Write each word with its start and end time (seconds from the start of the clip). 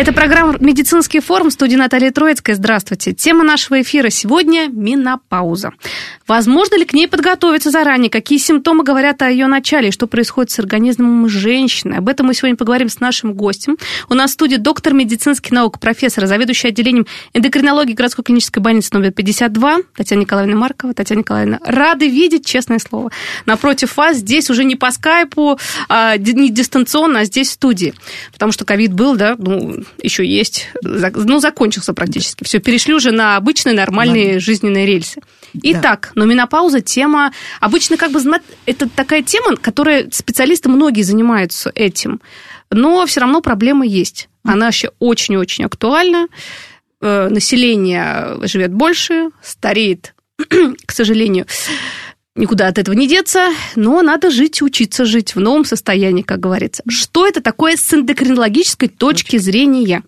Это 0.00 0.14
программа 0.14 0.56
«Медицинский 0.60 1.20
форум» 1.20 1.50
студии 1.50 1.76
Наталья 1.76 2.10
Троицкая. 2.10 2.56
Здравствуйте. 2.56 3.12
Тема 3.12 3.44
нашего 3.44 3.82
эфира 3.82 4.08
сегодня– 4.08 4.68
менопауза. 4.72 5.72
Возможно 6.26 6.78
ли 6.78 6.86
к 6.86 6.94
ней 6.94 7.06
подготовиться 7.06 7.70
заранее? 7.70 8.08
Какие 8.08 8.38
симптомы 8.38 8.82
говорят 8.82 9.20
о 9.20 9.28
ее 9.28 9.46
начале? 9.46 9.90
Что 9.90 10.06
происходит 10.06 10.52
с 10.52 10.58
организмом 10.58 11.28
женщины? 11.28 11.96
Об 11.96 12.08
этом 12.08 12.28
мы 12.28 12.32
сегодня 12.32 12.56
поговорим 12.56 12.88
с 12.88 12.98
нашим 12.98 13.34
гостем. 13.34 13.76
У 14.08 14.14
нас 14.14 14.30
в 14.30 14.34
студии 14.34 14.56
доктор 14.56 14.94
медицинских 14.94 15.50
наук, 15.50 15.78
профессор, 15.78 16.24
заведующий 16.24 16.68
отделением 16.68 17.06
эндокринологии 17.34 17.92
городской 17.92 18.24
клинической 18.24 18.62
больницы 18.62 18.94
номер 18.94 19.10
52 19.10 19.80
Татьяна 19.94 20.22
Николаевна 20.22 20.56
Маркова. 20.56 20.94
Татьяна 20.94 21.18
Николаевна, 21.18 21.58
рады 21.62 22.08
видеть, 22.08 22.46
честное 22.46 22.78
слово. 22.78 23.10
Напротив 23.44 23.98
вас 23.98 24.16
здесь 24.16 24.48
уже 24.48 24.64
не 24.64 24.76
по 24.76 24.92
скайпу, 24.92 25.58
а 25.90 26.16
не 26.16 26.48
дистанционно, 26.48 27.20
а 27.20 27.24
здесь 27.24 27.50
в 27.50 27.52
студии. 27.52 27.92
Потому 28.32 28.52
что 28.52 28.64
ковид 28.64 28.94
был, 28.94 29.16
да, 29.16 29.34
ну, 29.36 29.84
еще 30.02 30.26
есть, 30.26 30.68
ну, 30.82 31.40
закончился 31.40 31.94
практически. 31.94 32.44
Все, 32.44 32.58
перешли 32.58 32.94
уже 32.94 33.10
на 33.10 33.36
обычные 33.36 33.74
нормальные 33.74 34.34
да. 34.34 34.40
жизненные 34.40 34.86
рельсы. 34.86 35.20
Итак, 35.54 36.12
да. 36.14 36.20
но 36.20 36.26
менопауза 36.26 36.80
тема, 36.80 37.32
обычно 37.60 37.96
как 37.96 38.12
бы 38.12 38.20
это 38.66 38.88
такая 38.88 39.22
тема, 39.22 39.56
которая 39.56 40.08
специалисты 40.10 40.68
многие 40.68 41.02
занимаются 41.02 41.72
этим, 41.74 42.20
но 42.70 43.04
все 43.06 43.20
равно 43.20 43.40
проблема 43.40 43.84
есть. 43.86 44.28
Она 44.44 44.66
вообще 44.66 44.90
очень-очень 44.98 45.64
актуальна. 45.64 46.28
Э, 47.00 47.28
население 47.28 48.38
живет 48.42 48.72
больше, 48.72 49.30
стареет, 49.42 50.14
к 50.86 50.92
сожалению, 50.92 51.46
никуда 52.40 52.66
от 52.66 52.78
этого 52.78 52.94
не 52.94 53.06
деться, 53.06 53.50
но 53.76 54.02
надо 54.02 54.30
жить, 54.30 54.62
учиться 54.62 55.04
жить 55.04 55.34
в 55.34 55.40
новом 55.40 55.64
состоянии, 55.64 56.22
как 56.22 56.40
говорится. 56.40 56.82
Что 56.88 57.26
это 57.26 57.40
такое 57.40 57.76
с 57.76 57.94
эндокринологической 57.94 58.88
точки 58.88 59.36
зрения? 59.36 60.02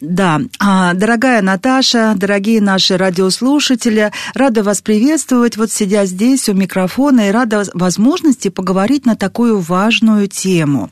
Да, 0.00 0.40
а, 0.60 0.94
дорогая 0.94 1.42
Наташа, 1.42 2.14
дорогие 2.14 2.60
наши 2.60 2.96
радиослушатели, 2.96 4.12
рада 4.34 4.62
вас 4.62 4.80
приветствовать, 4.80 5.56
вот 5.56 5.72
сидя 5.72 6.04
здесь 6.04 6.48
у 6.48 6.54
микрофона, 6.54 7.28
и 7.28 7.32
рада 7.32 7.64
возможности 7.74 8.48
поговорить 8.48 9.06
на 9.06 9.16
такую 9.16 9.58
важную 9.58 10.28
тему. 10.28 10.90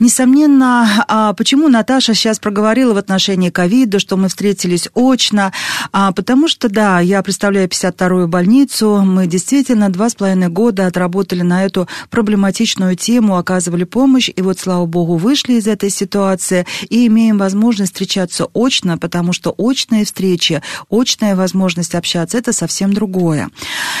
Несомненно, 0.00 1.04
а, 1.06 1.32
почему 1.34 1.68
Наташа 1.68 2.14
сейчас 2.14 2.40
проговорила 2.40 2.92
в 2.92 2.96
отношении 2.96 3.50
ковида, 3.50 4.00
что 4.00 4.16
мы 4.16 4.28
встретились 4.28 4.88
очно, 4.94 5.52
а, 5.92 6.10
потому 6.10 6.48
что, 6.48 6.68
да, 6.68 6.98
я 6.98 7.22
представляю 7.22 7.68
52-ю 7.68 8.26
больницу, 8.26 9.02
мы 9.04 9.28
действительно 9.28 9.90
два 9.90 10.10
с 10.10 10.16
половиной 10.16 10.48
года 10.48 10.86
отработали 10.86 11.42
на 11.42 11.64
эту 11.64 11.86
проблематичную 12.10 12.96
тему, 12.96 13.36
оказывали 13.36 13.84
помощь, 13.84 14.28
и 14.34 14.42
вот, 14.42 14.58
слава 14.58 14.86
богу, 14.86 15.16
вышли 15.16 15.52
из 15.54 15.68
этой 15.68 15.90
ситуации 15.90 16.66
и 16.88 17.06
имеем 17.06 17.38
возможность 17.38 17.92
встречаться 17.92 18.39
очно, 18.54 18.98
потому 18.98 19.32
что 19.32 19.54
очные 19.56 20.04
встречи, 20.04 20.62
очная 20.88 21.36
возможность 21.36 21.94
общаться– 21.94 22.38
это 22.38 22.52
совсем 22.52 22.92
другое. 22.92 23.50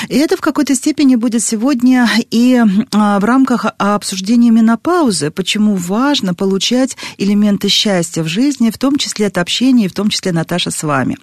И 0.08 0.16
это 0.16 0.36
в 0.36 0.40
какой-то 0.40 0.74
степени 0.74 1.16
будет 1.16 1.42
сегодня 1.42 2.08
и 2.30 2.62
а, 2.92 3.18
в 3.18 3.24
рамках 3.24 3.66
обсуждения 3.78 4.50
менопаузы, 4.50 5.30
почему 5.30 5.74
важно 5.74 6.34
получать 6.34 6.96
элементы 7.18 7.68
счастья 7.68 8.22
в 8.22 8.28
жизни, 8.28 8.70
в 8.70 8.78
том 8.78 8.96
числе 8.96 9.26
от 9.26 9.38
общения, 9.38 9.86
и 9.86 9.88
в 9.88 9.92
том 9.92 10.08
числе, 10.08 10.32
Наташа, 10.32 10.70
с 10.70 10.82
вами. 10.82 11.18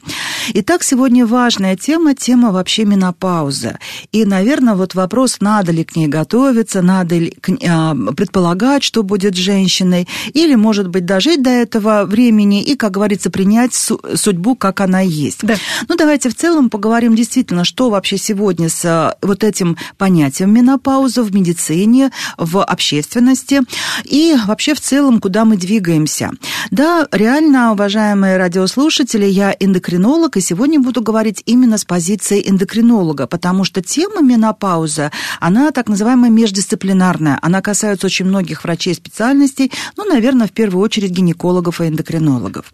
Итак, 0.53 0.83
сегодня 0.83 1.25
важная 1.25 1.75
тема, 1.75 2.15
тема 2.15 2.51
вообще 2.51 2.85
менопаузы. 2.85 3.77
И, 4.11 4.25
наверное, 4.25 4.75
вот 4.75 4.95
вопрос, 4.95 5.37
надо 5.39 5.71
ли 5.71 5.83
к 5.83 5.95
ней 5.95 6.07
готовиться, 6.07 6.81
надо 6.81 7.17
ли 7.17 7.33
а, 7.67 7.95
предполагать, 8.15 8.83
что 8.83 9.03
будет 9.03 9.35
женщиной, 9.35 10.07
или, 10.33 10.55
может 10.55 10.87
быть, 10.87 11.05
дожить 11.05 11.41
до 11.41 11.49
этого 11.49 12.05
времени 12.05 12.61
и, 12.63 12.75
как 12.75 12.91
говорится, 12.91 13.06
принять 13.29 13.73
судьбу, 13.73 14.55
как 14.55 14.81
она 14.81 15.01
есть. 15.01 15.39
Да. 15.43 15.55
Ну, 15.87 15.95
давайте 15.95 16.29
в 16.29 16.35
целом 16.35 16.69
поговорим 16.69 17.15
действительно, 17.15 17.63
что 17.63 17.89
вообще 17.89 18.17
сегодня 18.17 18.69
с 18.69 18.85
э, 18.85 19.15
вот 19.21 19.43
этим 19.43 19.77
понятием 19.97 20.53
менопауза 20.53 21.23
в 21.23 21.33
медицине, 21.33 22.11
в 22.37 22.63
общественности 22.63 23.61
и 24.03 24.35
вообще 24.45 24.73
в 24.73 24.81
целом, 24.81 25.19
куда 25.19 25.45
мы 25.45 25.57
двигаемся. 25.57 26.31
Да, 26.71 27.07
реально, 27.11 27.71
уважаемые 27.71 28.37
радиослушатели, 28.37 29.25
я 29.25 29.55
эндокринолог, 29.59 30.37
и 30.37 30.41
сегодня 30.41 30.79
буду 30.79 31.01
говорить 31.01 31.43
именно 31.45 31.77
с 31.77 31.85
позиции 31.85 32.43
эндокринолога, 32.47 33.27
потому 33.27 33.63
что 33.63 33.81
тема 33.81 34.21
менопауза, 34.21 35.11
она 35.39 35.71
так 35.71 35.87
называемая 35.87 36.29
междисциплинарная, 36.29 37.39
она 37.41 37.61
касается 37.61 38.07
очень 38.07 38.25
многих 38.25 38.63
врачей 38.63 38.93
специальностей, 38.93 39.71
ну, 39.95 40.05
наверное, 40.05 40.47
в 40.47 40.51
первую 40.51 40.83
очередь 40.83 41.11
гинекологов 41.11 41.81
и 41.81 41.87
эндокринологов. 41.87 42.73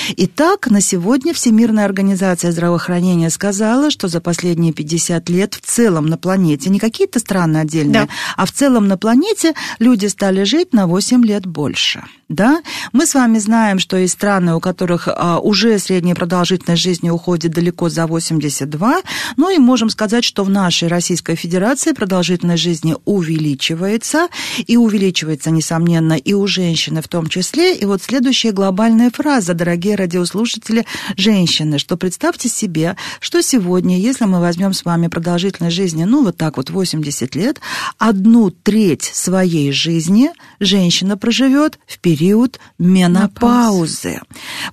Итак, 0.17 0.69
на 0.69 0.81
сегодня 0.81 1.33
Всемирная 1.33 1.85
организация 1.85 2.51
здравоохранения 2.51 3.29
сказала, 3.29 3.91
что 3.91 4.07
за 4.07 4.19
последние 4.19 4.73
50 4.73 5.29
лет 5.29 5.53
в 5.53 5.61
целом 5.61 6.07
на 6.07 6.17
планете, 6.17 6.69
не 6.69 6.79
какие-то 6.79 7.19
страны 7.19 7.57
отдельные, 7.57 8.05
да. 8.05 8.07
а 8.35 8.45
в 8.45 8.51
целом 8.51 8.87
на 8.87 8.97
планете 8.97 9.53
люди 9.79 10.07
стали 10.07 10.43
жить 10.43 10.73
на 10.73 10.87
8 10.87 11.23
лет 11.25 11.45
больше. 11.45 12.03
Да? 12.29 12.61
Мы 12.93 13.05
с 13.05 13.13
вами 13.13 13.39
знаем, 13.39 13.79
что 13.79 13.97
есть 13.97 14.13
страны, 14.13 14.55
у 14.55 14.59
которых 14.59 15.07
а, 15.07 15.39
уже 15.39 15.77
средняя 15.79 16.15
продолжительность 16.15 16.81
жизни 16.81 17.09
уходит 17.09 17.51
далеко 17.51 17.89
за 17.89 18.07
82, 18.07 19.01
ну 19.37 19.49
и 19.49 19.57
можем 19.57 19.89
сказать, 19.89 20.23
что 20.23 20.43
в 20.43 20.49
нашей 20.49 20.87
Российской 20.87 21.35
Федерации 21.35 21.91
продолжительность 21.91 22.63
жизни 22.63 22.95
увеличивается, 23.05 24.27
и 24.65 24.77
увеличивается, 24.77 25.51
несомненно, 25.51 26.13
и 26.13 26.33
у 26.33 26.47
женщины 26.47 27.01
в 27.01 27.07
том 27.07 27.27
числе. 27.27 27.75
И 27.75 27.85
вот 27.85 28.01
следующая 28.01 28.51
глобальная 28.51 29.11
фраза, 29.11 29.53
дорогие 29.53 29.95
радиослушатели, 30.01 30.85
женщины, 31.15 31.77
что 31.77 31.97
представьте 31.97 32.49
себе, 32.49 32.95
что 33.19 33.41
сегодня, 33.41 33.97
если 33.97 34.25
мы 34.25 34.39
возьмем 34.39 34.73
с 34.73 34.83
вами 34.83 35.07
продолжительность 35.07 35.75
жизни, 35.75 36.03
ну 36.03 36.23
вот 36.23 36.37
так 36.37 36.57
вот 36.57 36.69
80 36.69 37.35
лет, 37.35 37.61
одну 37.97 38.49
треть 38.51 39.03
своей 39.03 39.71
жизни 39.71 40.31
женщина 40.59 41.17
проживет 41.17 41.79
в 41.87 41.99
период 41.99 42.59
менопаузы. 42.79 44.21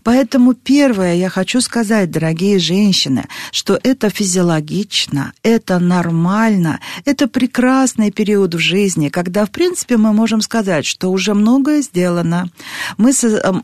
Поэтому 0.02 0.54
первое 0.54 1.14
я 1.14 1.28
хочу 1.28 1.60
сказать, 1.60 2.10
дорогие 2.10 2.58
женщины, 2.58 3.26
что 3.52 3.78
это 3.82 4.10
физиологично, 4.10 5.32
это 5.42 5.78
нормально, 5.78 6.80
это 7.04 7.28
прекрасный 7.28 8.10
период 8.10 8.54
в 8.54 8.58
жизни, 8.58 9.08
когда, 9.08 9.44
в 9.44 9.50
принципе, 9.50 9.96
мы 9.96 10.12
можем 10.12 10.40
сказать, 10.40 10.86
что 10.86 11.10
уже 11.10 11.34
многое 11.34 11.82
сделано. 11.82 12.50
Мы, 12.96 13.12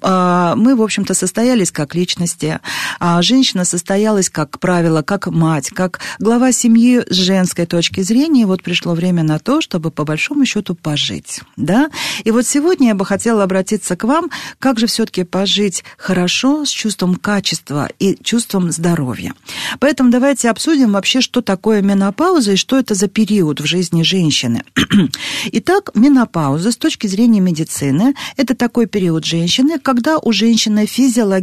а, 0.03 0.54
мы 0.56 0.76
в 0.76 0.82
общем-то, 0.82 1.14
состоялись 1.44 1.72
как 1.72 1.94
личности, 1.94 2.59
а 3.00 3.21
женщина 3.21 3.66
состоялась, 3.66 4.31
как 4.31 4.59
правило, 4.60 5.03
как 5.03 5.27
мать, 5.27 5.69
как 5.69 6.00
глава 6.19 6.53
семьи 6.53 7.03
с 7.06 7.15
женской 7.15 7.66
точки 7.66 8.00
зрения, 8.00 8.43
и 8.43 8.44
вот 8.47 8.62
пришло 8.62 8.94
время 8.94 9.22
на 9.22 9.38
то, 9.38 9.60
чтобы 9.60 9.91
по 9.91 10.04
большому 10.04 10.47
счету 10.47 10.75
пожить. 10.75 11.43
Да? 11.59 11.91
И 12.25 12.31
вот 12.31 12.47
сегодня 12.47 12.88
я 12.88 12.94
бы 12.94 13.04
хотела 13.04 13.43
обратиться 13.43 13.94
к 13.94 14.04
вам, 14.04 14.30
как 14.59 14.78
же 14.78 14.86
все-таки 14.86 15.24
пожить 15.24 15.84
хорошо, 15.98 16.65
с 16.65 16.71
чувством 16.71 17.16
качества 17.16 17.91
и 17.98 18.16
чувством 18.22 18.72
здоровья. 18.72 19.34
Поэтому 19.80 20.10
давайте 20.10 20.48
обсудим 20.48 20.92
вообще, 20.92 21.21
что 21.21 21.42
такое 21.42 21.83
менопауза 21.83 22.53
и 22.53 22.57
что 22.57 22.78
это 22.78 22.95
за 22.95 23.09
период 23.09 23.60
в 23.60 23.66
жизни 23.66 24.03
женщины. 24.03 24.63
Итак, 25.53 25.91
менопауза 25.95 26.72
с 26.72 26.78
точки 26.78 27.07
зрения 27.07 27.41
медицины– 27.41 28.15
это 28.39 28.54
такой 28.54 28.86
период 28.86 29.27
женщины, 29.27 29.78
когда 29.78 30.16
у 30.18 30.33
женщины 30.33 30.86
физиологически, 30.86 31.34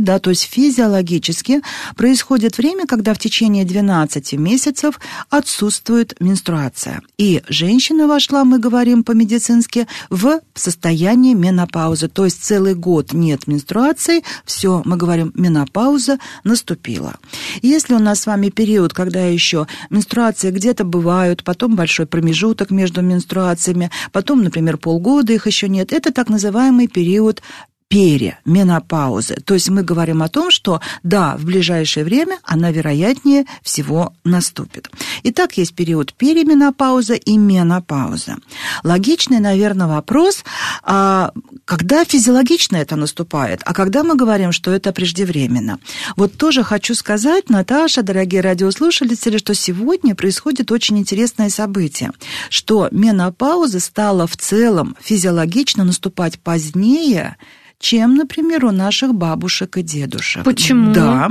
да, 0.00 0.18
то 0.18 0.30
есть 0.30 0.44
физиологически 0.44 1.62
происходит 1.96 2.58
время, 2.58 2.86
когда 2.86 3.14
в 3.14 3.18
течение 3.18 3.64
12 3.64 4.34
месяцев 4.34 5.00
отсутствует 5.30 6.14
менструация. 6.20 7.02
И 7.18 7.42
женщина 7.48 8.06
вошла, 8.06 8.44
мы 8.44 8.58
говорим 8.58 9.04
по-медицински, 9.04 9.86
в 10.10 10.40
состоянии 10.54 11.34
менопаузы. 11.34 12.08
То 12.08 12.24
есть 12.24 12.42
целый 12.44 12.74
год 12.74 13.12
нет 13.12 13.46
менструации, 13.46 14.22
все, 14.44 14.82
мы 14.84 14.96
говорим, 14.96 15.32
менопауза 15.34 16.18
наступила. 16.44 17.16
Если 17.62 17.94
у 17.94 17.98
нас 17.98 18.20
с 18.20 18.26
вами 18.26 18.48
период, 18.48 18.92
когда 18.92 19.24
еще 19.26 19.66
менструации 19.90 20.50
где-то 20.50 20.84
бывают, 20.84 21.44
потом 21.44 21.76
большой 21.76 22.06
промежуток 22.06 22.70
между 22.70 23.02
менструациями, 23.02 23.90
потом, 24.12 24.42
например, 24.42 24.76
полгода 24.78 25.32
их 25.32 25.46
еще 25.46 25.68
нет, 25.68 25.92
это 25.92 26.12
так 26.12 26.28
называемый 26.28 26.88
период 26.88 27.42
переменопаузы. 27.88 29.36
То 29.44 29.54
есть 29.54 29.68
мы 29.68 29.82
говорим 29.82 30.22
о 30.22 30.28
том, 30.28 30.50
что 30.50 30.80
да, 31.02 31.36
в 31.36 31.44
ближайшее 31.44 32.04
время 32.04 32.38
она 32.42 32.72
вероятнее 32.72 33.46
всего 33.62 34.12
наступит. 34.24 34.90
Итак, 35.22 35.56
есть 35.56 35.74
период 35.74 36.12
переменопауза 36.12 37.14
и 37.14 37.36
менопауза. 37.36 38.36
Логичный, 38.82 39.38
наверное, 39.38 39.86
вопрос, 39.86 40.44
а 40.82 41.32
когда 41.64 42.04
физиологично 42.04 42.76
это 42.76 42.96
наступает, 42.96 43.62
а 43.64 43.72
когда 43.72 44.02
мы 44.02 44.16
говорим, 44.16 44.52
что 44.52 44.72
это 44.72 44.92
преждевременно. 44.92 45.78
Вот 46.16 46.36
тоже 46.36 46.64
хочу 46.64 46.94
сказать, 46.94 47.48
Наташа, 47.50 48.02
дорогие 48.02 48.40
радиослушатели, 48.40 49.38
что 49.38 49.54
сегодня 49.54 50.14
происходит 50.14 50.72
очень 50.72 50.98
интересное 50.98 51.50
событие, 51.50 52.10
что 52.50 52.88
менопауза 52.90 53.78
стала 53.78 54.26
в 54.26 54.36
целом 54.36 54.96
физиологично 55.00 55.84
наступать 55.84 56.38
позднее, 56.40 57.36
чем, 57.78 58.16
например, 58.16 58.64
у 58.64 58.70
наших 58.70 59.14
бабушек 59.14 59.76
и 59.76 59.82
дедушек. 59.82 60.44
Почему? 60.44 60.92
Да, 60.92 61.28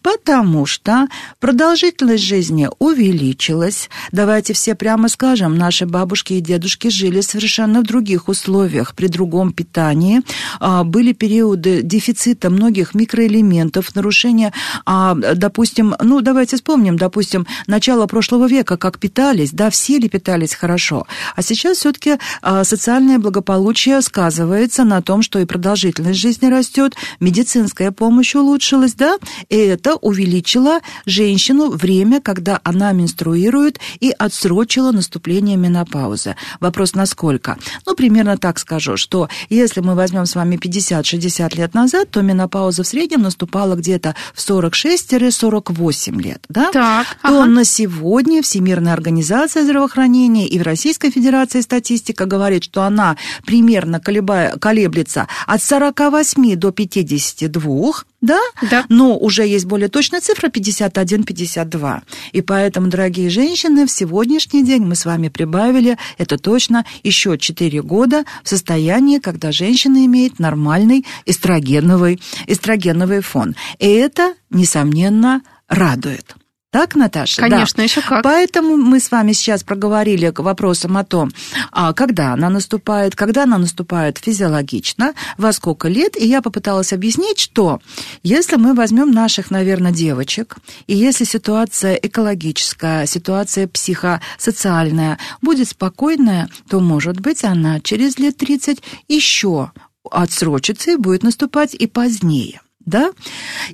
потому 0.00 0.64
что 0.66 1.06
продолжительность 1.38 2.24
жизни 2.24 2.68
увеличилась. 2.78 3.90
Давайте 4.10 4.54
все 4.54 4.74
прямо 4.74 5.08
скажем, 5.08 5.56
наши 5.56 5.86
бабушки 5.86 6.34
и 6.34 6.40
дедушки 6.40 6.88
жили 6.88 7.20
совершенно 7.20 7.80
в 7.80 7.84
других 7.84 8.28
условиях, 8.28 8.94
при 8.94 9.08
другом 9.08 9.52
питании. 9.52 10.22
А, 10.60 10.82
были 10.84 11.12
периоды 11.12 11.82
дефицита 11.82 12.48
многих 12.48 12.94
микроэлементов, 12.94 13.94
нарушения, 13.94 14.52
а, 14.86 15.14
допустим, 15.14 15.94
ну, 16.00 16.20
давайте 16.22 16.56
вспомним, 16.56 16.96
допустим, 16.96 17.46
начало 17.66 18.06
прошлого 18.06 18.48
века, 18.48 18.76
как 18.76 18.98
питались, 18.98 19.52
да, 19.52 19.68
все 19.68 19.98
ли 19.98 20.08
питались 20.08 20.54
хорошо. 20.54 21.06
А 21.36 21.42
сейчас 21.42 21.78
все-таки 21.78 22.16
а, 22.40 22.64
социальное 22.64 23.18
благополучие 23.18 24.00
сказывается 24.00 24.84
на 24.84 25.02
том, 25.02 25.22
что 25.22 25.38
и 25.38 25.44
продолжительность 25.44 25.81
продолжительность 25.82 26.20
жизни 26.20 26.46
растет, 26.46 26.94
медицинская 27.18 27.90
помощь 27.90 28.34
улучшилась, 28.36 28.94
да, 28.94 29.16
и 29.48 29.56
это 29.56 29.96
увеличило 29.96 30.80
женщину 31.06 31.70
время, 31.70 32.20
когда 32.20 32.60
она 32.62 32.92
менструирует, 32.92 33.80
и 34.00 34.14
отсрочило 34.16 34.92
наступление 34.92 35.56
менопаузы. 35.56 36.36
Вопрос 36.60 36.94
насколько? 36.94 37.56
Ну, 37.86 37.94
примерно 37.94 38.38
так 38.38 38.58
скажу, 38.58 38.96
что 38.96 39.28
если 39.48 39.80
мы 39.80 39.94
возьмем 39.94 40.26
с 40.26 40.36
вами 40.36 40.56
50-60 40.56 41.56
лет 41.56 41.74
назад, 41.74 42.10
то 42.10 42.22
менопауза 42.22 42.84
в 42.84 42.86
среднем 42.86 43.22
наступала 43.22 43.74
где-то 43.74 44.14
в 44.34 44.38
46-48 44.38 46.22
лет, 46.22 46.44
да? 46.48 46.70
Так, 46.70 47.06
то 47.22 47.42
ага. 47.42 47.46
на 47.46 47.64
сегодня 47.64 48.42
Всемирная 48.42 48.92
организация 48.92 49.64
здравоохранения 49.64 50.46
и 50.46 50.58
в 50.58 50.62
Российской 50.62 51.10
Федерации 51.10 51.60
статистика 51.60 52.26
говорит, 52.26 52.64
что 52.64 52.82
она 52.82 53.16
примерно 53.44 54.00
колеблется 54.00 55.26
от 55.46 55.62
48 55.72 56.56
до 56.56 56.70
52, 56.70 57.92
да? 58.20 58.38
Да. 58.70 58.84
Но 58.90 59.16
уже 59.16 59.46
есть 59.46 59.64
более 59.64 59.88
точная 59.88 60.20
цифра 60.20 60.48
51-52. 60.48 62.02
И 62.32 62.42
поэтому, 62.42 62.88
дорогие 62.88 63.30
женщины, 63.30 63.86
в 63.86 63.90
сегодняшний 63.90 64.64
день 64.64 64.82
мы 64.82 64.94
с 64.94 65.06
вами 65.06 65.28
прибавили, 65.28 65.96
это 66.18 66.36
точно, 66.36 66.84
еще 67.02 67.38
4 67.38 67.80
года 67.80 68.24
в 68.44 68.50
состоянии, 68.50 69.18
когда 69.18 69.50
женщина 69.50 70.04
имеет 70.04 70.38
нормальный 70.38 71.06
эстрогеновый, 71.24 72.20
эстрогеновый 72.46 73.22
фон. 73.22 73.56
И 73.78 73.86
это, 73.86 74.34
несомненно, 74.50 75.40
радует. 75.68 76.36
Так, 76.72 76.94
Наташа? 76.94 77.42
Конечно, 77.42 77.76
да. 77.76 77.82
еще 77.82 78.00
как. 78.00 78.22
Поэтому 78.22 78.78
мы 78.78 78.98
с 78.98 79.10
вами 79.10 79.32
сейчас 79.32 79.62
проговорили 79.62 80.30
к 80.30 80.38
вопросам 80.40 80.96
о 80.96 81.04
том, 81.04 81.30
а, 81.70 81.92
когда 81.92 82.32
она 82.32 82.48
наступает, 82.48 83.14
когда 83.14 83.42
она 83.42 83.58
наступает 83.58 84.16
физиологично, 84.16 85.12
во 85.36 85.52
сколько 85.52 85.88
лет. 85.88 86.16
И 86.16 86.26
я 86.26 86.40
попыталась 86.40 86.94
объяснить, 86.94 87.38
что 87.38 87.80
если 88.22 88.56
мы 88.56 88.72
возьмем 88.72 89.10
наших, 89.10 89.50
наверное, 89.50 89.92
девочек, 89.92 90.56
и 90.86 90.96
если 90.96 91.24
ситуация 91.24 91.92
экологическая, 91.92 93.04
ситуация 93.04 93.68
психосоциальная 93.68 95.18
будет 95.42 95.68
спокойная, 95.68 96.48
то, 96.70 96.80
может 96.80 97.20
быть, 97.20 97.44
она 97.44 97.80
через 97.80 98.18
лет 98.18 98.38
30 98.38 98.82
еще 99.08 99.72
отсрочится 100.10 100.92
и 100.92 100.96
будет 100.96 101.22
наступать 101.22 101.74
и 101.74 101.86
позднее 101.86 102.62
да? 102.86 103.10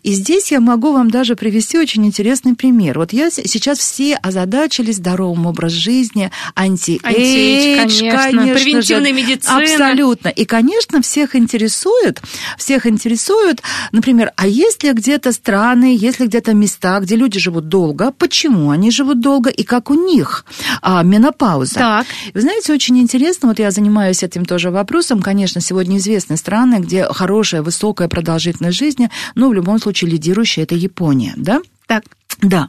И 0.03 0.13
здесь 0.13 0.53
я 0.53 0.61
могу 0.61 0.93
вам 0.93 1.11
даже 1.11 1.37
привести 1.37 1.79
очень 1.79 2.07
интересный 2.07 2.55
пример. 2.55 2.99
Вот 2.99 3.13
я 3.13 3.31
сейчас 3.31 3.79
все 3.79 4.15
озадачились 4.17 4.97
здоровым 4.97 5.47
образом 5.47 5.73
жизни, 5.73 6.31
anti-age, 6.55 8.01
конечно, 8.01 8.11
конечно 8.11 8.55
превентивная 8.55 9.11
же, 9.11 9.13
медицина. 9.13 9.59
Абсолютно. 9.59 10.29
И, 10.29 10.45
конечно, 10.45 11.03
всех 11.03 11.37
интересует, 11.37 12.21
всех 12.57 12.87
интересует, 12.87 13.63
например, 13.93 14.33
а 14.37 14.47
есть 14.47 14.83
ли 14.83 14.93
где-то 14.93 15.33
страны, 15.33 15.97
есть 15.97 16.21
ли 16.21 16.27
где-то 16.27 16.55
места, 16.55 17.01
где 17.01 17.17
люди 17.17 17.39
живут 17.39 17.69
долго, 17.69 18.13
почему 18.13 18.71
они 18.71 18.91
живут 18.91 19.21
долго 19.21 19.51
и 19.51 19.63
как 19.63 19.91
у 19.91 19.95
них 19.95 20.45
а, 20.83 21.03
менопауза. 21.03 21.75
Так. 21.75 22.07
Вы 22.35 22.41
знаете, 22.41 22.73
очень 22.73 22.99
интересно, 22.99 23.49
вот 23.49 23.59
я 23.59 23.71
занимаюсь 23.71 24.23
этим 24.23 24.45
тоже 24.45 24.71
вопросом, 24.71 25.23
конечно, 25.23 25.61
сегодня 25.61 25.99
известны 25.99 26.37
страны, 26.37 26.77
где 26.81 27.05
хорошая, 27.05 27.63
высокая 27.63 28.09
продолжительность 28.09 28.79
жизни, 28.79 28.98
жизни, 28.99 29.11
но 29.35 29.49
в 29.49 29.55
любом 29.55 29.79
случае 29.79 30.11
лидирующая 30.11 30.65
это 30.65 30.75
Япония, 30.75 31.35
да? 31.37 31.61
Так. 31.87 32.05
Да. 32.41 32.69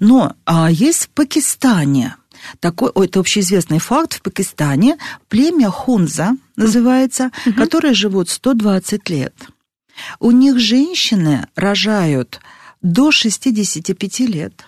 Но 0.00 0.34
а, 0.46 0.70
есть 0.70 1.04
в 1.04 1.08
Пакистане 1.10 2.16
такой, 2.60 2.90
о, 2.90 3.04
это 3.04 3.20
общеизвестный 3.20 3.78
факт, 3.78 4.14
в 4.14 4.22
Пакистане 4.22 4.96
племя 5.28 5.70
хунза 5.70 6.32
называется, 6.56 7.30
угу. 7.46 7.54
которые 7.54 7.94
живут 7.94 8.30
120 8.30 9.10
лет. 9.10 9.34
У 10.18 10.30
них 10.30 10.58
женщины 10.58 11.46
рожают 11.54 12.40
до 12.82 13.10
65 13.10 14.20
лет. 14.20 14.66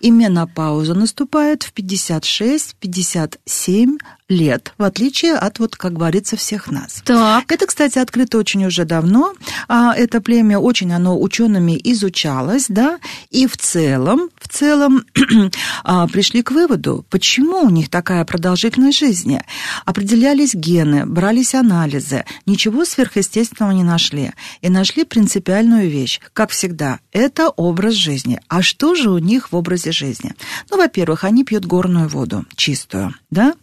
И 0.00 0.10
менопауза 0.10 0.94
наступает 0.94 1.62
в 1.62 1.72
56-57 1.72 3.98
лет, 4.28 4.74
в 4.76 4.82
отличие 4.82 5.34
от, 5.34 5.60
вот, 5.60 5.76
как 5.76 5.92
говорится, 5.92 6.36
всех 6.36 6.68
нас. 6.70 7.02
Так. 7.04 7.50
Это, 7.50 7.66
кстати, 7.66 7.98
открыто 7.98 8.38
очень 8.38 8.64
уже 8.64 8.84
давно. 8.84 9.34
А, 9.68 9.94
это 9.94 10.20
племя 10.20 10.58
очень, 10.58 10.92
оно 10.92 11.20
учеными 11.20 11.80
изучалось, 11.84 12.66
да, 12.68 12.98
и 13.30 13.46
в 13.46 13.56
целом, 13.56 14.30
в 14.40 14.45
целом 14.56 15.04
а, 15.84 16.08
пришли 16.08 16.42
к 16.42 16.50
выводу, 16.50 17.04
почему 17.10 17.60
у 17.60 17.70
них 17.70 17.90
такая 17.90 18.24
продолжительность 18.24 18.98
жизни. 18.98 19.42
Определялись 19.84 20.54
гены, 20.54 21.04
брались 21.04 21.54
анализы, 21.54 22.24
ничего 22.46 22.84
сверхъестественного 22.84 23.72
не 23.72 23.82
нашли. 23.82 24.32
И 24.62 24.70
нашли 24.70 25.04
принципиальную 25.04 25.90
вещь, 25.90 26.20
как 26.32 26.50
всегда, 26.50 27.00
это 27.12 27.50
образ 27.50 27.94
жизни. 27.94 28.40
А 28.48 28.62
что 28.62 28.94
же 28.94 29.10
у 29.10 29.18
них 29.18 29.52
в 29.52 29.56
образе 29.56 29.92
жизни? 29.92 30.34
Ну, 30.70 30.78
во-первых, 30.78 31.24
они 31.24 31.44
пьют 31.44 31.66
горную 31.66 32.08
воду, 32.08 32.46
чистую, 32.56 33.14
да, 33.30 33.54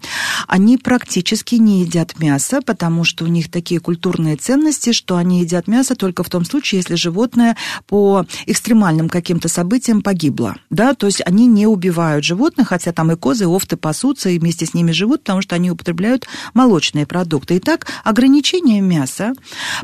они 0.48 0.78
практически 0.78 1.56
не 1.56 1.82
едят 1.82 2.20
мясо, 2.20 2.62
потому 2.62 3.04
что 3.04 3.26
у 3.26 3.28
них 3.28 3.50
такие 3.50 3.80
культурные 3.80 4.36
ценности, 4.36 4.92
что 4.92 5.18
они 5.18 5.42
едят 5.42 5.68
мясо 5.68 5.96
только 5.96 6.24
в 6.24 6.30
том 6.30 6.46
случае, 6.46 6.80
если 6.80 6.96
животное 6.96 7.58
по 7.88 8.26
экстремальным 8.46 9.10
каким-то 9.10 9.48
событиям 9.48 10.02
погибло. 10.02 10.56
Да? 10.70 10.83
То 10.94 11.08
есть 11.08 11.22
они 11.26 11.48
не 11.48 11.68
убивают 11.68 12.26
животных, 12.26 12.70
хотя 12.70 12.92
там 12.92 13.12
и 13.12 13.16
козы, 13.16 13.46
и 13.46 13.48
овцы 13.48 13.78
пасутся 13.78 14.30
и 14.30 14.40
вместе 14.40 14.66
с 14.66 14.74
ними 14.74 14.92
живут, 14.92 15.22
потому 15.22 15.42
что 15.42 15.56
они 15.56 15.72
употребляют 15.72 16.28
молочные 16.54 17.06
продукты. 17.06 17.58
Итак, 17.58 17.88
ограничение 18.04 18.82
мяса. 18.82 19.34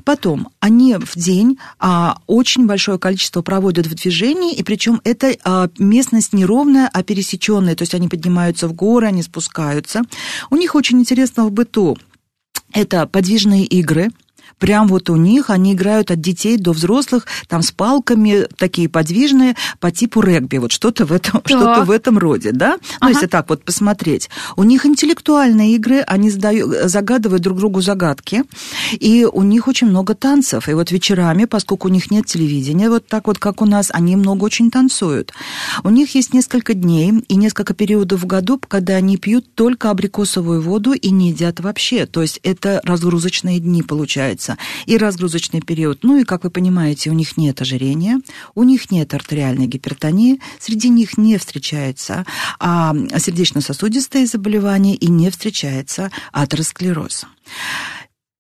Потом 0.04 0.50
они 0.60 0.96
в 0.96 1.16
день 1.16 1.58
а, 1.80 2.20
очень 2.28 2.66
большое 2.66 3.00
количество 3.00 3.42
проводят 3.42 3.88
в 3.88 3.96
движении, 3.96 4.54
и 4.54 4.64
причем 4.64 5.02
это 5.04 5.36
а, 5.44 5.70
местность 5.80 6.34
неровная, 6.34 6.90
а 6.92 7.04
пересеченная, 7.04 7.76
то 7.76 7.84
есть 7.84 7.96
они 7.96 8.08
поднимаются 8.08 8.68
в 8.68 8.74
горы, 8.74 9.08
они 9.08 9.24
спускаются. 9.24 10.02
У 10.50 10.56
них 10.56 10.76
очень 10.76 11.00
интересно 11.00 11.46
в 11.46 11.52
быту 11.52 11.98
это 12.74 13.08
подвижные 13.08 13.66
игры, 13.66 14.10
Прям 14.58 14.88
вот 14.88 15.10
у 15.10 15.16
них 15.16 15.50
они 15.50 15.74
играют 15.74 16.12
от 16.12 16.20
детей 16.20 16.58
до 16.58 16.72
взрослых, 16.72 17.28
там 17.48 17.62
с 17.62 17.72
палками, 17.72 18.48
такие 18.58 18.90
подвижные, 18.90 19.56
по 19.80 19.92
типу 19.92 20.22
регби, 20.22 20.58
вот 20.58 20.72
что-то 20.72 21.06
в 21.06 21.12
этом, 21.12 21.42
что-то 21.46 21.84
в 21.84 21.92
этом 21.92 22.18
роде, 22.18 22.52
да? 22.52 22.78
Ну, 22.80 22.98
ага. 23.02 23.10
если 23.10 23.28
так 23.28 23.50
вот 23.50 23.64
посмотреть. 23.64 24.30
У 24.56 24.64
них 24.64 24.86
интеллектуальные 24.86 25.76
игры, 25.76 26.02
они 26.02 26.30
задают, 26.30 26.90
загадывают 26.90 27.42
друг 27.42 27.58
другу 27.58 27.82
загадки, 27.82 28.44
и 28.92 29.26
у 29.32 29.44
них 29.44 29.68
очень 29.68 29.88
много 29.88 30.16
танцев. 30.16 30.68
И 30.68 30.74
вот 30.74 30.92
вечерами, 30.92 31.46
поскольку 31.46 31.88
у 31.88 31.92
них 31.92 32.12
нет 32.12 32.26
телевидения, 32.26 32.90
вот 32.90 33.08
так 33.08 33.28
вот, 33.28 33.40
как 33.40 33.62
у 33.62 33.66
нас, 33.66 33.90
они 33.94 34.16
много 34.16 34.44
очень 34.44 34.72
танцуют. 34.72 35.34
У 35.84 35.90
них 35.90 36.16
есть 36.16 36.34
несколько 36.34 36.74
дней 36.74 37.14
и 37.28 37.36
несколько 37.36 37.74
периодов 37.74 38.22
в 38.22 38.26
году, 38.26 38.60
когда 38.68 38.96
они 38.96 39.18
пьют 39.18 39.54
только 39.56 39.90
абрикосовую 39.90 40.62
воду 40.62 40.94
и 40.94 41.10
не 41.12 41.30
едят 41.30 41.60
вообще. 41.60 42.06
То 42.06 42.22
есть 42.22 42.40
это 42.44 42.82
разгрузочные 42.84 43.60
дни, 43.60 43.84
получается 43.84 44.39
месяца 44.40 44.58
и 44.86 44.98
разгрузочный 44.98 45.62
период. 45.62 46.04
Ну 46.04 46.18
и, 46.18 46.24
как 46.24 46.44
вы 46.44 46.50
понимаете, 46.50 47.10
у 47.10 47.14
них 47.14 47.38
нет 47.38 47.62
ожирения, 47.62 48.20
у 48.56 48.64
них 48.64 48.92
нет 48.92 49.14
артериальной 49.14 49.68
гипертонии, 49.68 50.40
среди 50.60 50.90
них 50.90 51.18
не 51.18 51.38
встречается 51.38 52.26
а, 52.60 52.96
сердечно-сосудистые 53.18 54.26
заболевания 54.26 54.96
и 54.96 55.08
не 55.08 55.30
встречается 55.30 56.12
атеросклероз. 56.32 57.26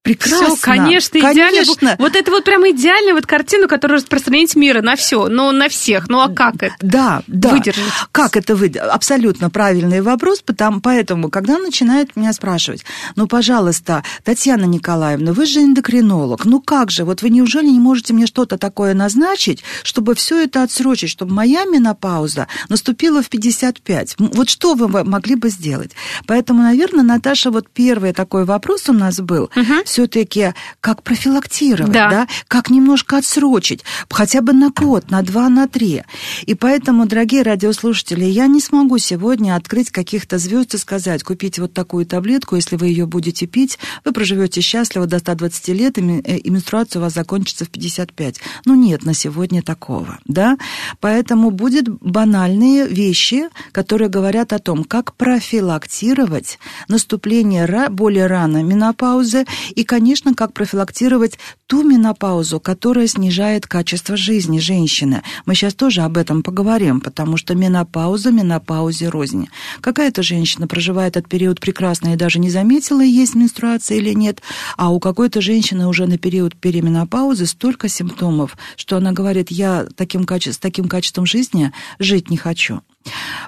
Прекрасно. 0.01 0.55
Все, 0.55 0.61
конечно, 0.61 1.17
идеально. 1.17 1.51
Конечно. 1.51 1.95
Вот 1.99 2.15
это 2.15 2.31
вот 2.31 2.45
прямо 2.45 2.69
идеальная 2.71 3.13
вот 3.13 3.25
картина, 3.25 3.67
которую 3.67 3.97
распространить 3.97 4.55
мира 4.55 4.81
на 4.81 4.95
все, 4.95 5.27
но 5.27 5.51
на 5.51 5.67
всех. 5.67 6.07
Ну 6.07 6.21
а 6.21 6.29
как 6.29 6.63
это? 6.63 6.73
Да, 6.79 7.21
да. 7.27 7.49
Выдержать. 7.49 7.83
Как 8.13 8.37
это 8.37 8.55
выдержать? 8.55 8.89
Абсолютно 8.89 9.49
правильный 9.49 9.99
вопрос, 9.99 10.41
потому, 10.41 10.79
поэтому, 10.79 11.29
когда 11.29 11.59
начинают 11.59 12.15
меня 12.15 12.31
спрашивать, 12.31 12.85
ну, 13.17 13.27
пожалуйста, 13.27 14.03
Татьяна 14.23 14.63
Николаевна, 14.63 15.33
вы 15.33 15.45
же 15.45 15.59
эндокринолог, 15.59 16.45
ну 16.45 16.61
как 16.61 16.91
же, 16.91 17.03
вот 17.03 17.21
вы 17.21 17.29
неужели 17.29 17.67
не 17.67 17.79
можете 17.79 18.13
мне 18.13 18.25
что-то 18.25 18.57
такое 18.57 18.93
назначить, 18.93 19.63
чтобы 19.83 20.15
все 20.15 20.43
это 20.43 20.63
отсрочить, 20.63 21.09
чтобы 21.09 21.33
моя 21.33 21.65
менопауза 21.65 22.47
наступила 22.69 23.21
в 23.21 23.27
55? 23.27 24.15
Вот 24.17 24.49
что 24.49 24.75
вы 24.75 24.87
могли 25.03 25.35
бы 25.35 25.49
сделать? 25.49 25.91
Поэтому, 26.25 26.63
наверное, 26.63 27.03
Наташа, 27.03 27.51
вот 27.51 27.69
первый 27.69 28.13
такой 28.13 28.45
вопрос 28.45 28.87
у 28.87 28.93
нас 28.93 29.19
был. 29.19 29.51
Угу 29.55 29.88
все-таки 29.89 30.53
как 30.81 31.01
профилактировать, 31.03 31.91
да. 31.91 32.09
да, 32.09 32.27
как 32.47 32.69
немножко 32.69 33.17
отсрочить, 33.17 33.83
хотя 34.09 34.41
бы 34.41 34.53
на 34.53 34.69
год, 34.69 35.09
на 35.09 35.23
два, 35.23 35.49
на 35.49 35.67
три. 35.67 36.03
И 36.45 36.53
поэтому, 36.53 37.07
дорогие 37.07 37.41
радиослушатели, 37.41 38.23
я 38.23 38.45
не 38.47 38.61
смогу 38.61 38.99
сегодня 38.99 39.55
открыть 39.55 39.89
каких-то 39.89 40.37
звезд 40.37 40.75
и 40.75 40.77
сказать, 40.77 41.23
купите 41.23 41.61
вот 41.61 41.73
такую 41.73 42.05
таблетку, 42.05 42.55
если 42.55 42.75
вы 42.75 42.87
ее 42.87 43.07
будете 43.07 43.47
пить, 43.47 43.79
вы 44.05 44.11
проживете 44.11 44.61
счастливо 44.61 45.07
до 45.07 45.17
120 45.17 45.67
лет, 45.69 45.97
и 45.97 46.01
э, 46.01 46.49
менструация 46.49 46.99
у 46.99 47.03
вас 47.03 47.13
закончится 47.13 47.65
в 47.65 47.69
55. 47.69 48.39
Ну 48.65 48.75
нет 48.75 49.03
на 49.03 49.15
сегодня 49.15 49.63
такого, 49.63 50.19
да? 50.25 50.57
Поэтому 50.99 51.49
будут 51.49 51.89
банальные 51.89 52.87
вещи, 52.87 53.49
которые 53.71 54.09
говорят 54.09 54.53
о 54.53 54.59
том, 54.59 54.83
как 54.83 55.15
профилактировать 55.15 56.59
наступление 56.87 57.89
более 57.89 58.27
рано 58.27 58.61
менопаузы 58.61 59.45
и, 59.79 59.85
конечно, 59.85 60.33
как 60.33 60.51
профилактировать 60.51 61.39
ту 61.65 61.83
менопаузу, 61.83 62.59
которая 62.59 63.07
снижает 63.07 63.65
качество 63.65 64.17
жизни 64.17 64.59
женщины. 64.59 65.23
Мы 65.45 65.55
сейчас 65.55 65.73
тоже 65.73 66.01
об 66.01 66.17
этом 66.17 66.43
поговорим, 66.43 66.99
потому 66.99 67.37
что 67.37 67.55
менопауза, 67.55 68.31
менопаузе 68.31 69.07
рознь. 69.07 69.47
Какая-то 69.79 70.21
женщина 70.21 70.67
проживает 70.67 71.15
этот 71.15 71.29
период 71.29 71.61
прекрасно 71.61 72.13
и 72.13 72.17
даже 72.17 72.39
не 72.39 72.49
заметила, 72.49 72.99
есть 72.99 73.35
менструация 73.35 73.99
или 73.99 74.11
нет, 74.11 74.41
а 74.75 74.89
у 74.89 74.99
какой-то 74.99 75.39
женщины 75.39 75.87
уже 75.87 76.07
на 76.07 76.17
период 76.17 76.57
переменопаузы 76.57 77.45
столько 77.45 77.87
симптомов, 77.87 78.57
что 78.75 78.97
она 78.97 79.13
говорит, 79.13 79.49
я 79.49 79.87
таким 79.95 80.25
каче... 80.25 80.51
с 80.51 80.57
таким 80.57 80.89
качеством 80.89 81.25
жизни 81.25 81.71
жить 81.99 82.29
не 82.29 82.35
хочу. 82.35 82.81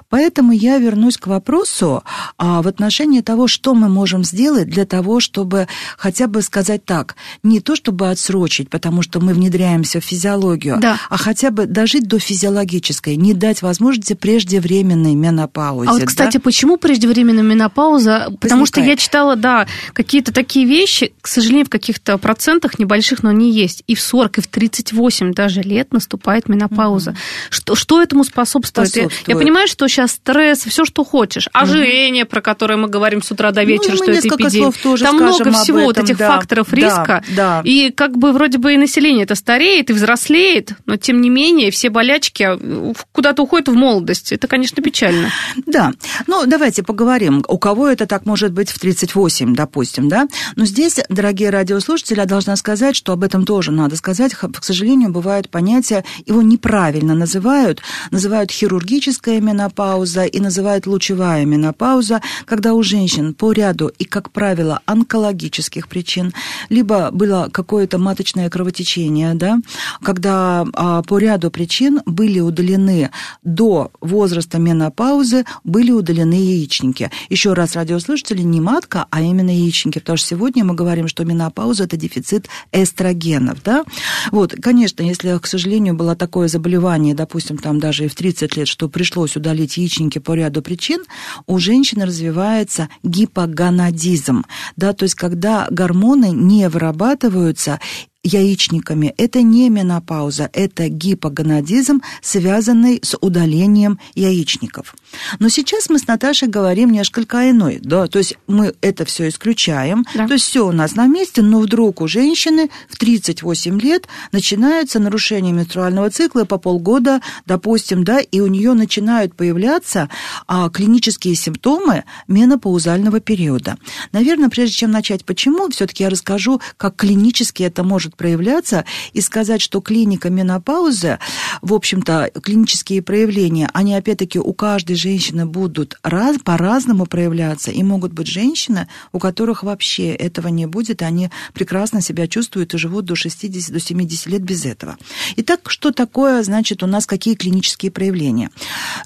Поэтому 0.08 0.52
я 0.52 0.78
вернусь 0.78 1.16
к 1.16 1.26
вопросу 1.26 2.02
а, 2.36 2.62
в 2.62 2.68
отношении 2.68 3.20
того, 3.20 3.48
что 3.48 3.74
мы 3.74 3.88
можем 3.88 4.24
сделать 4.24 4.68
для 4.68 4.84
того, 4.84 5.20
чтобы 5.20 5.68
хотя 5.96 6.26
бы 6.26 6.42
сказать 6.42 6.84
так, 6.84 7.16
не 7.42 7.60
то 7.60 7.76
чтобы 7.76 8.10
отсрочить, 8.10 8.68
потому 8.70 9.02
что 9.02 9.20
мы 9.20 9.34
внедряемся 9.34 10.00
в 10.00 10.04
физиологию, 10.04 10.78
да. 10.80 10.98
а 11.08 11.16
хотя 11.16 11.50
бы 11.50 11.66
дожить 11.66 12.08
до 12.08 12.18
физиологической, 12.18 13.16
не 13.16 13.34
дать 13.34 13.62
возможности 13.62 14.14
преждевременной 14.14 15.14
менопаузе. 15.14 15.90
А 15.90 15.92
вот, 15.92 16.04
кстати, 16.04 16.38
да? 16.38 16.40
почему 16.40 16.76
преждевременная 16.76 17.42
менопауза? 17.42 18.12
Возникает. 18.12 18.40
Потому 18.40 18.66
что 18.66 18.80
я 18.80 18.96
читала, 18.96 19.36
да, 19.36 19.66
какие-то 19.92 20.32
такие 20.32 20.66
вещи, 20.66 21.12
к 21.20 21.28
сожалению, 21.28 21.66
в 21.66 21.70
каких-то 21.70 22.18
процентах 22.18 22.78
небольших, 22.78 23.22
но 23.22 23.30
они 23.30 23.52
есть. 23.52 23.84
И 23.86 23.94
в 23.94 24.00
40, 24.00 24.38
и 24.38 24.40
в 24.40 24.46
38 24.48 25.32
даже 25.32 25.62
лет 25.62 25.92
наступает 25.92 26.48
менопауза. 26.48 27.10
Угу. 27.10 27.18
Что, 27.50 27.74
что 27.74 28.02
этому 28.02 28.24
способствует? 28.24 28.72
способствует? 28.88 29.28
Я, 29.28 29.34
я 29.34 29.38
понимаю, 29.42 29.68
что 29.68 29.88
сейчас 29.88 30.12
стресс, 30.12 30.60
все, 30.60 30.84
что 30.84 31.04
хочешь. 31.04 31.48
Ожирение, 31.52 32.24
про 32.24 32.40
которое 32.40 32.76
мы 32.76 32.88
говорим 32.88 33.22
с 33.22 33.30
утра 33.30 33.50
до 33.50 33.64
вечера, 33.64 33.92
ну, 33.92 33.96
что 33.96 34.10
это 34.12 34.28
эпидемия. 34.28 34.72
Тоже 34.82 35.04
Там 35.04 35.16
много 35.16 35.52
всего 35.52 35.78
этом, 35.78 35.84
вот 35.84 35.98
этих 35.98 36.16
да, 36.16 36.28
факторов 36.28 36.72
риска. 36.72 37.22
Да, 37.30 37.62
да. 37.62 37.62
И 37.64 37.90
как 37.90 38.16
бы 38.16 38.32
вроде 38.32 38.58
бы 38.58 38.74
и 38.74 38.76
население 38.76 39.24
это 39.24 39.34
стареет 39.34 39.90
и 39.90 39.92
взрослеет, 39.92 40.72
но 40.86 40.96
тем 40.96 41.20
не 41.20 41.30
менее 41.30 41.70
все 41.70 41.90
болячки 41.90 42.42
а, 42.42 42.92
куда-то 43.12 43.42
уходят 43.42 43.68
в 43.68 43.74
молодость. 43.74 44.32
Это, 44.32 44.46
конечно, 44.46 44.82
печально. 44.82 45.30
Да. 45.66 45.92
Ну, 46.26 46.46
давайте 46.46 46.82
поговорим. 46.82 47.44
У 47.48 47.58
кого 47.58 47.88
это 47.88 48.06
так 48.06 48.26
может 48.26 48.52
быть 48.52 48.70
в 48.70 48.78
38, 48.78 49.54
допустим, 49.54 50.08
да? 50.08 50.26
Но 50.56 50.64
здесь, 50.64 51.00
дорогие 51.08 51.50
радиослушатели, 51.50 52.18
я 52.18 52.26
должна 52.26 52.56
сказать, 52.56 52.96
что 52.96 53.12
об 53.12 53.24
этом 53.24 53.44
тоже 53.44 53.72
надо 53.72 53.96
сказать. 53.96 54.34
К 54.34 54.64
сожалению, 54.64 55.10
бывают 55.10 55.50
понятия, 55.50 56.04
его 56.26 56.42
неправильно 56.42 57.14
называют. 57.14 57.82
Называют 58.10 58.50
хирургическое 58.50 59.31
менопауза 59.40 60.24
и 60.24 60.40
называют 60.40 60.86
лучевая 60.86 61.44
менопауза, 61.44 62.20
когда 62.44 62.74
у 62.74 62.82
женщин 62.82 63.34
по 63.34 63.52
ряду 63.52 63.90
и, 63.98 64.04
как 64.04 64.30
правило, 64.30 64.80
онкологических 64.86 65.88
причин, 65.88 66.32
либо 66.68 67.10
было 67.10 67.48
какое-то 67.52 67.98
маточное 67.98 68.50
кровотечение, 68.50 69.34
да, 69.34 69.58
когда 70.02 70.66
а, 70.74 71.02
по 71.02 71.18
ряду 71.18 71.50
причин 71.50 72.00
были 72.06 72.40
удалены 72.40 73.10
до 73.42 73.90
возраста 74.00 74.58
менопаузы, 74.58 75.44
были 75.64 75.90
удалены 75.90 76.34
яичники. 76.34 77.10
Еще 77.28 77.52
раз, 77.52 77.76
радиослушатели, 77.76 78.42
не 78.42 78.60
матка, 78.60 79.06
а 79.10 79.20
именно 79.20 79.50
яичники, 79.50 79.98
потому 79.98 80.16
что 80.16 80.28
сегодня 80.28 80.64
мы 80.64 80.74
говорим, 80.74 81.08
что 81.08 81.24
менопауза– 81.24 81.84
это 81.84 81.96
дефицит 81.96 82.48
эстрогенов, 82.72 83.62
да. 83.62 83.84
Вот, 84.30 84.54
конечно, 84.60 85.02
если, 85.02 85.38
к 85.38 85.46
сожалению, 85.46 85.94
было 85.94 86.16
такое 86.16 86.48
заболевание, 86.48 87.14
допустим, 87.14 87.58
там 87.58 87.78
даже 87.78 88.06
и 88.06 88.08
в 88.08 88.14
30 88.14 88.56
лет, 88.56 88.68
что 88.68 88.88
пришлось 88.88 89.21
удалось 89.22 89.36
удалить 89.36 89.76
яичники 89.76 90.18
по 90.18 90.34
ряду 90.34 90.62
причин, 90.62 91.04
у 91.46 91.58
женщины 91.58 92.06
развивается 92.06 92.88
гипогонадизм, 93.02 94.44
да, 94.76 94.92
то 94.92 95.04
есть 95.04 95.14
когда 95.14 95.66
гормоны 95.70 96.30
не 96.30 96.68
вырабатываются 96.68 97.80
яичниками. 98.24 99.14
Это 99.16 99.42
не 99.42 99.68
менопауза, 99.68 100.48
это 100.52 100.88
гипогонадизм, 100.88 102.02
связанный 102.20 103.00
с 103.02 103.16
удалением 103.20 103.98
яичников. 104.14 104.94
Но 105.40 105.48
сейчас 105.48 105.90
мы 105.90 105.98
с 105.98 106.06
Наташей 106.06 106.48
говорим 106.48 106.90
несколько 106.90 107.50
иной, 107.50 107.80
да, 107.82 108.06
то 108.06 108.18
есть 108.18 108.36
мы 108.46 108.74
это 108.80 109.04
все 109.04 109.28
исключаем, 109.28 110.04
да. 110.14 110.26
то 110.26 110.34
есть 110.34 110.46
все 110.46 110.66
у 110.66 110.72
нас 110.72 110.94
на 110.94 111.06
месте, 111.06 111.42
но 111.42 111.60
вдруг 111.60 112.00
у 112.00 112.08
женщины 112.08 112.70
в 112.88 112.96
38 112.96 113.80
лет 113.80 114.06
начинается 114.30 115.00
нарушение 115.00 115.52
менструального 115.52 116.10
цикла 116.10 116.44
по 116.44 116.58
полгода, 116.58 117.20
допустим, 117.46 118.04
да, 118.04 118.20
и 118.20 118.40
у 118.40 118.46
нее 118.46 118.74
начинают 118.74 119.34
появляться 119.34 120.08
а, 120.46 120.70
клинические 120.70 121.34
симптомы 121.34 122.04
менопаузального 122.28 123.20
периода. 123.20 123.76
Наверное, 124.12 124.48
прежде 124.48 124.76
чем 124.76 124.92
начать, 124.92 125.24
почему, 125.24 125.68
все-таки 125.70 126.04
я 126.04 126.10
расскажу, 126.10 126.60
как 126.76 126.96
клинически 126.96 127.64
это 127.64 127.82
может 127.82 128.11
может 128.12 128.16
проявляться, 128.16 128.84
и 129.12 129.20
сказать, 129.20 129.60
что 129.60 129.80
клиника 129.80 130.30
менопаузы, 130.30 131.18
в 131.62 131.72
общем-то, 131.72 132.30
клинические 132.42 133.02
проявления, 133.02 133.68
они 133.72 133.94
опять-таки 133.94 134.38
у 134.38 134.52
каждой 134.52 134.96
женщины 134.96 135.46
будут 135.46 135.98
раз, 136.02 136.38
по-разному 136.38 137.06
проявляться, 137.06 137.70
и 137.70 137.82
могут 137.82 138.12
быть 138.12 138.26
женщины, 138.26 138.88
у 139.12 139.18
которых 139.18 139.62
вообще 139.62 140.14
этого 140.14 140.48
не 140.48 140.66
будет, 140.66 141.02
и 141.02 141.04
они 141.04 141.30
прекрасно 141.54 142.00
себя 142.00 142.26
чувствуют 142.26 142.74
и 142.74 142.78
живут 142.78 143.04
до 143.04 143.14
60, 143.14 143.72
до 143.72 143.80
70 143.80 144.26
лет 144.26 144.42
без 144.42 144.64
этого. 144.64 144.96
Итак, 145.36 145.60
что 145.70 145.90
такое, 145.90 146.42
значит, 146.42 146.82
у 146.82 146.86
нас 146.86 147.06
какие 147.06 147.34
клинические 147.34 147.90
проявления? 147.90 148.50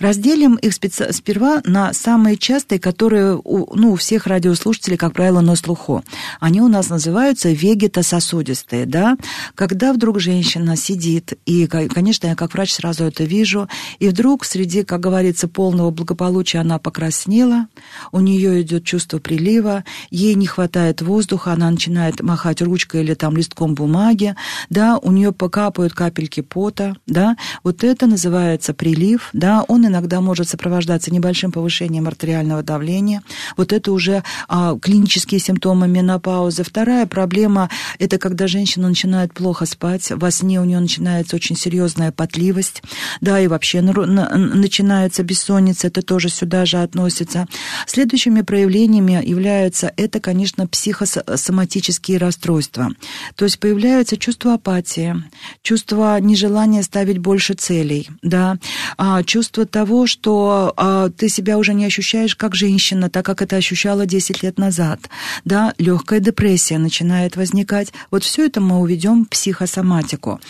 Разделим 0.01 0.57
их 0.57 0.73
специ... 0.73 1.13
сперва 1.13 1.61
на 1.65 1.93
самые 1.93 2.37
частые, 2.37 2.79
которые 2.79 3.41
у, 3.43 3.75
ну, 3.77 3.93
у 3.93 3.97
всех 3.97 4.27
радиослушателей, 4.27 4.97
как 4.97 5.13
правило, 5.13 5.41
на 5.41 5.57
слуху. 5.57 6.03
Они 6.41 6.61
у 6.61 6.69
нас 6.69 6.89
называются 6.89 7.51
вегетососудистые, 7.51 8.87
да, 8.97 9.19
когда 9.55 9.93
вдруг 9.93 10.21
женщина 10.21 10.75
сидит, 10.75 11.35
и, 11.45 11.67
конечно, 11.67 12.29
я 12.29 12.35
как 12.35 12.55
врач 12.55 12.73
сразу 12.73 13.05
это 13.05 13.25
вижу, 13.25 13.69
и 13.99 14.09
вдруг 14.09 14.47
среди, 14.47 14.85
как 14.85 15.01
говорится, 15.01 15.49
полного 15.49 15.91
благополучия 15.91 16.61
она 16.61 16.79
покраснела, 16.79 17.67
у 18.11 18.21
нее 18.21 18.63
идет 18.63 18.85
чувство 18.85 19.19
прилива, 19.19 19.85
ей 20.11 20.35
не 20.35 20.47
хватает 20.47 21.03
воздуха, 21.03 21.53
она 21.53 21.71
начинает 21.71 22.23
махать 22.23 22.63
ручкой 22.63 23.03
или 23.03 23.13
там 23.13 23.37
листком 23.37 23.75
бумаги, 23.75 24.35
да, 24.71 24.97
у 24.97 25.13
нее 25.13 25.31
покапают 25.31 25.93
капельки 25.93 26.41
пота, 26.41 26.97
да, 27.07 27.37
вот 27.65 27.85
это 27.85 28.07
называется 28.07 28.73
прилив, 28.73 29.29
да, 29.35 29.63
он 29.69 29.87
иногда 29.87 30.23
может 30.23 30.49
сопровождаться 30.49 31.13
небольшим 31.13 31.53
повышением 31.53 32.09
артериального 32.09 32.63
давления, 32.63 33.21
вот 33.59 33.75
это 33.75 33.93
уже 33.93 34.23
а, 34.49 34.75
клинические 34.79 35.39
симптомы 35.39 35.87
менопаузы. 35.87 36.63
Вторая 36.63 37.05
проблема– 37.05 37.69
это 37.99 38.17
когда 38.17 38.47
женщина 38.47 38.86
начинает 38.89 39.33
плохо 39.33 39.67
спать, 39.67 40.11
во 40.11 40.31
сне 40.31 40.61
у 40.61 40.65
нее 40.65 40.81
начинается 40.81 41.37
очень 41.37 41.57
серьезная 41.57 42.13
потливость, 42.13 42.83
да, 43.21 43.41
и 43.41 43.47
вообще 43.47 43.81
начинается 43.81 45.23
бессонница, 45.23 45.89
это 45.89 46.03
тоже 46.03 46.29
сюда 46.29 46.65
же 46.67 46.79
относится. 46.79 47.47
Следующими 47.87 48.43
проявлениями 48.43 49.23
являются, 49.25 49.93
это, 49.97 50.21
конечно, 50.21 50.67
психосоматические 50.67 52.19
расстройства. 52.19 52.91
То 53.35 53.45
есть 53.45 53.59
появляется 53.59 54.17
чувство 54.17 54.55
апатии, 54.55 55.15
чувство 55.63 56.19
нежелания 56.21 56.83
ставить 56.83 57.19
больше 57.19 57.55
целей, 57.55 58.09
да, 58.23 58.59
а, 58.97 59.23
чувство 59.23 59.67
того, 59.67 60.07
что 60.07 60.73
а, 60.77 61.11
ты 61.11 61.29
себя 61.29 61.59
уже 61.59 61.75
не 61.75 61.85
ощущаешь 61.85 62.37
как 62.37 62.55
женщина, 62.55 63.11
так 63.11 63.25
как 63.25 63.43
это 63.43 63.57
ощущала 63.57 64.07
10 64.07 64.43
лет 64.43 64.59
назад, 64.59 65.01
да, 65.45 65.75
легкая 65.79 66.21
депрессия 66.21 66.79
начинает 66.79 67.37
возникать. 67.37 67.93
Вот 68.11 68.25
все 68.25 68.47
это 68.47 68.61
мы 68.61 68.76
уведем 68.81 69.25
психосоматику. 69.25 70.41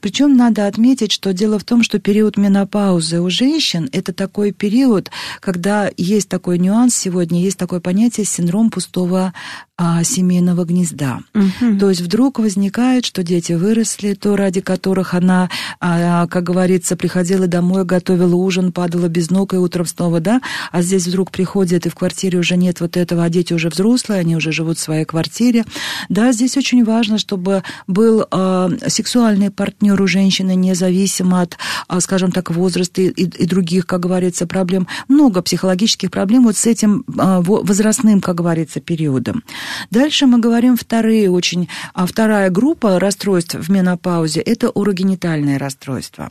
Причем 0.00 0.36
надо 0.36 0.66
отметить, 0.66 1.12
что 1.12 1.32
дело 1.32 1.58
в 1.58 1.64
том, 1.64 1.82
что 1.82 1.98
период 1.98 2.36
менопаузы 2.36 3.20
у 3.20 3.30
женщин 3.30 3.88
это 3.92 4.12
такой 4.12 4.52
период, 4.52 5.10
когда 5.40 5.90
есть 5.96 6.28
такой 6.28 6.58
нюанс 6.58 6.94
сегодня, 6.94 7.40
есть 7.40 7.58
такое 7.58 7.80
понятие 7.80 8.26
синдром 8.26 8.70
пустого 8.70 9.32
а, 9.76 10.04
семейного 10.04 10.64
гнезда. 10.64 11.18
Угу. 11.34 11.78
То 11.80 11.88
есть 11.88 12.00
вдруг 12.00 12.38
возникает, 12.38 13.04
что 13.04 13.24
дети 13.24 13.54
выросли, 13.54 14.14
то 14.14 14.36
ради 14.36 14.60
которых 14.60 15.14
она, 15.14 15.50
а, 15.80 16.28
как 16.28 16.44
говорится, 16.44 16.96
приходила 16.96 17.48
домой, 17.48 17.84
готовила 17.84 18.36
ужин, 18.36 18.70
падала 18.70 19.08
без 19.08 19.30
ног 19.30 19.52
и 19.52 19.56
утром 19.56 19.84
снова, 19.86 20.20
да, 20.20 20.40
а 20.70 20.80
здесь 20.80 21.08
вдруг 21.08 21.32
приходит, 21.32 21.86
и 21.86 21.88
в 21.88 21.96
квартире 21.96 22.38
уже 22.38 22.56
нет 22.56 22.80
вот 22.80 22.96
этого, 22.96 23.24
а 23.24 23.28
дети 23.28 23.52
уже 23.52 23.68
взрослые, 23.68 24.20
они 24.20 24.36
уже 24.36 24.52
живут 24.52 24.78
в 24.78 24.80
своей 24.80 25.04
квартире. 25.04 25.64
Да, 26.08 26.30
здесь 26.30 26.56
очень 26.56 26.84
важно, 26.84 27.18
чтобы 27.18 27.64
был 27.86 28.26
а, 28.30 28.70
сексуальный 28.86 29.50
партнер 29.50 30.00
у 30.00 30.06
женщины, 30.06 30.54
независимо 30.54 31.42
от, 31.42 31.58
а, 31.88 32.00
скажем 32.00 32.32
так, 32.32 32.50
возраста 32.50 33.02
и, 33.02 33.08
и 33.08 33.46
других, 33.46 33.86
как 33.86 34.00
говорится, 34.00 34.46
проблем. 34.46 34.86
Много 35.08 35.42
психологических 35.42 36.10
проблем 36.10 36.44
вот 36.44 36.56
с 36.56 36.66
этим 36.66 37.04
а, 37.18 37.40
возрастным, 37.40 38.20
как 38.20 38.36
говорится, 38.36 38.80
периодом. 38.80 39.42
Дальше 39.90 40.26
мы 40.26 40.38
говорим 40.38 40.76
вторые 40.76 41.30
очень, 41.30 41.68
а 41.92 42.06
вторая 42.06 42.50
группа 42.50 42.98
расстройств 42.98 43.54
в 43.54 43.70
менопаузе– 43.70 44.40
это 44.46 44.70
урогенитальные 44.70 45.58
расстройства. 45.58 46.30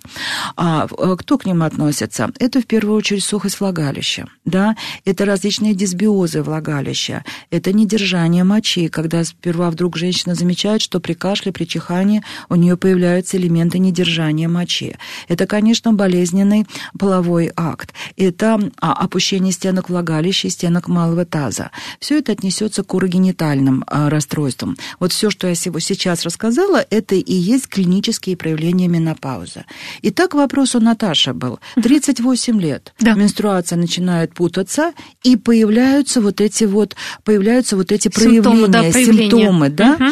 А 0.56 0.88
э, 0.88 1.16
кто 1.18 1.38
к 1.38 1.46
ним 1.46 1.64
относится? 1.64 2.30
Это 2.40 2.62
в 2.62 2.66
первую 2.66 2.98
очередь 2.98 3.24
сухость 3.24 3.60
влагалища, 3.60 4.28
да, 4.46 4.76
это 5.06 5.26
различные 5.26 5.74
дисбиозы 5.74 6.42
влагалища, 6.42 7.24
это 7.50 7.74
недержание 7.74 8.44
мочи, 8.44 8.88
когда 8.88 9.24
сперва 9.24 9.70
вдруг 9.70 9.98
женщина 9.98 10.36
замечает, 10.36 10.82
что 10.82 11.00
при 11.00 11.14
кашле, 11.24 11.52
при 11.52 11.66
чихании 11.66 12.22
у 12.50 12.56
нее 12.56 12.76
появляются 12.76 13.38
элементы 13.38 13.80
недержания 13.80 14.50
мочи. 14.50 14.98
Это, 15.28 15.48
конечно, 15.48 15.94
болезненный 15.94 16.66
половой 17.00 17.52
акт. 17.56 17.94
Это 18.18 18.60
а, 18.82 18.94
опущение 18.94 19.54
стенок 19.54 19.90
влагалища 19.90 20.48
и 20.48 20.52
стенок 20.52 20.88
малого 20.88 21.26
таза. 21.26 21.72
Все 22.00 22.20
это 22.20 22.32
отнесется 22.32 22.84
к 22.84 22.94
урогенитальным 22.94 23.24
генитальным 23.24 23.84
а, 23.88 24.10
расстройством. 24.10 24.78
Вот 25.00 25.12
все, 25.12 25.30
что 25.30 25.48
я 25.48 25.56
сейчас 25.56 26.24
рассказала, 26.24 26.86
это 26.90 27.16
и 27.16 27.34
есть 27.34 27.68
клинические 27.68 28.38
проявления 28.38 28.88
менопаузы. 28.88 29.66
Итак, 30.02 30.34
вопрос 30.34 30.76
у 30.76 30.80
Наташи 30.80 31.34
был. 31.34 31.60
38 31.76 32.60
лет. 32.60 32.94
Да. 33.00 33.14
Менструация 33.14 33.78
начинает 33.78 34.34
путаться, 34.34 34.94
и 35.24 35.36
появляются 35.36 36.22
вот 36.22 36.42
эти 36.42 36.66
вот, 36.66 36.96
появляются 37.24 37.76
вот 37.76 37.92
эти 37.92 38.10
симптомы, 38.10 38.68
проявления, 38.68 38.68
да, 38.68 38.92
симптомы, 38.92 39.70
да. 39.70 39.94
Угу. 39.94 40.06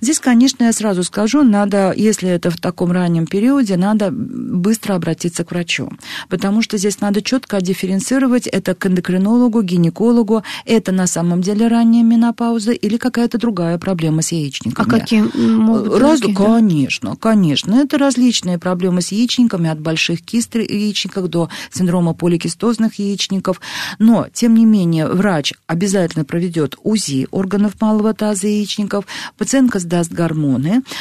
Здесь, 0.00 0.20
конечно, 0.20 0.53
я 0.60 0.72
сразу 0.72 1.02
скажу, 1.02 1.42
надо, 1.42 1.92
если 1.96 2.28
это 2.28 2.50
в 2.50 2.56
таком 2.58 2.92
раннем 2.92 3.26
периоде, 3.26 3.76
надо 3.76 4.10
быстро 4.12 4.94
обратиться 4.94 5.44
к 5.44 5.50
врачу, 5.50 5.90
потому 6.28 6.62
что 6.62 6.78
здесь 6.78 7.00
надо 7.00 7.22
четко 7.22 7.60
дифференцировать 7.60 8.46
это 8.46 8.74
к 8.74 8.86
эндокринологу, 8.86 9.62
гинекологу, 9.62 10.42
это 10.64 10.92
на 10.92 11.06
самом 11.06 11.40
деле 11.40 11.68
ранняя 11.68 12.04
менопауза, 12.04 12.72
или 12.72 12.96
какая-то 12.96 13.38
другая 13.38 13.78
проблема 13.78 14.22
с 14.22 14.32
яичниками. 14.32 14.86
А 14.86 14.90
какие 14.90 15.22
могут 15.36 15.98
Раз, 15.98 16.20
другие, 16.20 16.36
Конечно, 16.36 17.10
да? 17.10 17.16
конечно. 17.20 17.74
Это 17.74 17.98
различные 17.98 18.58
проблемы 18.58 19.00
с 19.00 19.12
яичниками, 19.12 19.70
от 19.70 19.80
больших 19.80 20.22
кист 20.22 20.54
яичников 20.54 21.28
до 21.28 21.48
синдрома 21.72 22.14
поликистозных 22.14 22.98
яичников. 22.98 23.60
Но, 23.98 24.26
тем 24.32 24.54
не 24.54 24.64
менее, 24.64 25.08
врач 25.08 25.52
обязательно 25.66 26.24
проведет 26.24 26.76
УЗИ 26.82 27.26
органов 27.30 27.80
малого 27.80 28.14
таза 28.14 28.46
яичников, 28.46 29.06
пациентка 29.36 29.78
сдаст 29.78 30.12
гормоны, 30.12 30.43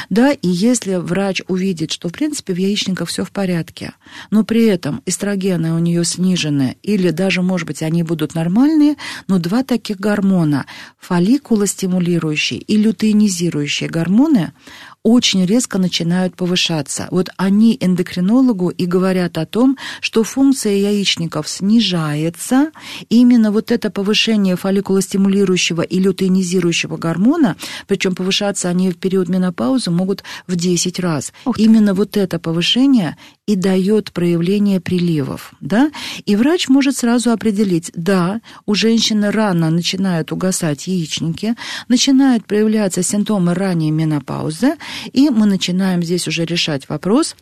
да, 0.09 0.31
и 0.31 0.47
если 0.47 0.95
врач 0.95 1.41
увидит, 1.47 1.91
что, 1.91 2.09
в 2.09 2.11
принципе, 2.11 2.53
в 2.53 2.57
яичниках 2.57 3.09
все 3.09 3.23
в 3.23 3.31
порядке, 3.31 3.93
но 4.31 4.43
при 4.43 4.65
этом 4.65 5.01
эстрогены 5.05 5.73
у 5.73 5.79
нее 5.79 6.05
снижены, 6.05 6.77
или 6.83 7.09
даже, 7.09 7.41
может 7.41 7.67
быть, 7.67 7.81
они 7.81 8.03
будут 8.03 8.35
нормальные, 8.35 8.95
но 9.27 9.39
два 9.39 9.63
таких 9.63 9.99
гормона, 9.99 10.65
фолликулостимулирующие 10.99 12.59
и 12.59 12.77
лютеинизирующие 12.77 13.89
гормоны 13.89 14.53
очень 15.03 15.45
резко 15.45 15.77
начинают 15.77 16.35
повышаться. 16.35 17.07
Вот 17.11 17.29
они 17.37 17.77
эндокринологу 17.79 18.69
и 18.69 18.85
говорят 18.85 19.37
о 19.37 19.45
том, 19.45 19.77
что 19.99 20.23
функция 20.23 20.75
яичников 20.75 21.49
снижается. 21.49 22.71
Именно 23.09 23.51
вот 23.51 23.71
это 23.71 23.89
повышение 23.89 24.55
фолликулостимулирующего 24.55 25.81
и 25.81 25.99
лютеинизирующего 25.99 26.97
гормона, 26.97 27.57
причем 27.87 28.15
повышаться 28.15 28.69
они 28.69 28.91
в 28.91 28.97
период 28.97 29.27
менопаузы 29.27 29.91
могут 29.91 30.23
в 30.47 30.55
10 30.55 30.99
раз. 30.99 31.33
Именно 31.57 31.93
вот 31.93 32.15
это 32.15 32.39
повышение 32.39 33.17
и 33.45 33.55
дает 33.55 34.13
проявление 34.13 34.79
приливов. 34.79 35.53
Да? 35.59 35.91
И 36.25 36.35
врач 36.37 36.69
может 36.69 36.95
сразу 36.95 37.31
определить, 37.31 37.91
да, 37.93 38.39
у 38.65 38.73
женщины 38.73 39.31
рано 39.31 39.69
начинают 39.69 40.31
угасать 40.31 40.87
яичники, 40.87 41.55
начинают 41.89 42.45
проявляться 42.45 43.03
симптомы 43.03 43.53
ранней 43.53 43.91
менопаузы, 43.91 44.75
и 45.11 45.29
мы 45.29 45.45
начинаем 45.45 46.03
здесь 46.03 46.27
уже 46.27 46.45
решать 46.45 46.89
вопрос, 46.89 47.35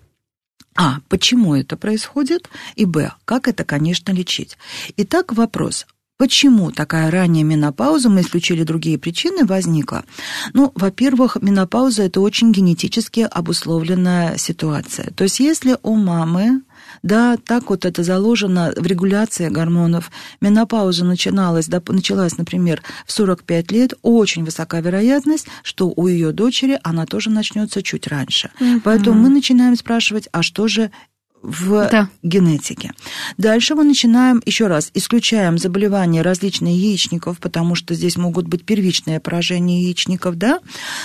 а, 0.76 1.00
почему 1.10 1.56
это 1.56 1.78
происходит, 1.78 2.50
и 2.76 2.86
б, 2.86 3.12
как 3.26 3.48
это, 3.48 3.64
конечно, 3.66 4.12
лечить. 4.12 4.58
Итак, 4.98 5.34
вопрос, 5.34 5.86
Почему 6.22 6.70
такая 6.72 7.10
ранняя 7.10 7.44
менопауза, 7.44 8.08
мы 8.08 8.22
исключили 8.22 8.62
другие 8.62 9.00
причины, 9.00 9.44
возникла? 9.44 10.06
Ну, 10.54 10.72
во-первых, 10.76 11.38
менопауза– 11.42 12.04
это 12.06 12.22
очень 12.22 12.52
генетически 12.52 13.22
обусловленная 13.22 14.38
ситуация. 14.38 15.10
То 15.16 15.24
есть 15.24 15.40
если 15.40 15.78
у 15.82 15.96
мамы 15.96 16.62
да, 17.04 17.38
так 17.38 17.70
вот 17.70 17.86
это 17.86 18.04
заложено 18.04 18.74
в 18.76 18.86
регуляции 18.86 19.50
гормонов. 19.50 20.12
Менопауза 20.40 21.06
начиналась, 21.06 21.68
да, 21.68 21.82
началась, 21.88 22.38
например, 22.38 22.82
в 23.06 23.12
45 23.12 23.72
лет. 23.72 23.94
Очень 24.02 24.44
высока 24.46 24.80
вероятность, 24.82 25.48
что 25.64 25.92
у 25.96 26.08
ее 26.08 26.32
дочери 26.32 26.80
она 26.84 27.06
тоже 27.06 27.30
начнется 27.30 27.82
чуть 27.82 28.08
раньше. 28.08 28.52
Угу. 28.60 28.82
Поэтому 28.84 29.20
мы 29.20 29.30
начинаем 29.30 29.76
спрашивать, 29.76 30.28
а 30.32 30.44
что 30.44 30.68
же 30.68 30.92
в 31.42 31.90
да. 31.90 32.10
генетике. 32.24 32.92
Дальше 33.38 33.76
мы 33.76 33.84
начинаем, 33.84 34.42
еще 34.46 34.68
раз, 34.68 34.92
исключаем 34.94 35.58
заболевания 35.58 36.22
различных 36.22 36.74
яичников, 36.74 37.40
потому 37.40 37.76
что 37.76 37.94
здесь 37.94 38.18
могут 38.18 38.48
быть 38.48 38.64
первичные 38.64 39.20
поражения 39.20 39.84
яичников, 39.84 40.38
да. 40.38 40.60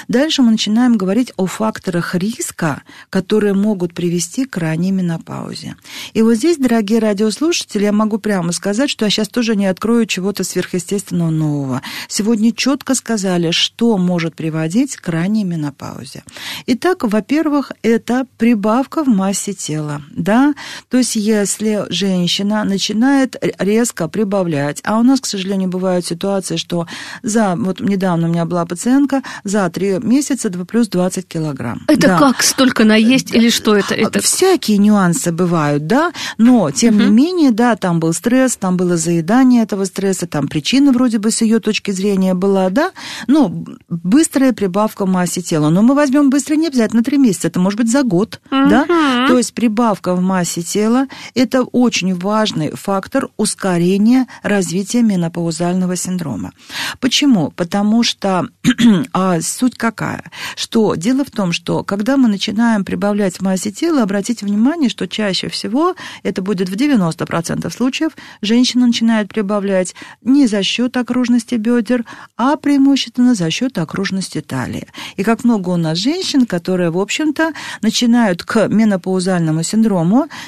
Дальше 0.09 0.43
мы 0.43 0.51
начинаем 0.51 0.97
говорить 0.97 1.33
о 1.37 1.47
факторах 1.47 2.15
риска, 2.15 2.83
которые 3.11 3.55
могут 3.55 3.95
привести 3.95 4.45
к 4.45 4.57
ранней 4.57 4.93
менопаузе. 4.93 5.77
И 6.13 6.23
вот 6.23 6.35
здесь, 6.35 6.59
дорогие 6.59 6.99
радиослушатели, 6.99 7.85
я 7.85 7.93
могу 7.93 8.19
прямо 8.19 8.53
сказать, 8.53 8.91
что 8.91 9.05
я 9.05 9.11
сейчас 9.11 9.29
тоже 9.29 9.57
не 9.57 9.67
открою 9.67 10.07
чего-то 10.07 10.45
сверхъестественного 10.45 11.31
нового. 11.31 11.83
Сегодня 12.09 12.53
четко 12.53 12.95
сказали, 12.95 13.51
что 13.51 13.97
может 13.97 14.35
приводить 14.35 14.97
к 14.97 15.09
ранней 15.09 15.45
менопаузе. 15.45 16.25
Итак, 16.67 17.05
во-первых, 17.05 17.73
это 17.83 18.27
прибавка 18.39 19.05
в 19.05 19.09
массе 19.09 19.53
тела 19.53 20.03
да, 20.27 20.55
то 20.91 20.99
есть 20.99 21.17
если 21.17 21.87
женщина 21.89 22.65
начинает 22.65 23.37
резко 23.59 24.09
прибавлять, 24.09 24.81
а 24.85 24.99
у 24.99 25.03
нас, 25.03 25.21
к 25.21 25.27
сожалению, 25.27 25.69
бывают 25.69 26.05
ситуации, 26.05 26.57
что 26.57 26.87
за, 27.23 27.55
вот 27.57 27.81
недавно 27.81 28.27
у 28.27 28.31
меня 28.31 28.45
была 28.45 28.67
пациентка, 28.67 29.23
за 29.45 29.71
три 29.71 29.99
месяца 30.03 30.51
плюс 30.51 30.89
20 30.89 31.29
килограмм. 31.29 31.83
Это 31.87 32.09
да. 32.09 32.19
как 32.19 32.43
столько 32.43 32.85
наесть 32.85 33.33
или 33.33 33.51
что 33.51 33.77
это? 33.77 33.95
это? 33.95 34.21
Всякие 34.21 34.79
нюансы 34.79 35.31
бывают, 35.31 35.87
да, 35.87 36.13
но 36.39 36.71
тем 36.73 36.97
угу. 36.97 37.05
не 37.05 37.11
менее, 37.11 37.51
да, 37.53 37.77
там 37.77 38.01
был 38.01 38.13
стресс, 38.13 38.57
там 38.57 38.77
было 38.77 38.97
заедание 38.97 39.63
этого 39.63 39.85
стресса, 39.85 40.27
там 40.27 40.49
причина 40.49 40.93
вроде 40.93 41.19
бы 41.19 41.31
с 41.31 41.43
ее 41.43 41.61
точки 41.61 41.93
зрения 41.93 42.35
была, 42.35 42.69
да, 42.71 42.91
ну, 43.29 43.65
быстрая 43.89 44.53
прибавка 44.53 45.07
массе 45.07 45.41
тела. 45.41 45.71
Но 45.71 45.83
мы 45.83 45.95
возьмем 45.95 46.31
быстро 46.31 46.57
не 46.57 46.67
обязательно 46.67 47.05
три 47.05 47.17
месяца, 47.17 47.47
это 47.47 47.61
может 47.61 47.79
быть 47.79 47.91
за 47.91 48.03
год, 48.03 48.41
угу. 48.51 48.69
да, 48.69 48.87
то 49.29 49.39
есть 49.39 49.55
прибавка 49.55 50.16
в 50.17 50.23
массе 50.23 50.63
тела– 50.63 51.07
это 51.35 51.63
очень 51.63 52.15
важный 52.15 52.71
фактор 52.71 53.29
ускорения 53.37 54.27
развития 54.43 55.03
менопаузального 55.03 55.97
синдрома. 55.97 56.53
Почему? 57.01 57.51
Потому 57.51 58.03
что 58.03 58.49
а, 59.13 59.41
суть 59.41 59.77
какая? 59.77 60.25
Что 60.57 60.95
дело 60.95 61.25
в 61.25 61.31
том, 61.31 61.53
что 61.53 61.85
когда 61.85 62.17
мы 62.17 62.29
начинаем 62.29 62.85
прибавлять 62.85 63.37
в 63.37 63.43
массе 63.43 63.71
тела, 63.71 64.03
обратите 64.03 64.47
внимание, 64.47 64.89
что 64.89 65.07
чаще 65.07 65.49
всего, 65.49 65.95
это 66.23 66.43
будет 66.43 66.69
в 66.69 66.75
90% 66.75 67.71
случаев, 67.71 68.13
женщина 68.43 68.87
начинает 68.87 69.29
прибавлять 69.29 69.95
не 70.23 70.47
за 70.47 70.63
счет 70.63 70.97
окружности 70.97 71.57
бедер, 71.57 72.05
а 72.37 72.57
преимущественно 72.57 73.35
за 73.35 73.51
счет 73.51 73.79
окружности 73.79 74.41
талии. 74.41 74.89
И 75.17 75.23
как 75.23 75.45
много 75.45 75.71
у 75.71 75.77
нас 75.77 75.99
женщин, 75.99 76.47
которые, 76.47 76.91
в 76.91 76.99
общем-то, 76.99 77.53
начинают 77.83 78.43
к 78.43 78.69
менопаузальному 78.69 79.63
синдрому 79.63 80.06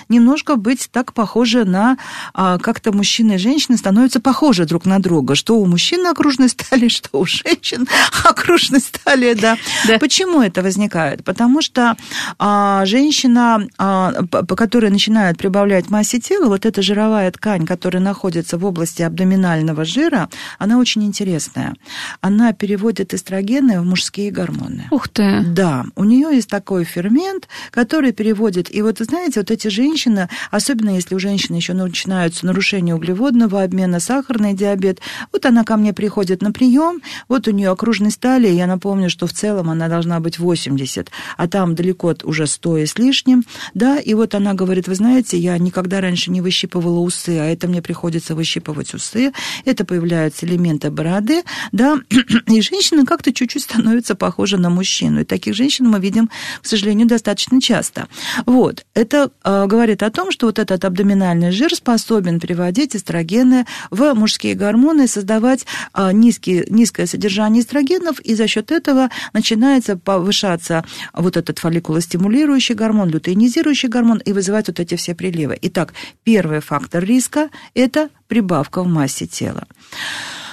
немножко 0.09 0.57
быть 0.57 0.89
так 0.91 1.13
похожи 1.13 1.65
на 1.65 1.97
а, 2.35 2.59
как-то 2.59 2.93
мужчины 2.93 3.35
и 3.35 3.39
женщины 3.39 3.77
становятся 3.77 4.21
похожи 4.21 4.65
друг 4.65 4.87
на 4.87 4.99
друга, 4.99 5.35
что 5.35 5.59
у 5.59 5.67
мужчин 5.67 6.07
окружность 6.07 6.57
талии, 6.69 6.89
что 6.99 7.19
у 7.19 7.27
женщин 7.27 7.87
окружность 8.25 9.01
талии, 9.05 9.35
да. 9.35 9.57
да. 9.87 9.99
Почему 9.99 10.43
это 10.43 10.63
возникает? 10.63 11.25
Потому 11.25 11.63
что 11.63 11.97
а, 12.39 12.85
женщина, 12.87 13.67
а, 13.79 14.13
которая 14.57 14.91
начинает 14.91 15.39
прибавлять 15.39 15.91
массе 15.91 16.21
тела, 16.21 16.47
вот 16.47 16.67
эта 16.67 16.83
жировая 16.83 17.31
ткань, 17.31 17.67
которая 17.67 18.03
находится 18.03 18.59
в 18.59 18.65
области 18.65 19.03
абдоминального 19.03 19.85
жира, 19.85 20.29
она 20.59 20.79
очень 20.79 21.05
интересная. 21.05 21.75
Она 22.21 22.53
переводит 22.53 23.15
эстрогены 23.15 23.81
в 23.81 23.85
мужские 23.85 24.31
гормоны. 24.31 24.87
Ух 24.91 25.09
ты! 25.09 25.43
Да, 25.43 25.85
у 25.97 26.05
нее 26.05 26.35
есть 26.35 26.49
такой 26.49 26.85
фермент, 26.85 27.49
который 27.71 28.13
переводит. 28.13 28.75
И 28.75 28.83
вот, 28.83 28.99
знаете, 28.99 29.41
вот 29.41 29.48
эти 29.51 29.69
женщины, 29.69 30.29
особенно 30.51 30.91
если 30.91 31.15
у 31.15 31.19
женщины 31.19 31.57
еще 31.57 31.73
начинаются 31.73 32.47
нарушения 32.47 32.95
углеводного 32.95 33.63
обмена, 33.63 34.01
сахарный 34.01 34.55
диабет, 34.55 35.01
вот 35.33 35.47
она 35.47 35.65
ко 35.65 35.77
мне 35.77 35.93
приходит 35.93 36.43
на 36.43 36.53
прием, 36.53 37.01
вот 37.29 37.49
у 37.49 37.51
нее 37.51 37.71
окружность 37.71 38.21
талии, 38.21 38.51
я 38.51 38.67
напомню, 38.67 39.11
что 39.11 39.27
в 39.27 39.33
целом 39.33 39.71
она 39.71 39.89
должна 39.89 40.21
быть 40.21 40.39
80, 40.39 41.11
а 41.37 41.49
там 41.49 41.75
далеко 41.75 42.15
уже 42.25 42.47
100 42.47 42.79
и 42.79 42.87
с 42.87 42.99
лишним, 42.99 43.45
да, 43.75 43.99
и 43.99 44.15
вот 44.15 44.35
она 44.35 44.55
говорит, 44.55 44.89
вы 44.89 44.95
знаете, 44.95 45.39
я 45.39 45.59
никогда 45.59 46.01
раньше 46.01 46.31
не 46.31 46.41
выщипывала 46.41 47.01
усы, 47.01 47.39
а 47.39 47.45
это 47.45 47.69
мне 47.69 47.83
приходится 47.83 48.35
выщипывать 48.35 48.95
усы, 48.95 49.33
это 49.65 49.85
появляются 49.85 50.47
элементы 50.47 50.91
бороды, 50.91 51.43
да, 51.73 51.99
и 52.47 52.61
женщина 52.61 53.05
как-то 53.05 53.33
чуть-чуть 53.33 53.63
становится 53.63 54.15
похожа 54.15 54.57
на 54.57 54.71
мужчину, 54.71 55.21
и 55.21 55.25
таких 55.25 55.55
женщин 55.55 55.89
мы 55.89 56.01
видим, 56.01 56.31
к 56.63 56.67
сожалению, 56.67 57.07
достаточно 57.07 57.61
часто. 57.61 58.09
Вот, 58.47 58.85
это 58.95 59.28
э, 59.45 59.67
говорит 59.67 60.03
о 60.03 60.11
том, 60.11 60.31
что 60.31 60.47
вот 60.47 60.59
этот 60.59 60.85
абдоминальный 60.85 61.51
жир 61.51 61.75
способен 61.75 62.41
приводить 62.41 62.97
эстрогены 62.97 63.67
в 63.91 64.15
мужские 64.15 64.55
гормоны, 64.55 65.07
создавать 65.09 65.67
э, 65.95 66.13
низкий, 66.13 66.65
низкое 66.69 67.07
содержание 67.07 67.63
эстрогенов, 67.63 68.21
и 68.21 68.35
за 68.35 68.47
счет 68.47 68.71
этого 68.71 69.11
начинается 69.33 69.97
повышаться 69.97 70.85
вот 71.13 71.37
этот 71.37 71.59
фолликулостимулирующий 71.59 72.75
гормон, 72.75 73.09
лютеинизирующий 73.11 73.89
гормон 73.89 74.19
и 74.19 74.33
вызывать 74.33 74.69
вот 74.69 74.81
эти 74.81 74.95
все 74.97 75.15
приливы. 75.15 75.59
Итак, 75.63 75.95
первый 76.25 76.61
фактор 76.61 77.05
риска– 77.05 77.49
это 77.75 78.09
прибавка 78.29 78.83
в 78.83 78.87
массе 78.89 79.27
тела. 79.27 79.67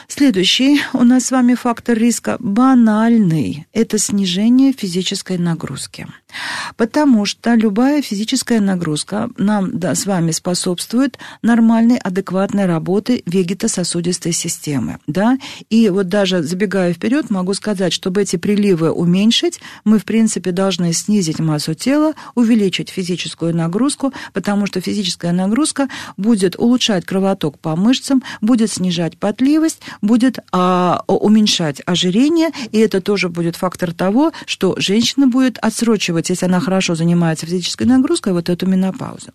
Следующий 0.08 0.82
у 0.94 1.04
нас 1.04 1.26
с 1.26 1.32
вами 1.32 1.56
фактор 1.56 1.98
риска 1.98 2.38
банальный– 2.40 3.68
это 3.74 3.98
снижение 3.98 4.72
физической 4.72 5.38
нагрузки. 5.38 6.08
Потому 6.78 7.26
что 7.26 7.54
любая 7.56 8.02
физическая 8.02 8.60
нагрузка 8.60 9.30
нам 9.38 9.78
да, 9.78 9.96
с 9.96 10.06
вами 10.06 10.32
способствует 10.32 11.18
нормальной, 11.42 11.98
адекватной 11.98 12.66
работе 12.66 13.24
вегетососудистой 13.26 14.32
системы. 14.32 15.00
Да? 15.08 15.38
И 15.70 15.90
вот 15.90 16.08
даже 16.08 16.44
забегая 16.44 16.94
вперед, 16.94 17.30
могу 17.30 17.54
сказать, 17.54 17.94
чтобы 17.94 18.22
эти 18.22 18.36
приливы 18.36 18.92
уменьшить, 18.92 19.60
мы, 19.84 20.00
в 20.00 20.06
принципе, 20.06 20.52
должны 20.52 20.94
снизить 20.94 21.40
массу 21.40 21.74
тела, 21.74 22.14
увеличить 22.36 22.90
физическую 22.90 23.56
нагрузку, 23.56 24.14
потому 24.34 24.66
что 24.66 24.82
физическая 24.82 25.32
нагрузка 25.32 25.90
будет 26.18 26.58
улучшать 26.58 27.06
кровоток 27.06 27.60
по 27.60 27.76
мышцам, 27.76 28.24
будет 28.42 28.72
снижать 28.72 29.18
потливость, 29.18 29.82
будет 30.02 30.40
а, 30.52 31.04
уменьшать 31.08 31.82
ожирение, 31.86 32.50
и 32.72 32.80
это 32.80 33.02
тоже 33.02 33.30
будет 33.30 33.56
фактор 33.56 33.94
того, 33.94 34.32
что 34.46 34.76
женщина 34.78 35.28
будет 35.28 35.58
отсрочивать, 35.60 36.25
если 36.34 36.46
она 36.46 36.60
хорошо 36.60 36.96
занимается 36.96 37.46
физической 37.46 37.84
нагрузкой, 37.84 38.34
вот 38.34 38.50
эту 38.50 38.66
менопаузу. 38.68 39.32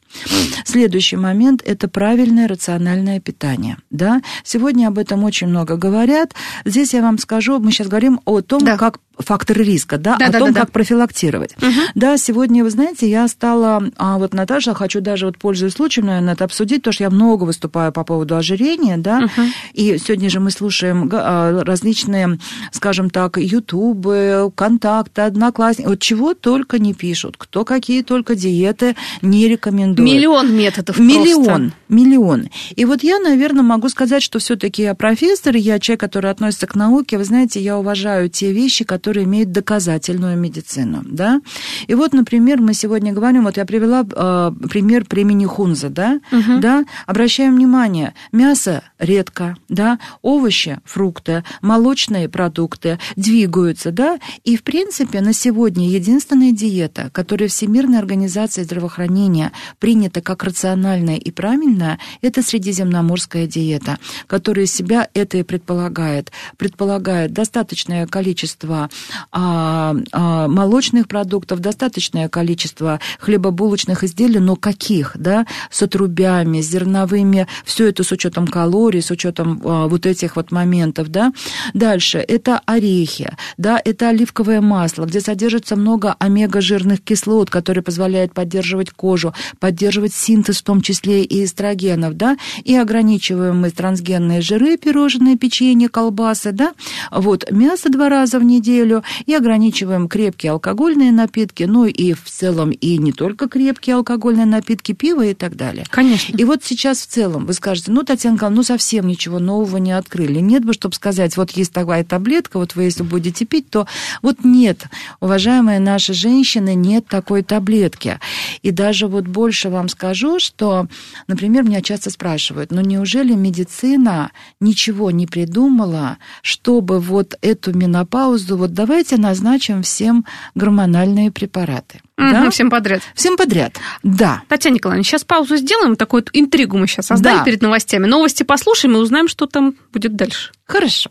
Следующий 0.65 1.17
момент– 1.17 1.63
это 1.67 1.89
правильное 1.89 2.49
рациональное 2.49 3.21
питание. 3.21 3.77
Да? 3.91 4.23
Сегодня 4.45 4.89
об 4.89 4.99
этом 4.99 5.25
очень 5.25 5.49
много 5.49 5.77
говорят. 5.77 6.35
Здесь 6.65 6.95
я 6.95 7.03
вам 7.03 7.19
скажу, 7.19 7.59
мы 7.59 7.73
сейчас 7.73 7.89
говорим 7.89 8.21
о 8.25 8.41
том, 8.41 8.65
да. 8.65 8.77
как 8.77 8.99
факторы 9.23 9.65
риска, 9.65 9.99
да, 9.99 10.17
да 10.17 10.27
о 10.27 10.31
да, 10.31 10.39
том, 10.39 10.53
да, 10.53 10.61
как 10.61 10.69
да. 10.69 10.73
профилактировать. 10.73 11.55
Угу. 11.59 11.81
Да, 11.95 12.17
сегодня, 12.17 12.65
вы 12.65 12.71
знаете, 12.71 13.09
я 13.09 13.29
стала, 13.29 13.83
а 13.97 14.19
вот 14.19 14.35
Наташа, 14.35 14.75
хочу 14.75 15.01
даже 15.01 15.27
вот 15.27 15.39
пользуясь 15.39 15.75
случаем, 15.75 16.07
наверное, 16.07 16.35
это 16.35 16.45
обсудить, 16.45 16.79
потому 16.79 16.93
что 16.93 17.05
я 17.05 17.11
много 17.11 17.45
выступаю 17.45 17.93
по 17.93 18.05
поводу 18.05 18.37
ожирения, 18.37 18.97
да, 18.97 19.25
угу. 19.25 19.47
и 19.75 19.99
сегодня 19.99 20.31
же 20.31 20.41
мы 20.41 20.51
слушаем 20.51 21.09
а, 21.13 21.63
различные, 21.65 22.39
скажем 22.73 23.11
так, 23.11 23.37
ютубы, 23.37 24.51
контакты, 24.55 25.23
одноклассники, 25.23 25.89
вот 25.89 26.01
чего 26.01 26.35
только 26.35 26.70
не 26.79 26.95
пишут, 26.95 27.37
кто 27.37 27.65
какие 27.65 28.03
только 28.03 28.35
диеты 28.35 28.97
не 29.23 29.49
рекомендует. 29.49 30.09
Миллион 30.09 30.55
методов 30.55 30.99
Миллион, 30.99 31.45
просто. 31.45 31.73
миллион. 31.89 32.49
И 32.75 32.85
вот 32.85 33.03
я, 33.03 33.19
наверное, 33.19 33.63
могу 33.63 33.89
сказать, 33.89 34.23
что 34.23 34.39
все-таки 34.39 34.83
я 34.83 34.95
профессор, 34.95 35.57
я 35.57 35.79
человек, 35.79 36.01
который 36.01 36.31
относится 36.31 36.67
к 36.67 36.75
науке, 36.75 37.19
вы 37.19 37.25
знаете, 37.25 37.61
я 37.61 37.79
уважаю 37.79 38.29
те 38.29 38.53
вещи, 38.53 38.85
которые 38.85 39.11
которые 39.11 39.25
имеют 39.25 39.53
доказательную 39.53 40.39
медицину, 40.39 41.03
да. 41.05 41.41
И 41.89 41.95
вот, 41.95 42.13
например, 42.13 42.61
мы 42.61 42.75
сегодня 42.75 43.13
говорим, 43.13 43.45
вот 43.45 43.57
я 43.57 43.65
привела 43.65 44.03
э, 44.03 44.53
пример 44.69 45.05
племени 45.05 45.47
Хунза, 45.47 45.89
да, 45.89 46.21
угу. 46.31 46.61
да, 46.61 46.85
обращаем 47.07 47.57
внимание, 47.57 48.15
мясо 48.33 48.83
редко, 48.99 49.57
да, 49.69 49.99
овощи, 50.23 50.79
фрукты, 50.85 51.43
молочные 51.61 52.29
продукты 52.29 52.99
двигаются, 53.17 53.91
да, 53.91 54.19
и, 54.45 54.57
в 54.57 54.63
принципе, 54.63 55.21
на 55.21 55.33
сегодня 55.33 55.89
единственная 55.89 56.53
диета, 56.61 57.11
которая 57.13 57.49
Всемирной 57.49 57.99
организацией 57.99 58.65
здравоохранения 58.65 59.53
принята 59.79 60.21
как 60.21 60.45
рациональная 60.45 61.17
и 61.17 61.31
правильная, 61.31 61.99
это 62.21 62.43
средиземноморская 62.43 63.47
диета, 63.47 63.99
которая 64.27 64.67
себя 64.67 65.09
это 65.15 65.39
и 65.39 65.43
предполагает. 65.43 66.31
Предполагает 66.59 67.33
достаточное 67.33 68.07
количество 68.07 68.91
а, 69.33 69.97
а, 70.13 70.49
молочных 70.49 71.09
продуктов, 71.09 71.61
достаточное 71.61 72.29
количество 72.29 73.01
хлебобулочных 73.19 74.05
изделий, 74.05 74.41
но 74.41 74.57
каких, 74.57 75.17
да, 75.17 75.47
с 75.71 75.83
отрубями, 75.83 76.61
с 76.61 76.69
зерновыми, 76.69 77.47
все 77.65 77.89
это 77.89 78.05
с 78.05 78.13
учетом 78.13 78.47
калорий, 78.47 79.01
с 79.01 79.11
учетом 79.11 79.63
а, 79.65 79.89
вот 79.89 80.05
этих 80.05 80.37
вот 80.37 80.53
моментов, 80.53 81.09
да. 81.09 81.33
Дальше, 81.73 82.19
это 82.19 82.61
орехи, 82.67 83.31
да, 83.57 83.81
это 83.83 84.11
оливковое 84.11 84.61
масло, 84.61 85.07
где 85.07 85.21
содержится 85.21 85.77
много 85.77 86.15
омега-жирных 86.51 87.01
кислот, 87.01 87.51
которые 87.51 87.83
позволяют 87.83 88.35
поддерживать 88.35 88.91
кожу, 88.91 89.35
поддерживать 89.59 90.15
синтез 90.15 90.59
в 90.59 90.63
том 90.65 90.81
числе 90.81 91.25
и 91.25 91.45
эстрогенов, 91.45 92.15
да, 92.15 92.37
и 92.65 92.77
ограничиваем 92.77 93.61
мы 93.61 93.71
трансгенные 93.71 94.41
жиры, 94.41 94.77
пирожные, 94.77 95.37
печенье, 95.37 95.89
колбасы, 95.89 96.53
да, 96.53 96.73
вот, 97.11 97.51
мясо 97.51 97.89
два 97.89 98.09
раза 98.09 98.39
в 98.39 98.45
неделю, 98.45 98.61
неделю 98.61 99.03
и 99.27 99.35
ограничиваем 99.35 100.09
крепкие 100.09 100.53
алкогольные 100.53 101.13
напитки, 101.13 101.65
ну 101.65 101.87
и 101.87 102.13
в 102.13 102.25
целом 102.25 102.71
и 102.71 102.99
не 102.99 103.13
только 103.13 103.49
крепкие 103.49 103.97
алкогольные 103.97 104.47
напитки, 104.47 104.93
пиво 104.93 105.25
и 105.25 105.35
так 105.35 105.57
далее. 105.57 105.87
Конечно. 105.91 106.37
И 106.37 106.45
вот 106.45 106.65
сейчас 106.65 106.99
в 106.99 107.07
целом 107.07 107.47
вы 107.47 107.53
скажете, 107.55 107.91
ну, 107.91 108.03
Татьяна 108.03 108.35
Николаевна, 108.35 108.57
ну, 108.57 108.63
совсем 108.63 109.07
ничего 109.07 109.39
нового 109.39 109.77
не 109.79 109.93
открыли. 109.93 110.41
Нет 110.41 110.65
бы, 110.65 110.73
чтобы 110.73 110.95
сказать, 110.95 111.37
вот 111.37 111.51
есть 111.53 111.73
такая 111.73 112.05
таблетка, 112.05 112.59
вот 112.59 112.75
вы 112.75 112.85
если 112.85 113.03
будете 113.03 113.45
пить, 113.45 113.71
то 113.71 113.87
вот 114.23 114.45
нет, 114.45 114.85
уважаемые 115.21 115.81
наши 115.81 116.13
женщины, 116.13 116.40
нет 116.75 117.07
такой 117.07 117.43
таблетки. 117.43 118.19
И 118.63 118.71
даже 118.71 119.07
вот 119.07 119.25
больше 119.27 119.69
вам 119.69 119.89
скажу, 119.89 120.39
что, 120.39 120.87
например, 121.27 121.65
меня 121.65 121.83
часто 121.83 122.11
спрашивают, 122.11 122.71
ну, 122.71 122.81
неужели 122.81 123.35
медицина 123.35 124.31
ничего 124.61 125.11
не 125.11 125.27
придумала, 125.27 126.19
чтобы 126.43 127.01
вот 127.01 127.37
эту 127.43 127.77
менопаузу, 127.77 128.57
вот 128.57 128.73
давайте 128.73 129.17
назначим 129.17 129.83
всем 129.83 130.25
гормональные 130.55 131.31
препараты. 131.31 132.01
Угу, 132.19 132.31
да? 132.31 132.51
Всем 132.51 132.71
подряд. 132.71 133.03
Всем 133.15 133.37
подряд, 133.37 133.77
да. 134.03 134.43
Татьяна 134.49 134.75
Николаевна, 134.75 135.05
сейчас 135.05 135.25
паузу 135.25 135.57
сделаем, 135.57 135.97
такую 135.97 136.23
вот 136.23 136.31
интригу 136.33 136.77
мы 136.77 136.87
сейчас 136.87 137.07
создали 137.07 137.39
Да. 137.39 137.45
перед 137.45 137.63
новостями. 137.63 138.07
Новости 138.07 138.43
послушаем 138.43 138.97
и 138.97 138.99
узнаем, 138.99 139.29
что 139.29 139.47
там 139.47 139.75
будет 139.93 140.17
дальше. 140.17 140.53
Хорошо. 140.67 141.11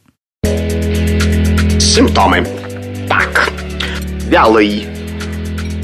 Симптомы. 1.80 2.46
Так. 3.08 3.50
Вялый. 4.28 4.99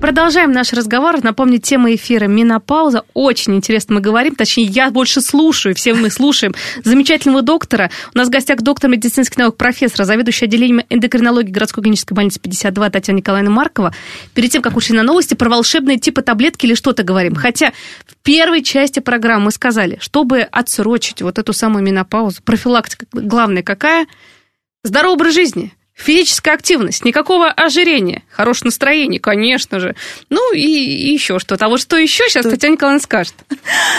Продолжаем 0.00 0.52
наш 0.52 0.72
разговор. 0.72 1.24
Напомню, 1.24 1.58
тема 1.58 1.92
эфира 1.92 2.26
«Менопауза». 2.26 3.02
Очень 3.14 3.56
интересно 3.56 3.96
мы 3.96 4.00
говорим, 4.00 4.36
точнее, 4.36 4.62
я 4.66 4.92
больше 4.92 5.20
слушаю, 5.20 5.74
все 5.74 5.92
мы 5.92 6.08
слушаем 6.08 6.54
замечательного 6.84 7.42
доктора. 7.42 7.90
У 8.14 8.18
нас 8.18 8.28
в 8.28 8.30
гостях 8.30 8.60
доктор 8.60 8.90
медицинских 8.90 9.36
наук, 9.36 9.56
профессор, 9.56 10.06
заведующий 10.06 10.44
отделением 10.44 10.82
эндокринологии 10.88 11.50
городской 11.50 11.82
клинической 11.82 12.14
больницы 12.14 12.38
52 12.38 12.90
Татьяна 12.90 13.16
Николаевна 13.18 13.50
Маркова. 13.50 13.92
Перед 14.34 14.52
тем, 14.52 14.62
как 14.62 14.76
ушли 14.76 14.96
на 14.96 15.02
новости, 15.02 15.34
про 15.34 15.48
волшебные 15.48 15.98
типы 15.98 16.22
таблетки 16.22 16.66
или 16.66 16.74
что-то 16.74 17.02
говорим. 17.02 17.34
Хотя 17.34 17.72
в 18.06 18.14
первой 18.22 18.62
части 18.62 19.00
программы 19.00 19.46
мы 19.46 19.50
сказали, 19.50 19.98
чтобы 20.00 20.42
отсрочить 20.42 21.22
вот 21.22 21.40
эту 21.40 21.52
самую 21.52 21.82
менопаузу, 21.82 22.40
профилактика 22.44 23.06
главная 23.12 23.64
какая? 23.64 24.06
Здоровый 24.84 25.14
образ 25.14 25.34
жизни. 25.34 25.72
Физическая 25.98 26.54
активность, 26.54 27.04
никакого 27.04 27.48
ожирения, 27.48 28.22
хорошее 28.30 28.68
настроение, 28.68 29.18
конечно 29.18 29.80
же. 29.80 29.96
Ну 30.30 30.54
и, 30.54 30.60
и 30.60 31.12
еще 31.12 31.40
что-то. 31.40 31.66
А 31.66 31.68
вот 31.68 31.80
что 31.80 31.96
еще 31.96 32.22
сейчас 32.28 32.44
Что? 32.44 32.52
Татьяна 32.52 32.74
Николаевна 32.74 33.02
скажет. 33.02 33.34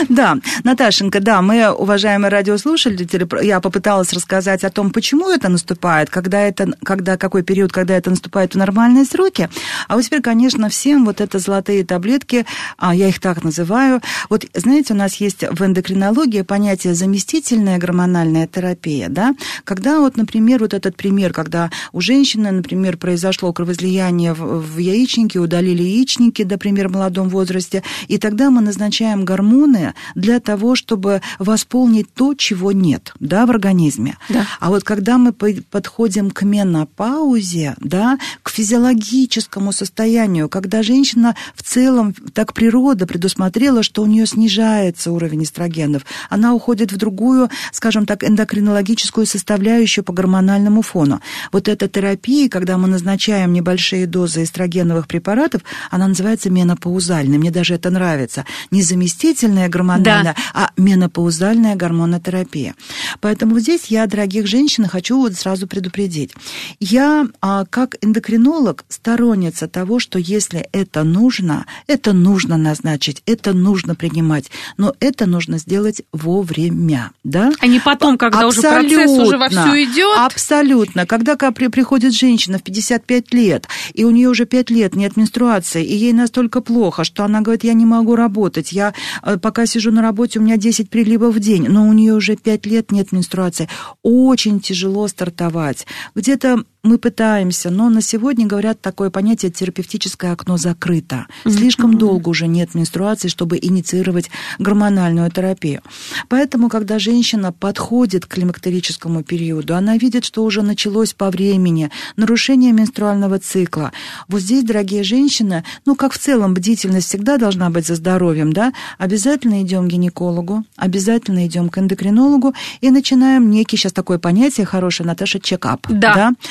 Да, 0.08 0.38
Наташенька, 0.64 1.20
да, 1.20 1.42
мы, 1.42 1.72
уважаемые 1.72 2.32
радиослушатели, 2.32 3.06
я 3.44 3.60
попыталась 3.60 4.14
рассказать 4.14 4.64
о 4.64 4.70
том, 4.70 4.92
почему 4.92 5.30
это 5.30 5.50
наступает, 5.50 6.10
когда 6.10 6.40
это, 6.40 6.72
когда, 6.84 7.18
какой 7.18 7.44
период, 7.44 7.72
когда 7.74 7.96
это 7.98 8.10
наступает 8.10 8.54
в 8.54 8.58
нормальные 8.58 9.04
сроки. 9.04 9.50
А 9.88 9.96
вот 9.96 10.06
теперь, 10.06 10.22
конечно, 10.22 10.70
всем 10.70 11.06
вот 11.06 11.20
это 11.20 11.38
золотые 11.38 11.86
таблетки, 11.86 12.46
а, 12.78 12.96
я 12.96 13.10
их 13.10 13.20
так 13.20 13.44
называю. 13.44 14.02
Вот, 14.30 14.46
знаете, 14.54 14.94
у 14.94 14.98
нас 14.98 15.16
есть 15.16 15.44
в 15.44 15.62
эндокринологии 15.64 16.42
понятие 16.44 16.96
заместительная 16.96 17.78
гормональная 17.78 18.48
терапия, 18.48 19.10
да, 19.10 19.36
когда 19.66 20.00
вот, 20.00 20.16
например, 20.16 20.60
вот 20.62 20.74
этот 20.74 20.96
пример, 20.96 21.34
когда 21.34 21.70
у 21.92 22.02
женщины, 22.02 22.52
например, 22.52 22.98
произошло 22.98 23.52
кровоизлияние 23.54 24.34
в, 24.34 24.78
яичнике, 24.78 25.40
удалили 25.40 25.84
яичники, 25.84 26.44
например, 26.44 26.90
в 26.90 26.94
молодом 26.94 27.30
возрасте, 27.30 27.84
и 28.08 28.18
тогда 28.18 28.50
мы 28.50 28.62
назначаем 28.62 29.26
гормоны 29.26 29.94
для 30.16 30.40
того, 30.40 30.76
чтобы 30.76 31.22
восполнить 31.38 32.14
то, 32.14 32.34
чего 32.34 32.72
нет, 32.72 33.14
да, 33.20 33.46
в 33.46 33.50
организме. 33.52 34.18
Да. 34.30 34.46
А 34.60 34.70
вот 34.70 34.84
когда 34.84 35.18
мы 35.18 35.34
по- 35.34 35.62
подходим 35.70 36.32
к 36.32 36.44
менопаузе, 36.44 37.76
да, 37.80 38.18
к 38.44 38.49
физиологическому 38.60 39.72
состоянию, 39.72 40.50
когда 40.50 40.84
женщина 40.84 41.34
в 41.56 41.64
целом, 41.64 42.14
так 42.34 42.54
природа 42.54 43.08
предусмотрела, 43.08 43.84
что 43.84 44.02
у 44.02 44.06
нее 44.06 44.26
снижается 44.26 45.14
уровень 45.14 45.44
эстрогенов, 45.44 46.02
она 46.30 46.54
уходит 46.54 46.92
в 46.92 46.98
другую, 46.98 47.50
скажем 47.72 48.06
так, 48.06 48.22
эндокринологическую 48.22 49.26
составляющую 49.26 50.04
по 50.04 50.12
гормональному 50.12 50.82
фону. 50.82 51.22
Вот 51.54 51.70
эта 51.70 51.88
терапия, 51.88 52.50
когда 52.50 52.78
мы 52.78 52.90
назначаем 52.90 53.54
небольшие 53.54 54.06
дозы 54.06 54.44
эстрогеновых 54.44 55.08
препаратов, 55.08 55.62
она 55.90 56.10
называется 56.10 56.50
менопаузальной. 56.50 57.38
Мне 57.38 57.52
даже 57.52 57.76
это 57.76 57.90
нравится. 57.90 58.44
Не 58.72 58.82
заместительная 58.82 59.70
гормональная, 59.70 60.36
а 60.54 60.72
менопаузальная 60.76 61.78
гормонотерапия. 61.78 62.76
Поэтому 63.22 63.58
здесь 63.60 63.86
я, 63.86 64.06
дорогих 64.06 64.48
женщин, 64.48 64.86
хочу 64.86 65.18
вот 65.18 65.36
сразу 65.36 65.66
предупредить. 65.66 66.34
Я, 66.82 67.26
а, 67.40 67.64
как 67.64 67.96
эндокринолог, 68.02 68.49
сторонница 68.88 69.68
того, 69.68 70.00
что 70.00 70.20
если 70.20 70.68
это 70.72 71.04
нужно, 71.04 71.66
это 71.88 72.14
нужно 72.14 72.58
назначить, 72.58 73.22
это 73.26 73.54
нужно 73.54 73.96
принимать, 73.96 74.52
но 74.78 74.94
это 75.00 75.26
нужно 75.26 75.58
сделать 75.58 76.02
вовремя, 76.12 77.12
да? 77.24 77.52
А 77.60 77.68
не 77.68 77.80
потом, 77.80 78.18
когда 78.18 78.48
уже 78.48 78.62
процесс 78.62 79.12
уже 79.12 79.38
вовсю 79.38 79.60
Абсолютно. 79.60 79.84
идет. 79.84 80.18
Абсолютно. 80.18 81.06
Когда 81.06 81.36
при- 81.36 81.68
приходит 81.68 82.14
женщина 82.14 82.58
в 82.58 82.64
55 82.64 83.34
лет, 83.34 83.68
и 83.94 84.04
у 84.04 84.12
нее 84.12 84.30
уже 84.30 84.46
5 84.46 84.70
лет 84.70 84.96
нет 84.96 85.18
менструации, 85.18 85.84
и 85.84 85.96
ей 85.96 86.14
настолько 86.14 86.62
плохо, 86.62 87.04
что 87.04 87.24
она 87.24 87.42
говорит, 87.42 87.64
я 87.64 87.74
не 87.74 87.86
могу 87.86 88.16
работать, 88.16 88.72
я 88.72 88.94
э, 89.24 89.38
пока 89.38 89.66
сижу 89.66 89.92
на 89.92 90.02
работе, 90.02 90.40
у 90.40 90.42
меня 90.42 90.58
10 90.58 90.90
приливов 90.90 91.36
в 91.36 91.40
день, 91.40 91.68
но 91.68 91.88
у 91.88 91.94
нее 91.94 92.14
уже 92.14 92.36
5 92.36 92.66
лет 92.66 92.92
нет 92.92 93.12
менструации. 93.12 93.70
Очень 94.04 94.60
тяжело 94.60 95.08
стартовать. 95.08 95.86
Где-то 96.16 96.64
мы 96.82 96.98
пытаемся, 96.98 97.70
но 97.70 97.90
на 97.90 98.02
сегодня, 98.02 98.48
говорят, 98.48 98.80
такое 98.82 99.10
понятие 99.10 99.52
терапевтическое 99.52 100.32
окно 100.32 100.58
закрыто. 100.58 101.28
Слишком 101.46 101.98
долго 101.98 102.30
уже 102.30 102.48
нет 102.48 102.74
менструации, 102.74 103.28
чтобы 103.28 103.60
инициировать 103.62 104.30
гормональную 104.60 105.30
терапию. 105.30 105.82
Поэтому, 106.30 106.70
когда 106.70 106.98
женщина 106.98 107.52
подходит 107.52 108.26
к 108.26 108.34
климактерическому 108.34 109.24
периоду, 109.24 109.76
она 109.76 109.98
видит, 109.98 110.24
что 110.24 110.44
уже 110.44 110.62
началось 110.62 111.14
по 111.14 111.30
времени 111.30 111.92
нарушение 112.16 112.72
менструального 112.72 113.40
цикла. 113.40 113.92
Вот 114.30 114.42
здесь, 114.42 114.64
дорогие 114.64 115.04
женщины, 115.04 115.66
ну, 115.86 115.96
как 115.96 116.14
в 116.14 116.18
целом, 116.18 116.54
бдительность 116.54 117.08
всегда 117.08 117.38
должна 117.38 117.70
быть 117.70 117.88
за 117.88 117.96
здоровьем, 117.96 118.54
да, 118.54 118.72
обязательно 118.98 119.62
идем 119.64 119.88
к 119.88 119.92
гинекологу, 119.92 120.64
обязательно 120.78 121.46
идем 121.46 121.68
к 121.70 121.78
эндокринологу 121.78 122.54
и 122.80 122.90
начинаем 122.90 123.50
некий, 123.50 123.76
сейчас 123.76 123.92
такое 123.92 124.18
понятие 124.18 124.66
хорошее, 124.66 125.08
Наташа, 125.08 125.40
чекап. 125.40 125.86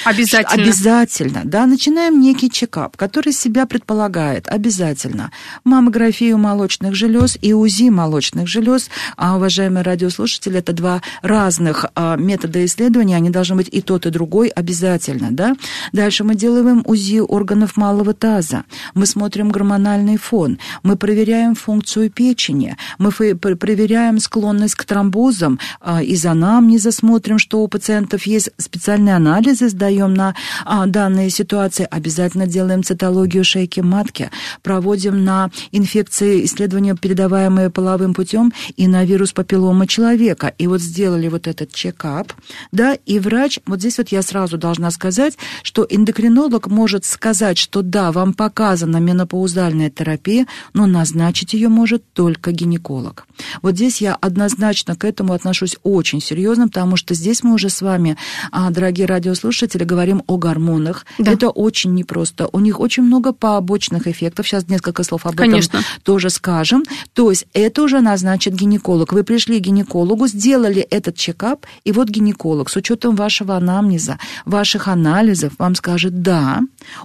Да, 0.04 0.17
обязательно. 0.18 0.62
Обязательно, 0.62 1.40
да, 1.44 1.66
начинаем 1.66 2.20
некий 2.20 2.50
чекап, 2.50 2.96
который 2.96 3.32
себя 3.32 3.66
предполагает. 3.66 4.48
Обязательно. 4.48 5.30
Маммографию 5.64 6.38
молочных 6.38 6.94
желез 6.94 7.38
и 7.40 7.52
УЗИ 7.52 7.90
молочных 7.90 8.48
желез. 8.48 8.90
А, 9.16 9.36
уважаемые 9.36 9.82
радиослушатели, 9.82 10.58
это 10.58 10.72
два 10.72 11.02
разных 11.22 11.86
а, 11.94 12.16
метода 12.16 12.64
исследования, 12.64 13.16
они 13.16 13.30
должны 13.30 13.56
быть 13.56 13.68
и 13.70 13.80
тот, 13.80 14.06
и 14.06 14.10
другой. 14.10 14.48
Обязательно, 14.48 15.28
да. 15.30 15.56
Дальше 15.92 16.24
мы 16.24 16.34
делаем 16.34 16.82
УЗИ 16.84 17.20
органов 17.20 17.76
малого 17.76 18.14
таза, 18.14 18.64
мы 18.94 19.06
смотрим 19.06 19.50
гормональный 19.50 20.16
фон, 20.16 20.58
мы 20.82 20.96
проверяем 20.96 21.54
функцию 21.54 22.10
печени, 22.10 22.76
мы 22.98 23.10
проверяем 23.10 24.18
склонность 24.18 24.74
к 24.74 24.84
тромбозам, 24.84 25.58
а, 25.80 26.02
изонамнеза 26.02 26.92
смотрим, 26.92 27.38
что 27.38 27.60
у 27.62 27.68
пациентов 27.68 28.24
есть. 28.24 28.50
Специальные 28.58 29.16
анализы, 29.16 29.68
сдаем 29.68 30.07
на 30.14 30.34
а, 30.64 30.86
данные 30.86 31.30
ситуации, 31.30 31.86
обязательно 31.90 32.46
делаем 32.46 32.82
цитологию 32.82 33.44
шейки 33.44 33.80
матки, 33.80 34.30
проводим 34.62 35.24
на 35.24 35.50
инфекции 35.72 36.44
исследования, 36.44 36.94
передаваемые 36.94 37.70
половым 37.70 38.14
путем, 38.14 38.52
и 38.76 38.86
на 38.86 39.04
вирус 39.04 39.32
папиллома 39.32 39.86
человека. 39.86 40.52
И 40.58 40.66
вот 40.66 40.80
сделали 40.80 41.28
вот 41.28 41.46
этот 41.46 41.72
чекап, 41.72 42.32
да, 42.72 42.94
и 42.94 43.18
врач, 43.18 43.60
вот 43.66 43.80
здесь 43.80 43.98
вот 43.98 44.08
я 44.08 44.22
сразу 44.22 44.58
должна 44.58 44.90
сказать, 44.90 45.36
что 45.62 45.86
эндокринолог 45.88 46.66
может 46.66 47.04
сказать, 47.04 47.58
что 47.58 47.82
да, 47.82 48.12
вам 48.12 48.34
показана 48.34 48.98
менопаузальная 48.98 49.90
терапия, 49.90 50.46
но 50.74 50.86
назначить 50.86 51.54
ее 51.54 51.68
может 51.68 52.02
только 52.12 52.52
гинеколог. 52.52 53.26
Вот 53.62 53.74
здесь 53.74 54.00
я 54.00 54.14
однозначно 54.14 54.96
к 54.96 55.04
этому 55.04 55.32
отношусь 55.32 55.76
очень 55.82 56.20
серьезно, 56.20 56.68
потому 56.68 56.96
что 56.96 57.14
здесь 57.14 57.42
мы 57.42 57.54
уже 57.54 57.68
с 57.68 57.82
вами, 57.82 58.16
а, 58.52 58.70
дорогие 58.70 59.06
радиослушатели, 59.06 59.84
говорим 59.84 59.97
говорим 59.98 60.22
о 60.28 60.36
гормонах. 60.36 61.04
Да. 61.18 61.32
Это 61.32 61.50
очень 61.50 61.92
непросто. 61.94 62.48
У 62.52 62.60
них 62.60 62.78
очень 62.78 63.02
много 63.02 63.32
побочных 63.32 64.06
эффектов. 64.06 64.46
Сейчас 64.46 64.68
несколько 64.68 65.02
слов 65.02 65.26
об 65.26 65.34
Конечно. 65.34 65.78
этом 65.78 65.88
тоже 66.04 66.30
скажем. 66.30 66.84
То 67.14 67.30
есть 67.30 67.46
это 67.52 67.82
уже 67.82 68.00
назначит 68.00 68.54
гинеколог. 68.54 69.12
Вы 69.12 69.24
пришли 69.24 69.58
к 69.58 69.62
гинекологу, 69.62 70.28
сделали 70.28 70.82
этот 70.82 71.16
чекап, 71.16 71.66
и 71.82 71.90
вот 71.90 72.08
гинеколог 72.08 72.70
с 72.70 72.76
учетом 72.76 73.16
вашего 73.16 73.56
анамнеза, 73.56 74.18
ваших 74.44 74.86
анализов 74.86 75.52
вам 75.58 75.74
скажет, 75.74 76.22
да, 76.22 76.60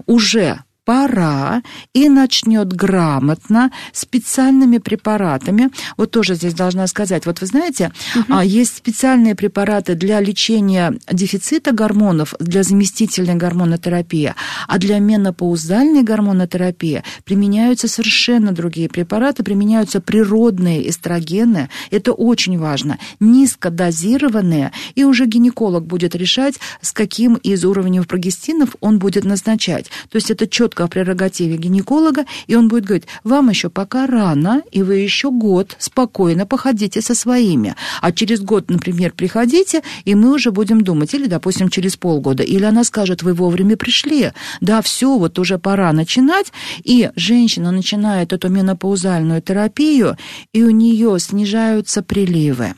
уже 0.06 0.60
пора 0.86 1.62
и 1.93 2.10
начнет 2.10 2.74
грамотно 2.74 3.72
специальными 3.91 4.78
препаратами. 4.80 5.69
Вот 5.98 6.12
тоже 6.12 6.36
здесь 6.36 6.54
должна 6.54 6.88
сказать, 6.88 7.26
вот 7.26 7.41
вы 7.41 7.48
знаете, 7.48 7.91
угу. 8.15 8.39
есть 8.41 8.78
специальные 8.78 9.36
препараты 9.36 9.96
для 9.96 10.19
лечения 10.19 10.93
дефицита 11.12 11.72
гормонов, 11.72 12.34
для 12.39 12.63
заместительной 12.63 13.36
гормонотерапии, 13.36 14.34
а 14.67 14.78
для 14.78 15.00
менопаузальной 15.00 16.04
гормонотерапии 16.04 17.04
применяются 17.24 17.88
совершенно 17.88 18.52
другие 18.52 18.89
препараты, 18.89 19.43
применяются 19.43 20.02
природные 20.02 20.89
эстрогены. 20.89 21.69
Это 21.91 22.12
очень 22.12 22.58
важно. 22.58 23.00
Низкодозированные, 23.19 24.72
и 24.96 25.04
уже 25.04 25.26
гинеколог 25.26 25.86
будет 25.86 26.15
решать, 26.15 26.56
с 26.82 26.91
каким 26.91 27.36
из 27.36 27.63
уровней 27.63 28.02
прогестинов 28.02 28.76
он 28.82 29.00
будет 29.00 29.24
назначать. 29.24 29.89
То 30.10 30.17
есть 30.17 30.32
это 30.32 30.48
четко 30.48 30.72
четко 30.73 30.88
в 30.88 30.89
прерогативе 30.89 31.57
гинеколога, 31.57 32.25
и 32.47 32.55
он 32.55 32.67
будет 32.67 32.86
говорить, 32.86 33.07
вам 33.23 33.49
еще 33.49 33.69
пока 33.69 34.07
рано, 34.07 34.62
и 34.71 34.81
вы 34.81 34.95
еще 34.95 35.29
год 35.29 35.75
спокойно 35.79 36.45
походите 36.45 37.01
со 37.01 37.15
своими. 37.15 37.75
А 38.01 38.12
через 38.12 38.41
год, 38.41 38.69
например, 38.69 39.12
приходите, 39.12 39.81
и 40.05 40.15
мы 40.15 40.33
уже 40.33 40.51
будем 40.51 40.81
думать, 40.81 41.13
или, 41.13 41.27
допустим, 41.27 41.69
через 41.69 41.95
полгода. 41.95 42.43
Или 42.43 42.65
она 42.65 42.83
скажет, 42.83 43.23
вы 43.23 43.33
вовремя 43.33 43.77
пришли. 43.77 44.31
Да, 44.62 44.81
все, 44.81 45.17
вот 45.17 45.39
уже 45.39 45.57
пора 45.57 45.93
начинать. 45.93 46.51
И 46.83 47.12
женщина 47.15 47.71
начинает 47.71 48.33
эту 48.33 48.49
менопаузальную 48.49 49.41
терапию, 49.41 50.17
и 50.53 50.63
у 50.63 50.71
нее 50.71 51.19
снижаются 51.19 52.01
приливы 52.01 52.73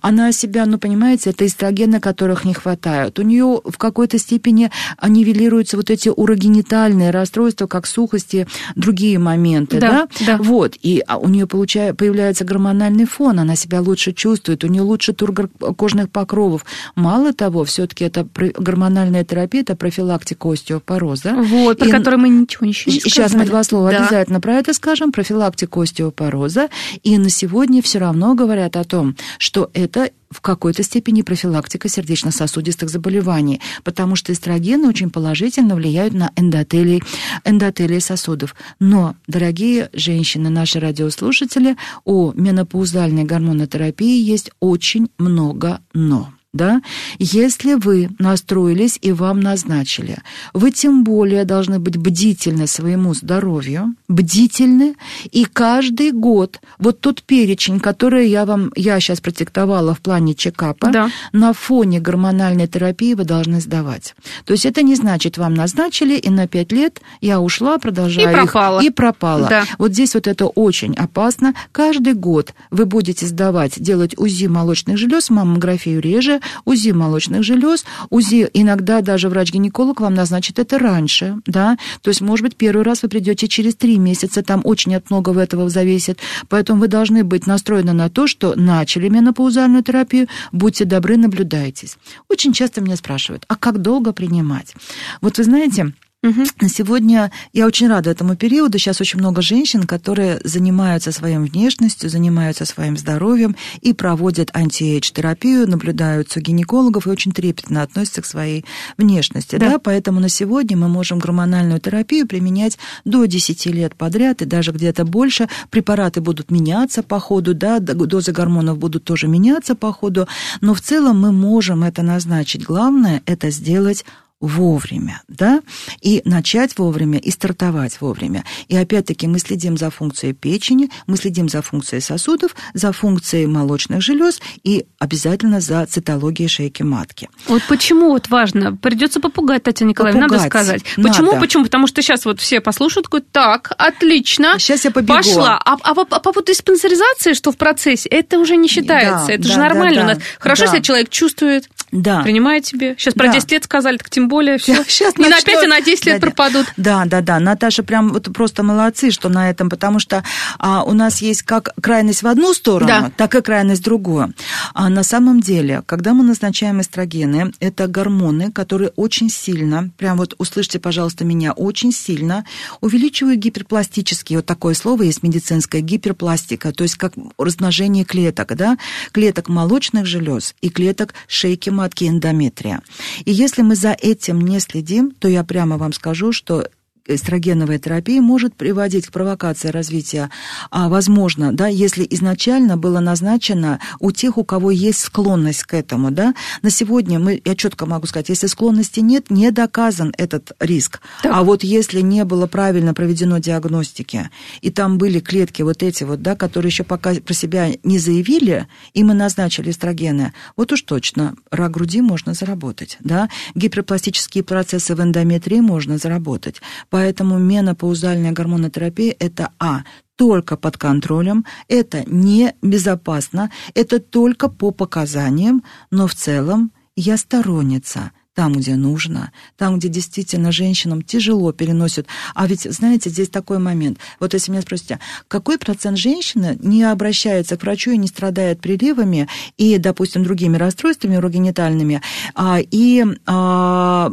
она 0.00 0.32
себя, 0.32 0.66
ну, 0.66 0.78
понимаете, 0.78 1.30
это 1.30 1.46
эстрогены, 1.46 2.00
которых 2.00 2.44
не 2.44 2.54
хватает. 2.54 3.18
У 3.18 3.22
нее 3.22 3.60
в 3.64 3.78
какой-то 3.78 4.18
степени 4.18 4.70
нивелируются 5.06 5.76
вот 5.76 5.90
эти 5.90 6.08
урогенитальные 6.08 7.10
расстройства, 7.10 7.66
как 7.66 7.86
сухости, 7.86 8.46
другие 8.76 9.18
моменты, 9.18 9.78
да? 9.78 10.08
да? 10.20 10.26
да. 10.26 10.36
Вот, 10.38 10.76
и 10.82 11.02
а 11.06 11.18
у 11.18 11.28
нее 11.28 11.46
получая, 11.46 11.94
появляется 11.94 12.44
гормональный 12.44 13.06
фон, 13.06 13.40
она 13.40 13.56
себя 13.56 13.80
лучше 13.80 14.12
чувствует, 14.12 14.64
у 14.64 14.66
нее 14.66 14.82
лучше 14.82 15.12
тур 15.12 15.32
кожных 15.76 16.10
покровов. 16.10 16.64
Мало 16.94 17.32
того, 17.32 17.64
все-таки 17.64 18.04
это 18.04 18.26
гормональная 18.34 19.24
терапия, 19.24 19.62
это 19.62 19.76
профилактика 19.76 20.50
остеопороза. 20.50 21.34
Вот, 21.34 21.78
про 21.78 21.88
и... 21.88 21.90
который 21.90 22.18
мы 22.18 22.28
ничего 22.28 22.66
еще 22.66 22.90
не 22.90 23.00
сказали. 23.00 23.12
Сейчас 23.12 23.34
мы 23.34 23.46
два 23.46 23.64
слова 23.64 23.90
да. 23.90 23.98
обязательно 23.98 24.40
про 24.40 24.54
это 24.54 24.72
скажем, 24.74 25.12
профилактика 25.12 25.80
остеопороза. 25.80 26.68
И 27.02 27.16
на 27.18 27.30
сегодня 27.30 27.82
все 27.82 27.98
равно 27.98 28.34
говорят 28.34 28.76
о 28.76 28.84
том, 28.84 29.16
что 29.38 29.61
что 29.62 29.70
это 29.74 30.10
в 30.30 30.40
какой-то 30.40 30.82
степени 30.82 31.22
профилактика 31.22 31.88
сердечно-сосудистых 31.88 32.88
заболеваний, 32.88 33.60
потому 33.84 34.16
что 34.16 34.32
эстрогены 34.32 34.88
очень 34.88 35.10
положительно 35.10 35.76
влияют 35.76 36.14
на 36.14 36.32
эндотелий, 36.36 37.02
эндотелий 37.44 38.00
сосудов. 38.00 38.56
Но, 38.80 39.14
дорогие 39.28 39.90
женщины, 39.92 40.48
наши 40.48 40.80
радиослушатели, 40.80 41.76
у 42.04 42.32
менопаузальной 42.32 43.24
гормонотерапии 43.24 44.20
есть 44.20 44.50
очень 44.58 45.08
много 45.18 45.80
«но» 45.92 46.32
да, 46.52 46.82
если 47.18 47.74
вы 47.74 48.10
настроились 48.18 48.98
и 49.00 49.12
вам 49.12 49.40
назначили, 49.40 50.18
вы 50.52 50.70
тем 50.70 51.02
более 51.02 51.46
должны 51.46 51.78
быть 51.78 51.96
бдительны 51.96 52.66
своему 52.66 53.14
здоровью, 53.14 53.94
бдительны, 54.08 54.96
и 55.30 55.46
каждый 55.46 56.12
год 56.12 56.60
вот 56.78 57.00
тот 57.00 57.22
перечень, 57.22 57.80
который 57.80 58.28
я 58.28 58.44
вам, 58.44 58.70
я 58.76 59.00
сейчас 59.00 59.22
протектовала 59.22 59.94
в 59.94 60.00
плане 60.00 60.34
чекапа, 60.34 60.90
да. 60.90 61.10
на 61.32 61.54
фоне 61.54 62.00
гормональной 62.00 62.66
терапии 62.66 63.14
вы 63.14 63.24
должны 63.24 63.58
сдавать. 63.60 64.14
То 64.44 64.52
есть 64.52 64.66
это 64.66 64.82
не 64.82 64.94
значит, 64.94 65.38
вам 65.38 65.54
назначили, 65.54 66.16
и 66.16 66.28
на 66.28 66.46
пять 66.46 66.70
лет 66.70 67.00
я 67.22 67.40
ушла, 67.40 67.78
продолжаю 67.78 68.30
и 68.30 68.34
пропала. 68.34 68.80
Их, 68.80 68.86
и 68.86 68.90
пропала. 68.90 69.48
Да. 69.48 69.64
Вот 69.78 69.92
здесь 69.92 70.14
вот 70.14 70.26
это 70.26 70.46
очень 70.46 70.94
опасно. 70.96 71.54
Каждый 71.72 72.12
год 72.12 72.52
вы 72.70 72.84
будете 72.84 73.26
сдавать, 73.26 73.80
делать 73.80 74.18
УЗИ 74.18 74.48
молочных 74.48 74.98
желез, 74.98 75.30
маммографию 75.30 75.98
реже, 76.00 76.41
УЗИ 76.64 76.90
молочных 76.90 77.42
желез, 77.42 77.84
УЗИ 78.10 78.48
иногда 78.52 79.00
даже 79.00 79.28
врач-гинеколог 79.28 80.00
вам 80.00 80.14
назначит 80.14 80.58
это 80.58 80.78
раньше, 80.78 81.36
да, 81.46 81.76
то 82.02 82.10
есть, 82.10 82.20
может 82.20 82.44
быть, 82.44 82.56
первый 82.56 82.82
раз 82.82 83.02
вы 83.02 83.08
придете 83.08 83.48
через 83.48 83.74
три 83.74 83.98
месяца, 83.98 84.42
там 84.42 84.60
очень 84.64 84.94
от 84.94 85.10
многого 85.10 85.40
этого 85.40 85.68
зависит, 85.68 86.18
поэтому 86.48 86.80
вы 86.80 86.88
должны 86.88 87.24
быть 87.24 87.46
настроены 87.46 87.92
на 87.92 88.08
то, 88.08 88.26
что 88.26 88.54
начали 88.56 89.08
менопаузальную 89.08 89.82
терапию, 89.82 90.28
будьте 90.52 90.84
добры, 90.84 91.16
наблюдайтесь. 91.16 91.96
Очень 92.28 92.52
часто 92.52 92.80
меня 92.80 92.96
спрашивают, 92.96 93.44
а 93.48 93.56
как 93.56 93.80
долго 93.80 94.12
принимать? 94.12 94.74
Вот 95.20 95.38
вы 95.38 95.44
знаете, 95.44 95.92
Угу. 96.22 96.68
Сегодня 96.68 97.32
я 97.52 97.66
очень 97.66 97.88
рада 97.88 98.10
этому 98.10 98.36
периоду. 98.36 98.78
Сейчас 98.78 99.00
очень 99.00 99.18
много 99.18 99.42
женщин, 99.42 99.82
которые 99.84 100.40
занимаются 100.44 101.10
своей 101.10 101.38
внешностью, 101.38 102.08
занимаются 102.08 102.64
своим 102.64 102.96
здоровьем 102.96 103.56
и 103.80 103.92
проводят 103.92 104.50
анти-эйдж-терапию, 104.54 105.68
наблюдаются 105.68 106.38
у 106.38 106.42
гинекологов 106.42 107.06
и 107.06 107.10
очень 107.10 107.32
трепетно 107.32 107.82
относятся 107.82 108.22
к 108.22 108.26
своей 108.26 108.64
внешности. 108.96 109.56
Да. 109.56 109.70
Да? 109.70 109.78
Поэтому 109.80 110.20
на 110.20 110.28
сегодня 110.28 110.76
мы 110.76 110.88
можем 110.88 111.18
гормональную 111.18 111.80
терапию 111.80 112.28
применять 112.28 112.78
до 113.04 113.24
10 113.24 113.66
лет 113.66 113.96
подряд 113.96 114.42
и 114.42 114.44
даже 114.44 114.70
где-то 114.70 115.04
больше. 115.04 115.48
Препараты 115.70 116.20
будут 116.20 116.52
меняться 116.52 117.02
по 117.02 117.18
ходу, 117.18 117.52
да, 117.52 117.80
дозы 117.80 118.30
гормонов 118.30 118.78
будут 118.78 119.02
тоже 119.04 119.26
меняться 119.26 119.74
по 119.74 119.92
ходу, 119.92 120.28
но 120.60 120.74
в 120.74 120.80
целом 120.80 121.20
мы 121.20 121.32
можем 121.32 121.82
это 121.82 122.02
назначить. 122.02 122.64
Главное 122.64 123.22
это 123.26 123.50
сделать 123.50 124.04
вовремя, 124.42 125.22
да, 125.28 125.62
и 126.00 126.20
начать 126.24 126.76
вовремя, 126.76 127.18
и 127.18 127.30
стартовать 127.30 128.00
вовремя. 128.00 128.44
И 128.68 128.76
опять-таки 128.76 129.28
мы 129.28 129.38
следим 129.38 129.78
за 129.78 129.90
функцией 129.90 130.34
печени, 130.34 130.90
мы 131.06 131.16
следим 131.16 131.48
за 131.48 131.62
функцией 131.62 132.02
сосудов, 132.02 132.54
за 132.74 132.92
функцией 132.92 133.46
молочных 133.46 134.02
желез 134.02 134.40
и 134.64 134.84
обязательно 134.98 135.60
за 135.60 135.86
цитологией 135.86 136.48
шейки 136.48 136.82
матки. 136.82 137.30
Вот 137.46 137.62
почему 137.68 138.10
вот 138.10 138.28
важно, 138.28 138.76
придется 138.76 139.20
попугать, 139.20 139.62
Татьяна 139.62 139.90
Николаевна, 139.90 140.22
попугать. 140.22 140.42
надо 140.42 140.50
сказать. 140.50 140.82
Почему? 140.96 141.28
Надо. 141.28 141.40
Почему? 141.40 141.64
Потому 141.64 141.86
что 141.86 142.02
сейчас 142.02 142.24
вот 142.24 142.40
все 142.40 142.60
послушают, 142.60 143.06
такой, 143.06 143.20
так, 143.20 143.72
отлично, 143.78 144.58
сейчас 144.58 144.84
я 144.84 144.90
побегу. 144.90 145.14
пошла. 145.14 145.56
А, 145.64 145.76
а, 145.80 145.94
по, 145.94 146.02
а 146.02 146.04
по 146.04 146.32
поводу 146.32 146.50
диспансеризации, 146.50 147.34
что 147.34 147.52
в 147.52 147.56
процессе, 147.56 148.08
это 148.08 148.38
уже 148.40 148.56
не 148.56 148.66
считается, 148.66 149.28
да, 149.28 149.34
это 149.34 149.42
да, 149.44 149.48
же 149.48 149.58
нормально 149.60 150.00
да, 150.00 150.02
у 150.02 150.06
нас. 150.08 150.18
Хорошо, 150.40 150.64
да. 150.64 150.72
если 150.72 150.82
человек 150.82 151.10
чувствует, 151.10 151.68
да. 151.92 152.22
принимает 152.22 152.66
себе. 152.66 152.96
Сейчас 152.98 153.14
про 153.14 153.26
да. 153.26 153.34
10 153.34 153.52
лет 153.52 153.64
сказали, 153.64 153.98
так 153.98 154.10
тем 154.10 154.28
более 154.28 154.58
все. 154.58 154.82
Сейчас 154.88 155.16
не 155.18 155.28
на 155.28 155.40
5, 155.40 155.64
а 155.64 155.68
на 155.68 155.80
10 155.80 156.06
лет 156.06 156.20
да, 156.20 156.26
пропадут. 156.26 156.66
Да, 156.76 157.04
да, 157.04 157.20
да. 157.20 157.38
Наташа 157.38 157.82
прям 157.82 158.12
вот 158.12 158.32
просто 158.32 158.62
молодцы, 158.62 159.10
что 159.10 159.28
на 159.28 159.50
этом, 159.50 159.68
потому 159.68 159.98
что 159.98 160.24
а, 160.58 160.82
у 160.84 160.92
нас 160.92 161.20
есть 161.20 161.42
как 161.42 161.74
крайность 161.80 162.22
в 162.22 162.26
одну 162.26 162.54
сторону, 162.54 162.88
Да. 162.88 163.12
так 163.16 163.34
и 163.34 163.42
крайность 163.42 163.82
в 163.82 163.84
другую. 163.84 164.32
А 164.74 164.88
на 164.88 165.02
самом 165.02 165.40
деле, 165.40 165.82
когда 165.84 166.14
мы 166.14 166.24
назначаем 166.24 166.80
эстрогены, 166.80 167.52
это 167.60 167.86
гормоны, 167.86 168.50
которые 168.50 168.90
очень 168.96 169.28
сильно, 169.28 169.90
прям 169.98 170.16
вот 170.16 170.34
услышьте, 170.38 170.78
пожалуйста, 170.78 171.24
меня, 171.24 171.52
очень 171.52 171.92
сильно 171.92 172.44
увеличивают 172.80 173.38
гиперпластические, 173.38 174.38
вот 174.38 174.46
такое 174.46 174.74
слово 174.74 175.02
есть 175.02 175.22
медицинское, 175.22 175.80
гиперпластика, 175.80 176.72
то 176.72 176.84
есть 176.84 176.96
как 176.96 177.12
размножение 177.36 178.04
клеток, 178.04 178.56
да, 178.56 178.78
клеток 179.12 179.48
молочных 179.48 180.06
желез 180.06 180.54
и 180.62 180.70
клеток 180.70 181.14
шейки 181.26 181.68
матки 181.68 181.81
эндометрия. 182.08 182.80
И 183.24 183.32
если 183.32 183.62
мы 183.62 183.76
за 183.76 183.92
этим 183.92 184.40
не 184.40 184.60
следим, 184.60 185.10
то 185.10 185.28
я 185.28 185.44
прямо 185.44 185.76
вам 185.78 185.92
скажу, 185.92 186.32
что 186.32 186.66
эстрогеновая 187.06 187.78
терапия 187.78 188.20
может 188.20 188.54
приводить 188.54 189.06
к 189.06 189.12
провокации 189.12 189.68
развития, 189.68 190.30
а, 190.70 190.88
возможно, 190.88 191.52
да, 191.52 191.66
если 191.66 192.06
изначально 192.10 192.76
было 192.76 193.00
назначено 193.00 193.80
у 193.98 194.12
тех, 194.12 194.38
у 194.38 194.44
кого 194.44 194.70
есть 194.70 195.00
склонность 195.00 195.64
к 195.64 195.74
этому, 195.74 196.10
да, 196.10 196.34
на 196.62 196.70
сегодня 196.70 197.18
мы, 197.18 197.40
я 197.44 197.54
четко 197.54 197.86
могу 197.86 198.06
сказать, 198.06 198.28
если 198.28 198.46
склонности 198.46 199.00
нет, 199.00 199.30
не 199.30 199.50
доказан 199.50 200.12
этот 200.16 200.52
риск. 200.60 201.00
Так. 201.22 201.32
А 201.34 201.42
вот 201.42 201.64
если 201.64 202.00
не 202.00 202.24
было 202.24 202.46
правильно 202.46 202.94
проведено 202.94 203.38
диагностики, 203.38 204.30
и 204.60 204.70
там 204.70 204.98
были 204.98 205.20
клетки 205.20 205.62
вот 205.62 205.82
эти 205.82 206.04
вот, 206.04 206.22
да, 206.22 206.36
которые 206.36 206.70
еще 206.70 206.84
пока 206.84 207.14
про 207.14 207.34
себя 207.34 207.68
не 207.82 207.98
заявили, 207.98 208.68
и 208.94 209.02
мы 209.02 209.14
назначили 209.14 209.70
эстрогены, 209.70 210.32
вот 210.56 210.72
уж 210.72 210.82
точно 210.82 211.34
рак 211.50 211.72
груди 211.72 212.00
можно 212.00 212.34
заработать, 212.34 212.98
да, 213.00 213.28
гиперпластические 213.54 214.44
процессы 214.44 214.94
в 214.94 215.00
эндометрии 215.00 215.60
можно 215.60 215.98
заработать. 215.98 216.60
Поэтому 216.92 217.38
менопаузальная 217.38 218.32
гормонотерапия– 218.32 219.16
это 219.18 219.48
А 219.58 219.84
только 220.14 220.58
под 220.58 220.76
контролем, 220.76 221.46
это 221.66 222.04
не 222.04 222.54
безопасно, 222.60 223.50
это 223.72 223.98
только 223.98 224.50
по 224.50 224.72
показаниям, 224.72 225.64
но 225.90 226.06
в 226.06 226.14
целом 226.14 226.70
я 226.94 227.16
сторонница 227.16 228.12
там, 228.34 228.54
где 228.54 228.76
нужно, 228.76 229.30
там, 229.58 229.78
где 229.78 229.88
действительно 229.88 230.52
женщинам 230.52 231.02
тяжело 231.02 231.52
переносят. 231.52 232.06
А 232.34 232.46
ведь, 232.46 232.62
знаете, 232.62 233.10
здесь 233.10 233.28
такой 233.28 233.58
момент. 233.58 233.98
Вот 234.20 234.32
если 234.32 234.50
меня 234.50 234.62
спросите, 234.62 235.00
какой 235.28 235.58
процент 235.58 235.98
женщины 235.98 236.58
не 236.62 236.82
обращается 236.82 237.56
к 237.56 237.62
врачу 237.62 237.90
и 237.90 237.98
не 237.98 238.06
страдает 238.06 238.60
приливами 238.60 239.28
и, 239.58 239.76
допустим, 239.76 240.24
другими 240.24 240.56
расстройствами 240.56 241.16
урогенитальными, 241.16 242.00
а, 242.34 242.58
и 242.58 243.04
а, 243.26 244.10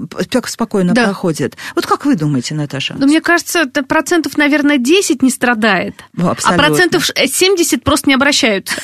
спокойно 0.48 0.94
да. 0.94 1.06
проходит? 1.06 1.56
Вот 1.76 1.86
как 1.86 2.06
вы 2.06 2.16
думаете, 2.16 2.56
Наташа? 2.56 2.96
Ну, 3.00 3.06
мне 3.08 3.22
кажется, 3.22 3.68
процентов, 3.68 4.38
наверное, 4.38 4.78
10 4.78 5.22
не 5.22 5.30
страдает, 5.30 5.96
ну, 6.14 6.30
а 6.30 6.54
процентов 6.54 7.10
70 7.16 7.84
просто 7.84 8.10
не 8.10 8.16
обращаются. 8.16 8.76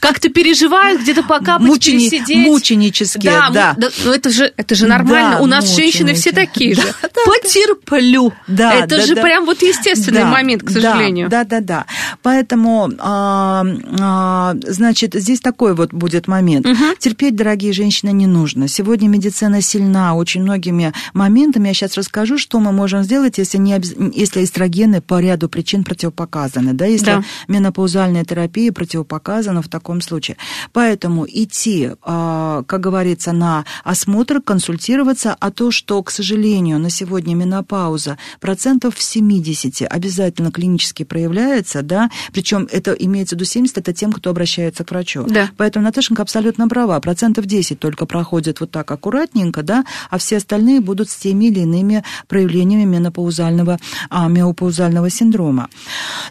Как-то 0.00 0.30
переживают, 0.30 1.02
где-то 1.02 1.22
покапать, 1.22 1.66
Мучени... 1.66 2.08
пересидеть. 2.08 2.46
Мученические, 2.46 3.32
да. 3.32 3.50
да. 3.50 3.74
да. 3.76 3.88
Ну, 4.04 4.12
это 4.12 4.30
же, 4.30 4.52
это 4.56 4.74
же 4.74 4.79
нормально. 4.86 5.36
Да, 5.36 5.42
У 5.42 5.46
нас 5.46 5.74
женщины 5.74 6.14
все 6.14 6.32
такие 6.32 6.74
же. 6.74 6.82
Да, 7.02 7.32
Потерплю. 7.32 8.32
Да, 8.46 8.74
это 8.74 8.96
да, 8.96 9.02
же 9.02 9.14
да. 9.14 9.22
прям 9.22 9.44
вот 9.44 9.60
естественный 9.62 10.22
да, 10.22 10.30
момент, 10.30 10.62
к 10.62 10.70
сожалению. 10.70 11.28
Да, 11.28 11.44
да, 11.44 11.60
да. 11.60 11.86
Поэтому, 12.22 12.90
а, 12.98 13.64
а, 14.00 14.54
значит, 14.62 15.14
здесь 15.14 15.40
такой 15.40 15.74
вот 15.74 15.92
будет 15.92 16.28
момент. 16.28 16.66
Угу. 16.66 16.96
Терпеть, 16.98 17.36
дорогие 17.36 17.72
женщины, 17.72 18.10
не 18.10 18.26
нужно. 18.26 18.68
Сегодня 18.68 19.08
медицина 19.08 19.60
сильна 19.60 20.14
очень 20.14 20.42
многими 20.42 20.92
моментами. 21.12 21.68
Я 21.68 21.74
сейчас 21.74 21.96
расскажу, 21.96 22.38
что 22.38 22.60
мы 22.60 22.72
можем 22.72 23.02
сделать, 23.02 23.38
если, 23.38 23.58
не, 23.58 23.80
если 24.14 24.44
эстрогены 24.44 25.00
по 25.00 25.20
ряду 25.20 25.48
причин 25.48 25.84
противопоказаны. 25.84 26.72
Да, 26.72 26.86
если 26.86 27.06
да. 27.06 27.24
менопаузальная 27.48 28.24
терапия 28.24 28.72
противопоказана 28.72 29.62
в 29.62 29.68
таком 29.68 30.00
случае. 30.00 30.36
Поэтому 30.72 31.26
идти, 31.28 31.90
а, 32.02 32.62
как 32.66 32.80
говорится, 32.80 33.32
на 33.32 33.64
осмотр, 33.84 34.40
консультироваться, 34.70 35.36
а 35.40 35.50
то, 35.50 35.72
что, 35.72 36.00
к 36.02 36.10
сожалению, 36.10 36.78
на 36.78 36.90
сегодня 36.90 37.34
менопауза 37.34 38.18
процентов 38.38 38.94
в 38.94 39.02
70 39.02 39.82
обязательно 39.90 40.52
клинически 40.52 41.02
проявляется, 41.02 41.82
да, 41.82 42.08
причем 42.32 42.68
это 42.70 42.92
имеется 42.92 43.34
в 43.34 43.38
виду 43.38 43.46
70, 43.46 43.78
это 43.78 43.92
тем, 43.92 44.12
кто 44.12 44.30
обращается 44.30 44.84
к 44.84 44.90
врачу. 44.90 45.24
Да. 45.28 45.50
Поэтому 45.56 45.84
Наташенька 45.84 46.22
абсолютно 46.22 46.68
права, 46.68 47.00
процентов 47.00 47.46
10 47.46 47.80
только 47.80 48.06
проходит 48.06 48.60
вот 48.60 48.70
так 48.70 48.90
аккуратненько, 48.90 49.62
да, 49.62 49.84
а 50.08 50.18
все 50.18 50.36
остальные 50.36 50.80
будут 50.80 51.10
с 51.10 51.16
теми 51.16 51.46
или 51.46 51.60
иными 51.60 52.04
проявлениями 52.28 52.84
менопаузального, 52.84 53.78
а, 54.08 54.28
менопаузального 54.28 55.10
синдрома. 55.10 55.68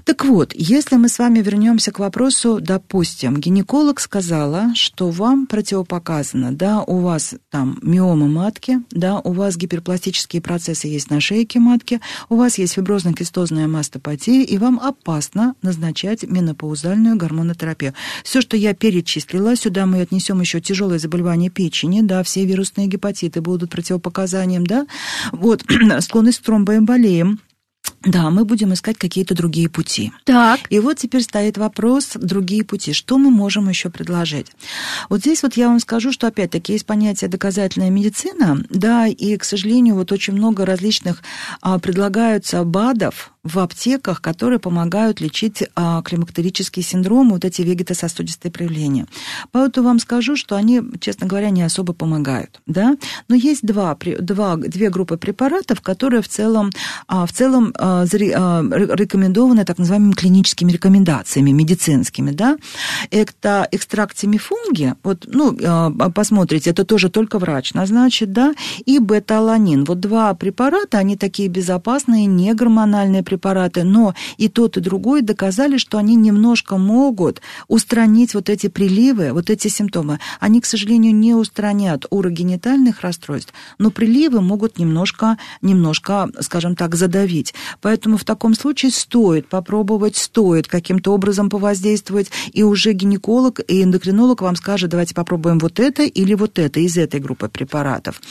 Так 0.06 0.24
вот, 0.24 0.54
если 0.56 0.96
мы 0.96 1.10
с 1.10 1.20
вами 1.20 1.40
вернемся 1.40 1.92
к 1.92 2.00
вопросу, 2.00 2.60
допустим, 2.62 3.36
гинеколог 3.38 4.00
сказала, 4.00 4.72
что 4.76 5.10
вам 5.10 5.46
противопоказано, 5.46 6.54
да, 6.54 6.84
у 6.88 7.00
вас 7.00 7.36
там 7.50 7.78
миома 7.82 8.29
матки, 8.30 8.80
да, 8.92 9.20
у 9.20 9.34
вас 9.34 9.58
гиперпластические 9.58 10.42
процессы 10.42 10.88
есть 10.88 11.10
на 11.10 11.20
шейке 11.20 11.60
матки, 11.60 12.00
у 12.30 12.36
вас 12.36 12.58
есть 12.58 12.74
фиброзно-кистозная 12.74 13.68
мастопатия, 13.68 14.44
и 14.44 14.58
вам 14.58 14.80
опасно 14.80 15.56
назначать 15.62 16.24
менопаузальную 16.24 17.18
гормонотерапию. 17.18 17.94
Все, 18.24 18.42
что 18.42 18.56
я 18.56 18.74
перечислила, 18.74 19.56
сюда 19.56 19.86
мы 19.86 20.02
отнесем 20.02 20.40
еще 20.42 20.62
тяжелые 20.62 21.00
заболевания 21.00 21.50
печени, 21.50 22.02
да, 22.02 22.24
все 22.24 22.46
вирусные 22.46 22.88
гепатиты 22.88 23.42
будут 23.42 23.72
противопоказанием, 23.72 24.66
да, 24.66 24.88
вот, 25.32 25.64
склонность 26.00 26.40
к 26.40 26.44
тромбоэмболиям, 26.44 27.40
да, 28.04 28.30
мы 28.30 28.46
будем 28.46 28.74
искать 28.74 28.98
какие-то 28.98 29.36
другие 29.36 29.70
пути. 29.70 30.12
Так. 30.24 30.62
И 30.70 30.80
вот 30.80 30.98
теперь 30.98 31.22
стоит 31.22 31.58
вопрос, 31.58 32.12
другие 32.16 32.64
пути. 32.64 32.94
Что 32.94 33.18
мы 33.18 33.30
можем 33.30 33.68
еще 33.68 33.90
предложить? 33.90 34.48
Вот 35.10 35.20
здесь 35.20 35.44
вот 35.44 35.56
я 35.56 35.68
вам 35.68 35.80
скажу, 35.80 36.12
что 36.12 36.28
опять-таки 36.28 36.74
есть 36.74 36.86
понятие 36.86 37.30
доказательная 37.30 37.90
медицина, 37.90 38.64
да, 38.70 39.08
и, 39.08 39.36
к 39.36 39.44
сожалению, 39.44 39.96
вот 39.96 40.12
очень 40.12 40.34
много 40.34 40.66
различных 40.66 41.22
а, 41.62 41.78
предлагаются 41.80 42.64
БАДов, 42.64 43.32
в 43.44 43.60
аптеках, 43.60 44.22
которые 44.22 44.60
помогают 44.60 45.22
лечить 45.22 45.64
а, 45.76 46.02
климактерический 46.02 46.84
синдром, 46.84 47.30
вот 47.30 47.46
эти 47.46 47.62
вегетососудистые 47.62 48.52
проявления. 48.52 49.08
Поэтому 49.52 49.88
вам 49.88 50.00
скажу, 50.00 50.36
что 50.36 50.56
они, 50.56 50.82
честно 51.00 51.26
говоря, 51.26 51.50
не 51.50 51.64
особо 51.64 51.94
помогают. 51.94 52.60
Да? 52.66 52.98
Но 53.30 53.36
есть 53.36 53.66
два, 53.66 53.98
два, 54.20 54.58
две 54.58 54.90
группы 54.90 55.18
препаратов, 55.18 55.82
которые 55.82 56.22
в 56.22 56.28
целом, 56.28 56.72
а, 57.08 57.26
в 57.26 57.32
целом 57.32 57.74
а, 57.78 57.89
рекомендованы 58.06 59.66
так 59.66 59.78
называемыми 59.78 60.14
клиническими 60.14 60.72
рекомендациями, 60.72 61.52
медицинскими. 61.52 62.32
Да? 62.32 62.58
Это 63.12 63.68
экстракт 63.72 64.18
семифунги, 64.18 64.96
вот, 65.04 65.26
ну, 65.28 65.58
посмотрите, 66.14 66.70
это 66.70 66.86
тоже 66.86 67.10
только 67.10 67.40
врач 67.40 67.74
назначит, 67.74 68.32
да, 68.32 68.54
и 68.86 69.00
бета-аланин. 69.00 69.86
Вот 69.86 70.00
два 70.00 70.34
препарата, 70.34 70.98
они 70.98 71.16
такие 71.16 71.50
безопасные, 71.50 72.26
не 72.26 72.54
гормональные 72.54 73.24
препараты, 73.24 73.84
но 73.84 74.14
и 74.38 74.48
тот, 74.48 74.78
и 74.78 74.82
другой 74.82 75.22
доказали, 75.22 75.78
что 75.78 75.98
они 75.98 76.16
немножко 76.16 76.78
могут 76.78 77.42
устранить 77.68 78.34
вот 78.34 78.50
эти 78.50 78.68
приливы, 78.68 79.32
вот 79.34 79.50
эти 79.50 79.68
симптомы. 79.68 80.20
Они, 80.40 80.62
к 80.62 80.66
сожалению, 80.66 81.16
не 81.16 81.34
устранят 81.34 82.06
урогенитальных 82.10 83.02
расстройств, 83.02 83.54
но 83.78 83.92
приливы 83.92 84.42
могут 84.42 84.78
немножко, 84.80 85.38
немножко, 85.62 86.30
скажем 86.40 86.76
так, 86.76 86.96
задавить. 86.96 87.54
Поэтому 87.82 88.18
в 88.18 88.24
таком 88.24 88.54
случае 88.54 88.92
стоит 88.92 89.48
попробовать, 89.48 90.16
стоит 90.16 90.68
каким-то 90.68 91.14
образом 91.14 91.50
повоздействовать, 91.50 92.32
и 92.54 92.64
уже 92.64 92.94
гинеколог 92.94 93.60
и 93.68 93.84
эндокринолог 93.84 94.42
вам 94.42 94.56
скажет, 94.56 94.90
давайте 94.90 95.16
попробуем 95.16 95.60
вот 95.60 95.80
это 95.80 96.04
или 96.04 96.34
вот 96.34 96.60
это 96.60 96.80
из 96.80 96.98
этой 96.98 97.20
группы 97.20 97.50
препаратов. 97.50 98.22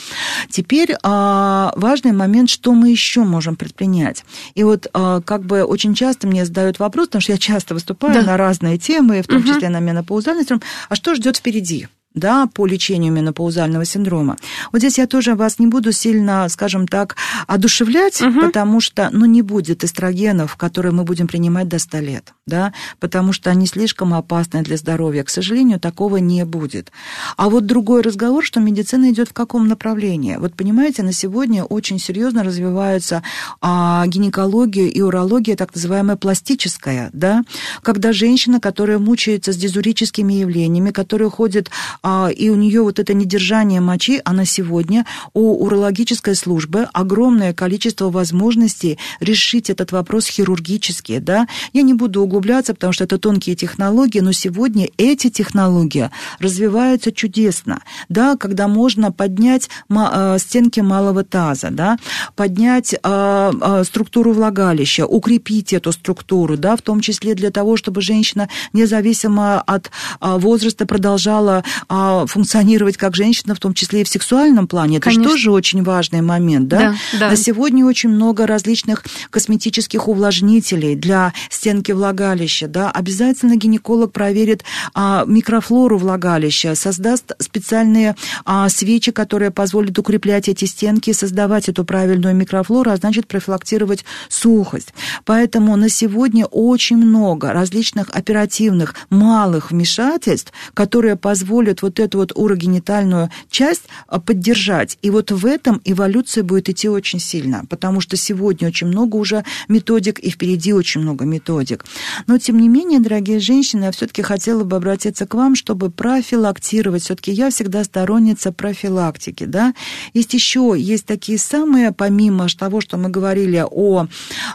Теперь 0.49 0.95
а, 1.03 1.73
важный 1.75 2.11
момент, 2.11 2.49
что 2.49 2.73
мы 2.73 2.89
еще 2.89 3.23
можем 3.23 3.55
предпринять. 3.55 4.23
И 4.55 4.63
вот 4.63 4.87
а, 4.93 5.21
как 5.21 5.43
бы 5.43 5.63
очень 5.63 5.93
часто 5.93 6.27
мне 6.27 6.45
задают 6.45 6.79
вопрос, 6.79 7.07
потому 7.07 7.21
что 7.21 7.31
я 7.31 7.37
часто 7.37 7.73
выступаю 7.73 8.13
да. 8.13 8.21
на 8.21 8.37
разные 8.37 8.77
темы, 8.77 9.21
в 9.21 9.27
том 9.27 9.37
угу. 9.37 9.47
числе 9.47 9.69
на 9.69 9.79
менопаузальный 9.79 10.43
синдром, 10.43 10.61
а 10.89 10.95
что 10.95 11.15
ждет 11.15 11.37
впереди? 11.37 11.87
Да, 12.15 12.47
по 12.47 12.65
лечению 12.65 13.13
менопаузального 13.13 13.85
синдрома. 13.85 14.37
Вот 14.71 14.79
здесь 14.79 14.97
я 14.97 15.05
тоже 15.05 15.35
вас 15.35 15.59
не 15.59 15.67
буду 15.67 15.91
сильно, 15.91 16.49
скажем 16.49 16.87
так, 16.87 17.15
одушевлять, 17.45 18.19
угу. 18.21 18.41
потому 18.41 18.81
что, 18.81 19.09
ну, 19.11 19.25
не 19.25 19.43
будет 19.43 19.83
эстрогенов, 19.83 20.55
которые 20.55 20.91
мы 20.91 21.03
будем 21.03 21.27
принимать 21.27 21.67
до 21.67 21.77
100 21.77 21.99
лет, 21.99 22.33
да, 22.47 22.73
потому 22.99 23.31
что 23.31 23.51
они 23.51 23.67
слишком 23.67 24.13
опасны 24.15 24.63
для 24.63 24.77
здоровья. 24.77 25.23
К 25.23 25.29
сожалению, 25.29 25.79
такого 25.79 26.17
не 26.17 26.45
будет. 26.45 26.91
А 27.37 27.47
вот 27.49 27.67
другой 27.67 28.01
разговор, 28.01 28.43
что 28.43 28.59
медицина 28.59 29.11
идет 29.11 29.29
в 29.29 29.33
каком 29.33 29.67
направлении. 29.67 30.37
Вот 30.37 30.55
понимаете, 30.55 31.03
на 31.03 31.13
сегодня 31.13 31.63
очень 31.63 31.99
серьезно 31.99 32.43
развиваются 32.43 33.21
а, 33.61 34.05
гинекология 34.07 34.87
и 34.87 35.01
урология, 35.01 35.55
так 35.55 35.75
называемая 35.75 36.17
пластическая, 36.17 37.11
да, 37.13 37.43
когда 37.83 38.13
женщина, 38.13 38.59
которая 38.59 38.97
мучается 38.97 39.53
с 39.53 39.57
дизурическими 39.57 40.33
явлениями, 40.33 40.89
которая 40.89 41.29
ходит 41.29 41.69
и 42.03 42.49
у 42.49 42.55
нее 42.55 42.81
вот 42.81 42.99
это 42.99 43.13
недержание 43.13 43.81
мочи, 43.81 44.21
она 44.23 44.45
сегодня 44.45 45.05
у 45.33 45.63
урологической 45.65 46.35
службы 46.35 46.87
огромное 46.93 47.53
количество 47.53 48.09
возможностей 48.09 48.97
решить 49.19 49.69
этот 49.69 49.91
вопрос 49.91 50.27
хирургически, 50.27 51.19
да. 51.19 51.47
Я 51.73 51.81
не 51.81 51.93
буду 51.93 52.21
углубляться, 52.21 52.73
потому 52.73 52.93
что 52.93 53.03
это 53.03 53.17
тонкие 53.17 53.55
технологии, 53.55 54.19
но 54.19 54.31
сегодня 54.31 54.89
эти 54.97 55.29
технологии 55.29 56.09
развиваются 56.39 57.11
чудесно, 57.11 57.81
да, 58.07 58.35
когда 58.37 58.67
можно 58.67 59.11
поднять 59.11 59.69
а, 59.89 60.37
стенки 60.37 60.79
малого 60.79 61.23
таза, 61.23 61.69
да, 61.71 61.97
поднять 62.35 62.95
а, 63.03 63.83
структуру 63.83 64.33
влагалища, 64.33 65.05
укрепить 65.05 65.73
эту 65.73 65.91
структуру, 65.91 66.57
да, 66.57 66.75
в 66.75 66.81
том 66.81 67.01
числе 67.01 67.35
для 67.35 67.51
того, 67.51 67.77
чтобы 67.77 68.01
женщина 68.01 68.49
независимо 68.73 69.61
от 69.61 69.91
возраста 70.21 70.85
продолжала 70.85 71.63
а, 71.87 71.88
функционировать 71.89 72.97
как 72.97 73.15
женщина, 73.15 73.55
в 73.55 73.59
том 73.59 73.73
числе 73.73 74.01
и 74.01 74.03
в 74.03 74.07
сексуальном 74.07 74.67
плане. 74.67 74.97
Это 74.97 75.05
Конечно. 75.05 75.23
же 75.23 75.29
тоже 75.29 75.51
очень 75.51 75.83
важный 75.83 76.21
момент, 76.21 76.67
да? 76.67 76.95
Да, 77.13 77.19
да? 77.19 77.29
На 77.29 77.35
сегодня 77.35 77.85
очень 77.85 78.09
много 78.09 78.45
различных 78.45 79.03
косметических 79.31 80.07
увлажнителей 80.07 80.95
для 80.95 81.33
стенки 81.49 81.91
влагалища, 81.91 82.67
да? 82.67 82.91
Обязательно 82.91 83.55
гинеколог 83.55 84.11
проверит 84.11 84.63
а, 84.93 85.23
микрофлору 85.25 85.97
влагалища, 85.97 86.75
создаст 86.75 87.31
специальные 87.39 88.15
а, 88.45 88.69
свечи, 88.69 89.11
которые 89.11 89.51
позволят 89.51 89.97
укреплять 89.97 90.47
эти 90.47 90.65
стенки, 90.65 91.11
создавать 91.11 91.69
эту 91.69 91.83
правильную 91.85 92.35
микрофлору, 92.35 92.91
а 92.91 92.97
значит 92.97 93.27
профилактировать 93.27 94.05
сухость. 94.29 94.93
Поэтому 95.25 95.75
на 95.75 95.89
сегодня 95.89 96.45
очень 96.45 96.97
много 96.97 97.51
различных 97.51 98.09
оперативных 98.11 98.95
малых 99.09 99.71
вмешательств, 99.71 100.53
которые 100.73 101.15
позволят 101.15 101.78
вот, 101.81 101.89
вот 101.89 101.99
эту 101.99 102.17
вот 102.19 102.31
урогенитальную 102.35 103.29
часть 103.49 103.83
а, 104.07 104.19
поддержать. 104.19 104.97
И 105.01 105.09
вот 105.09 105.31
в 105.31 105.45
этом 105.45 105.81
эволюция 105.85 106.43
будет 106.43 106.69
идти 106.69 106.87
очень 106.87 107.19
сильно, 107.19 107.65
потому 107.69 108.01
что 108.01 108.15
сегодня 108.15 108.67
очень 108.67 108.87
много 108.87 109.15
уже 109.15 109.43
методик, 109.67 110.19
и 110.19 110.29
впереди 110.29 110.73
очень 110.73 111.01
много 111.01 111.25
методик. 111.25 111.85
Но, 112.27 112.37
тем 112.37 112.59
не 112.59 112.69
менее, 112.69 112.99
дорогие 112.99 113.39
женщины, 113.39 113.85
я 113.85 113.91
все-таки 113.91 114.21
хотела 114.21 114.63
бы 114.63 114.77
обратиться 114.77 115.25
к 115.25 115.33
вам, 115.33 115.55
чтобы 115.55 115.89
профилактировать. 115.89 117.03
Все-таки 117.03 117.31
я 117.31 117.49
всегда 117.49 117.83
сторонница 117.83 118.51
профилактики, 118.51 119.45
да. 119.45 119.73
Есть 120.13 120.33
еще, 120.33 120.75
есть 120.77 121.05
такие 121.05 121.37
самые, 121.37 121.91
помимо 121.91 122.47
того, 122.57 122.81
что 122.81 122.97
мы 122.97 123.09
говорили 123.09 123.63
о, 123.69 124.07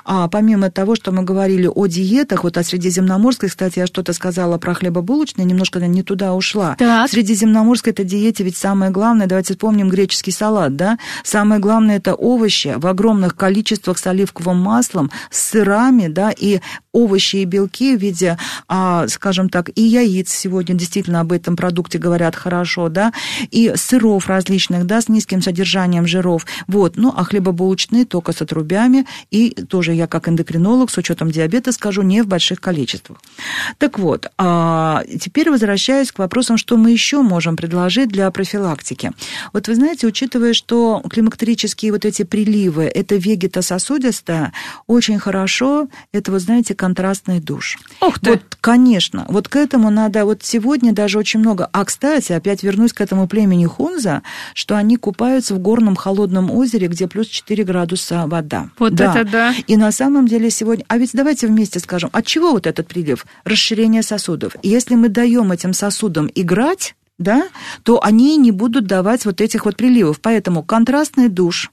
а, 0.04 0.28
помимо 0.28 0.70
того, 0.70 0.94
что 0.94 1.12
мы 1.12 1.22
говорили 1.22 1.66
о 1.66 1.86
диетах, 1.86 2.44
вот 2.44 2.56
о 2.58 2.62
средиземноморской, 2.62 3.48
кстати, 3.48 3.78
я 3.78 3.86
что-то 3.86 4.12
сказала 4.12 4.58
про 4.58 4.74
хлебобулочные, 4.74 5.44
немножко 5.44 5.80
не 5.80 6.02
туда 6.02 6.34
ушла. 6.34 6.76
Так. 6.78 7.10
Средиземноморской 7.14 7.92
это 7.92 8.02
диете 8.02 8.42
ведь 8.42 8.56
самое 8.56 8.90
главное, 8.90 9.28
давайте 9.28 9.54
вспомним 9.54 9.88
греческий 9.88 10.32
салат, 10.32 10.74
да, 10.74 10.98
самое 11.22 11.60
главное 11.60 11.98
это 11.98 12.12
овощи 12.12 12.74
в 12.76 12.88
огромных 12.88 13.36
количествах 13.36 13.98
с 13.98 14.06
оливковым 14.08 14.56
маслом, 14.56 15.12
с 15.30 15.50
сырами, 15.50 16.08
да, 16.08 16.32
и 16.36 16.60
овощи 16.90 17.36
и 17.36 17.44
белки 17.44 17.96
в 17.96 18.00
виде, 18.00 18.36
а, 18.66 19.06
скажем 19.06 19.48
так, 19.48 19.70
и 19.76 19.82
яиц 19.82 20.28
сегодня 20.28 20.74
действительно 20.74 21.20
об 21.20 21.30
этом 21.30 21.54
продукте 21.54 21.98
говорят 21.98 22.34
хорошо, 22.34 22.88
да, 22.88 23.12
и 23.52 23.74
сыров 23.76 24.26
различных, 24.26 24.84
да, 24.84 25.00
с 25.00 25.08
низким 25.08 25.40
содержанием 25.40 26.08
жиров, 26.08 26.46
вот, 26.66 26.96
ну, 26.96 27.14
а 27.16 27.22
хлебобулочные 27.22 28.06
только 28.06 28.32
с 28.32 28.42
отрубями, 28.42 29.06
и 29.30 29.50
тоже 29.50 29.92
я 29.92 30.08
как 30.08 30.28
эндокринолог 30.28 30.90
с 30.90 30.98
учетом 30.98 31.30
диабета 31.30 31.70
скажу, 31.70 32.02
не 32.02 32.22
в 32.22 32.26
больших 32.26 32.60
количествах. 32.60 33.18
Так 33.78 34.00
вот, 34.00 34.32
а, 34.36 35.04
теперь 35.20 35.50
возвращаясь 35.50 36.10
к 36.10 36.18
вопросам, 36.18 36.56
что 36.56 36.76
мы 36.76 36.90
еще 36.90 37.03
можем 37.12 37.56
предложить 37.56 38.08
для 38.08 38.30
профилактики. 38.30 39.12
Вот 39.52 39.68
вы 39.68 39.74
знаете, 39.74 40.06
учитывая, 40.06 40.52
что 40.54 41.02
климактерические 41.08 41.92
вот 41.92 42.04
эти 42.04 42.24
приливы, 42.24 42.84
это 42.84 43.16
вегетососудистая, 43.16 44.52
очень 44.86 45.18
хорошо, 45.18 45.88
это, 46.12 46.32
вы 46.32 46.40
знаете, 46.40 46.74
контрастный 46.74 47.40
душ. 47.40 47.78
Ух 48.00 48.18
ты! 48.18 48.32
Вот, 48.32 48.42
конечно, 48.60 49.26
вот 49.28 49.48
к 49.48 49.56
этому 49.56 49.90
надо, 49.90 50.24
вот 50.24 50.42
сегодня 50.42 50.92
даже 50.92 51.18
очень 51.18 51.40
много, 51.40 51.68
а, 51.72 51.84
кстати, 51.84 52.32
опять 52.32 52.62
вернусь 52.62 52.92
к 52.92 53.00
этому 53.00 53.28
племени 53.28 53.66
Хунза, 53.66 54.22
что 54.54 54.76
они 54.76 54.96
купаются 54.96 55.54
в 55.54 55.58
горном 55.58 55.96
холодном 55.96 56.50
озере, 56.50 56.88
где 56.88 57.06
плюс 57.06 57.28
4 57.28 57.64
градуса 57.64 58.24
вода. 58.26 58.70
Вот 58.78 58.94
да. 58.94 59.12
это 59.12 59.30
да. 59.30 59.54
И 59.66 59.76
на 59.76 59.92
самом 59.92 60.26
деле 60.26 60.50
сегодня, 60.50 60.84
а 60.88 60.98
ведь 60.98 61.10
давайте 61.12 61.46
вместе 61.46 61.80
скажем, 61.84 62.10
от 62.12 62.26
чего 62.26 62.52
вот 62.52 62.66
этот 62.66 62.88
прилив? 62.88 63.26
Расширение 63.44 64.02
сосудов. 64.02 64.56
Если 64.62 64.94
мы 64.96 65.08
даем 65.08 65.52
этим 65.52 65.72
сосудам 65.72 66.30
играть, 66.34 66.93
да, 67.18 67.48
то 67.82 68.02
они 68.02 68.36
не 68.36 68.50
будут 68.50 68.86
давать 68.86 69.24
вот 69.24 69.40
этих 69.40 69.64
вот 69.64 69.76
приливов. 69.76 70.20
Поэтому 70.20 70.62
контрастный 70.62 71.28
душ, 71.28 71.70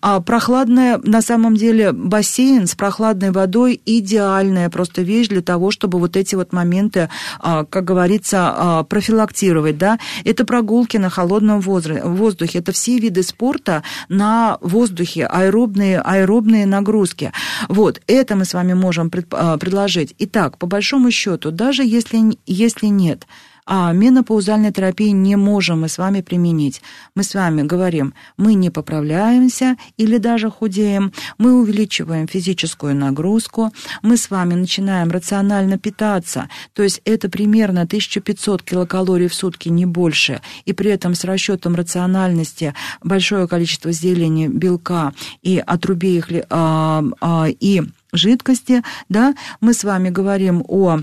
а 0.00 0.20
прохладная, 0.20 1.00
на 1.04 1.22
самом 1.22 1.54
деле, 1.56 1.92
бассейн 1.92 2.66
с 2.66 2.74
прохладной 2.74 3.30
водой 3.30 3.80
идеальная 3.84 4.70
просто 4.70 5.02
вещь 5.02 5.28
для 5.28 5.42
того, 5.42 5.70
чтобы 5.70 5.98
вот 5.98 6.16
эти 6.16 6.34
вот 6.34 6.52
моменты, 6.52 7.08
а, 7.38 7.64
как 7.64 7.84
говорится, 7.84 8.54
а, 8.56 8.84
профилактировать, 8.84 9.78
да. 9.78 9.98
Это 10.24 10.44
прогулки 10.44 10.96
на 10.96 11.10
холодном 11.10 11.60
воздухе, 11.60 12.58
это 12.58 12.72
все 12.72 12.98
виды 12.98 13.22
спорта 13.22 13.82
на 14.08 14.58
воздухе, 14.60 15.26
аэробные, 15.26 16.00
аэробные 16.00 16.66
нагрузки. 16.66 17.32
Вот, 17.68 18.00
это 18.06 18.36
мы 18.36 18.44
с 18.44 18.54
вами 18.54 18.72
можем 18.72 19.10
а, 19.32 19.58
предложить. 19.58 20.14
Итак, 20.18 20.58
по 20.58 20.66
большому 20.66 21.10
счету, 21.10 21.50
даже 21.50 21.84
если, 21.84 22.38
если 22.46 22.86
нет 22.86 23.26
а 23.70 23.92
менопаузальной 23.92 24.72
терапии 24.72 25.10
не 25.10 25.36
можем 25.36 25.82
мы 25.82 25.88
с 25.88 25.98
вами 25.98 26.22
применить. 26.22 26.80
Мы 27.14 27.22
с 27.22 27.34
вами 27.34 27.62
говорим, 27.62 28.14
мы 28.38 28.54
не 28.54 28.70
поправляемся 28.70 29.76
или 29.98 30.16
даже 30.16 30.50
худеем, 30.50 31.12
мы 31.36 31.52
увеличиваем 31.52 32.26
физическую 32.26 32.96
нагрузку, 32.96 33.70
мы 34.00 34.16
с 34.16 34.30
вами 34.30 34.54
начинаем 34.54 35.10
рационально 35.10 35.78
питаться, 35.78 36.48
то 36.72 36.82
есть 36.82 37.02
это 37.04 37.28
примерно 37.28 37.82
1500 37.82 38.62
килокалорий 38.62 39.28
в 39.28 39.34
сутки, 39.34 39.68
не 39.68 39.84
больше, 39.84 40.40
и 40.64 40.72
при 40.72 40.90
этом 40.90 41.14
с 41.14 41.24
расчетом 41.24 41.74
рациональности 41.74 42.74
большое 43.04 43.46
количество 43.46 43.92
зелени, 43.92 44.48
белка 44.48 45.12
и 45.42 45.58
отрубей 45.58 46.24
а, 46.48 47.04
а, 47.20 47.46
и 47.48 47.82
жидкости, 48.14 48.82
да, 49.10 49.34
мы 49.60 49.74
с 49.74 49.84
вами 49.84 50.08
говорим 50.08 50.64
о 50.66 51.00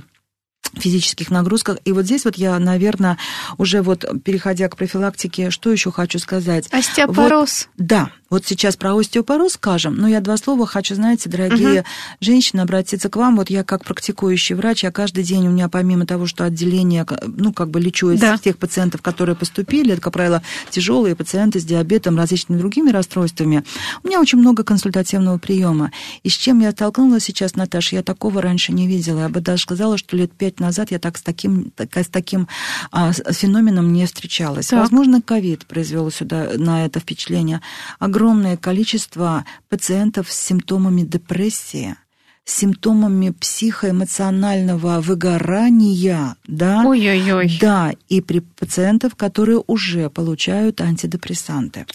физических 0.73 1.31
нагрузках. 1.31 1.77
И 1.85 1.91
вот 1.91 2.05
здесь 2.05 2.25
вот 2.25 2.35
я, 2.35 2.57
наверное, 2.59 3.17
уже 3.57 3.81
вот 3.81 4.05
переходя 4.23 4.67
к 4.69 4.77
профилактике, 4.77 5.49
что 5.49 5.71
еще 5.71 5.91
хочу 5.91 6.19
сказать? 6.19 6.67
Остеопороз. 6.71 7.67
Вот, 7.77 7.85
да, 7.85 8.11
вот 8.29 8.45
сейчас 8.45 8.75
про 8.75 8.97
остеопороз 8.97 9.53
скажем, 9.53 9.95
но 9.95 10.07
я 10.07 10.19
два 10.19 10.35
слова 10.37 10.65
хочу, 10.65 10.95
знаете, 10.95 11.29
дорогие 11.29 11.81
угу. 11.81 11.87
женщины, 12.21 12.61
обратиться 12.61 13.07
к 13.09 13.15
вам. 13.15 13.37
Вот 13.37 13.49
я 13.49 13.63
как 13.63 13.85
практикующий 13.85 14.55
врач, 14.55 14.83
я 14.83 14.91
каждый 14.91 15.23
день 15.23 15.47
у 15.47 15.51
меня 15.51 15.69
помимо 15.69 16.05
того, 16.05 16.25
что 16.25 16.43
отделение, 16.43 17.05
ну, 17.25 17.53
как 17.53 17.69
бы 17.69 17.79
лечу 17.79 18.09
из 18.09 18.19
да. 18.19 18.37
тех 18.37 18.57
пациентов, 18.57 19.01
которые 19.01 19.35
поступили, 19.35 19.93
это, 19.93 20.01
как 20.01 20.13
правило, 20.13 20.41
тяжелые 20.69 21.15
пациенты 21.15 21.59
с 21.59 21.63
диабетом, 21.63 22.17
различными 22.17 22.59
другими 22.59 22.89
расстройствами, 22.89 23.63
у 24.03 24.07
меня 24.07 24.19
очень 24.19 24.39
много 24.39 24.63
консультативного 24.63 25.37
приема. 25.37 25.91
И 26.23 26.29
с 26.29 26.33
чем 26.33 26.59
я 26.59 26.71
столкнулась 26.71 27.23
сейчас, 27.23 27.55
Наташа, 27.55 27.97
я 27.97 28.03
такого 28.03 28.41
раньше 28.41 28.73
не 28.73 28.87
видела. 28.87 29.21
Я 29.21 29.29
бы 29.29 29.39
даже 29.39 29.63
сказала, 29.63 29.97
что 29.97 30.17
лет 30.17 30.33
пять 30.33 30.54
назад 30.59 30.91
я 30.91 30.99
так 30.99 31.17
с 31.17 31.21
таким, 31.21 31.71
так, 31.71 31.95
с 31.97 32.07
таким 32.07 32.47
а, 32.91 33.11
феноменом 33.11 33.93
не 33.93 34.05
встречалась. 34.05 34.67
Так. 34.67 34.79
Возможно, 34.79 35.21
ковид 35.21 35.65
произвел 35.65 36.09
сюда 36.11 36.51
на 36.55 36.85
это 36.85 36.99
впечатление. 36.99 37.61
Огромное 37.99 38.57
количество 38.57 39.45
пациентов 39.69 40.31
с 40.31 40.39
симптомами 40.39 41.01
депрессии– 41.01 41.95
симптомами 42.45 43.31
психоэмоционального 43.31 45.01
выгорания, 45.01 46.35
да, 46.47 46.83
Ой-ой-ой. 46.85 47.57
да, 47.59 47.91
и 48.07 48.21
при 48.21 48.39
пациентов, 48.39 49.15
которые 49.15 49.63
уже 49.65 50.11
получают 50.11 50.79
антидепрессанты. 50.79 51.87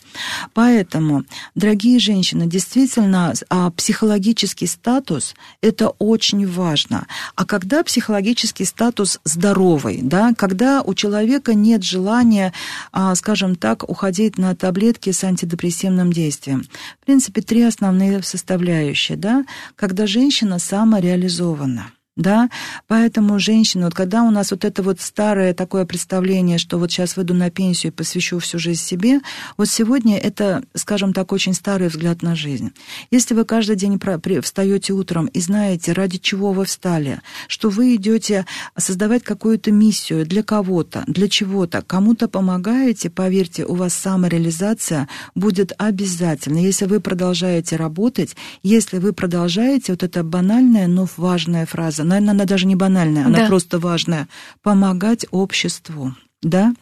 Поэтому, 0.53 1.25
дорогие 1.55 2.01
женщины, 2.01 2.47
действительно, 2.49 3.33
а, 3.49 3.71
психологический 3.71 4.67
статус– 4.67 5.37
это 5.63 5.91
очень 6.01 6.47
важно. 6.49 7.07
А 7.37 7.45
когда 7.45 7.85
психологический 7.85 8.65
статус 8.65 9.21
здоровый, 9.25 10.01
да, 10.03 10.35
когда 10.37 10.83
у 10.83 10.95
человека 10.95 11.55
нет 11.55 11.85
желания, 11.85 12.53
а, 12.91 13.15
скажем 13.15 13.55
так, 13.55 13.89
уходить 13.89 14.37
на 14.37 14.57
таблетки 14.57 15.13
с 15.13 15.23
антидепрессивным 15.23 16.13
действием. 16.13 16.65
В 17.01 17.07
принципе, 17.07 17.41
три 17.41 17.63
основные 17.63 18.21
составляющие, 18.25 19.17
да, 19.17 19.45
когда 19.77 20.09
женщина 20.09 20.40
женщина 20.41 20.59
самореализована 20.59 21.93
да, 22.21 22.51
поэтому 22.87 23.39
женщины, 23.39 23.85
вот 23.85 23.95
когда 23.95 24.23
у 24.23 24.31
нас 24.31 24.51
вот 24.51 24.65
это 24.65 24.83
вот 24.83 25.01
старое 25.01 25.55
такое 25.55 25.85
представление, 25.85 26.59
что 26.59 26.79
вот 26.79 26.91
сейчас 26.91 27.17
выйду 27.17 27.35
на 27.35 27.51
пенсию 27.51 27.93
и 27.93 27.95
посвящу 27.95 28.39
всю 28.39 28.59
жизнь 28.59 28.83
себе, 28.83 29.21
вот 29.57 29.69
сегодня 29.69 30.19
это, 30.19 30.63
скажем 30.75 31.13
так, 31.13 31.33
очень 31.33 31.55
старый 31.55 31.89
взгляд 31.89 32.23
на 32.23 32.37
жизнь. 32.37 32.73
Если 33.11 33.35
вы 33.35 33.45
каждый 33.45 33.77
день 33.77 33.99
встаете 34.43 34.93
утром 34.93 35.27
и 35.27 35.41
знаете, 35.41 35.93
ради 35.93 36.19
чего 36.19 36.53
вы 36.53 36.65
встали, 36.65 37.21
что 37.49 37.71
вы 37.71 37.95
идете 37.97 38.47
создавать 38.77 39.23
какую-то 39.23 39.73
миссию 39.73 40.27
для 40.27 40.43
кого-то, 40.43 41.05
для 41.07 41.29
чего-то, 41.29 41.83
кому-то 41.83 42.29
помогаете, 42.29 43.11
поверьте, 43.11 43.65
у 43.65 43.75
вас 43.75 43.95
самореализация 43.95 45.09
будет 45.35 45.73
обязательно. 45.79 46.59
Если 46.59 46.87
вы 46.87 47.01
продолжаете 47.01 47.77
работать, 47.77 48.37
если 48.63 48.99
вы 48.99 49.13
продолжаете, 49.13 49.93
вот 49.93 50.03
эта 50.03 50.23
банальная, 50.23 50.87
но 50.87 51.07
важная 51.17 51.67
фраза, 51.67 52.05
наверное, 52.11 52.33
она 52.33 52.45
даже 52.45 52.67
не 52.67 52.77
банальная, 52.77 53.27
она 53.27 53.39
да. 53.41 53.47
просто 53.47 53.79
важная, 53.79 54.29
помогать 54.63 55.27
обществу, 55.31 56.15
да? 56.43 56.75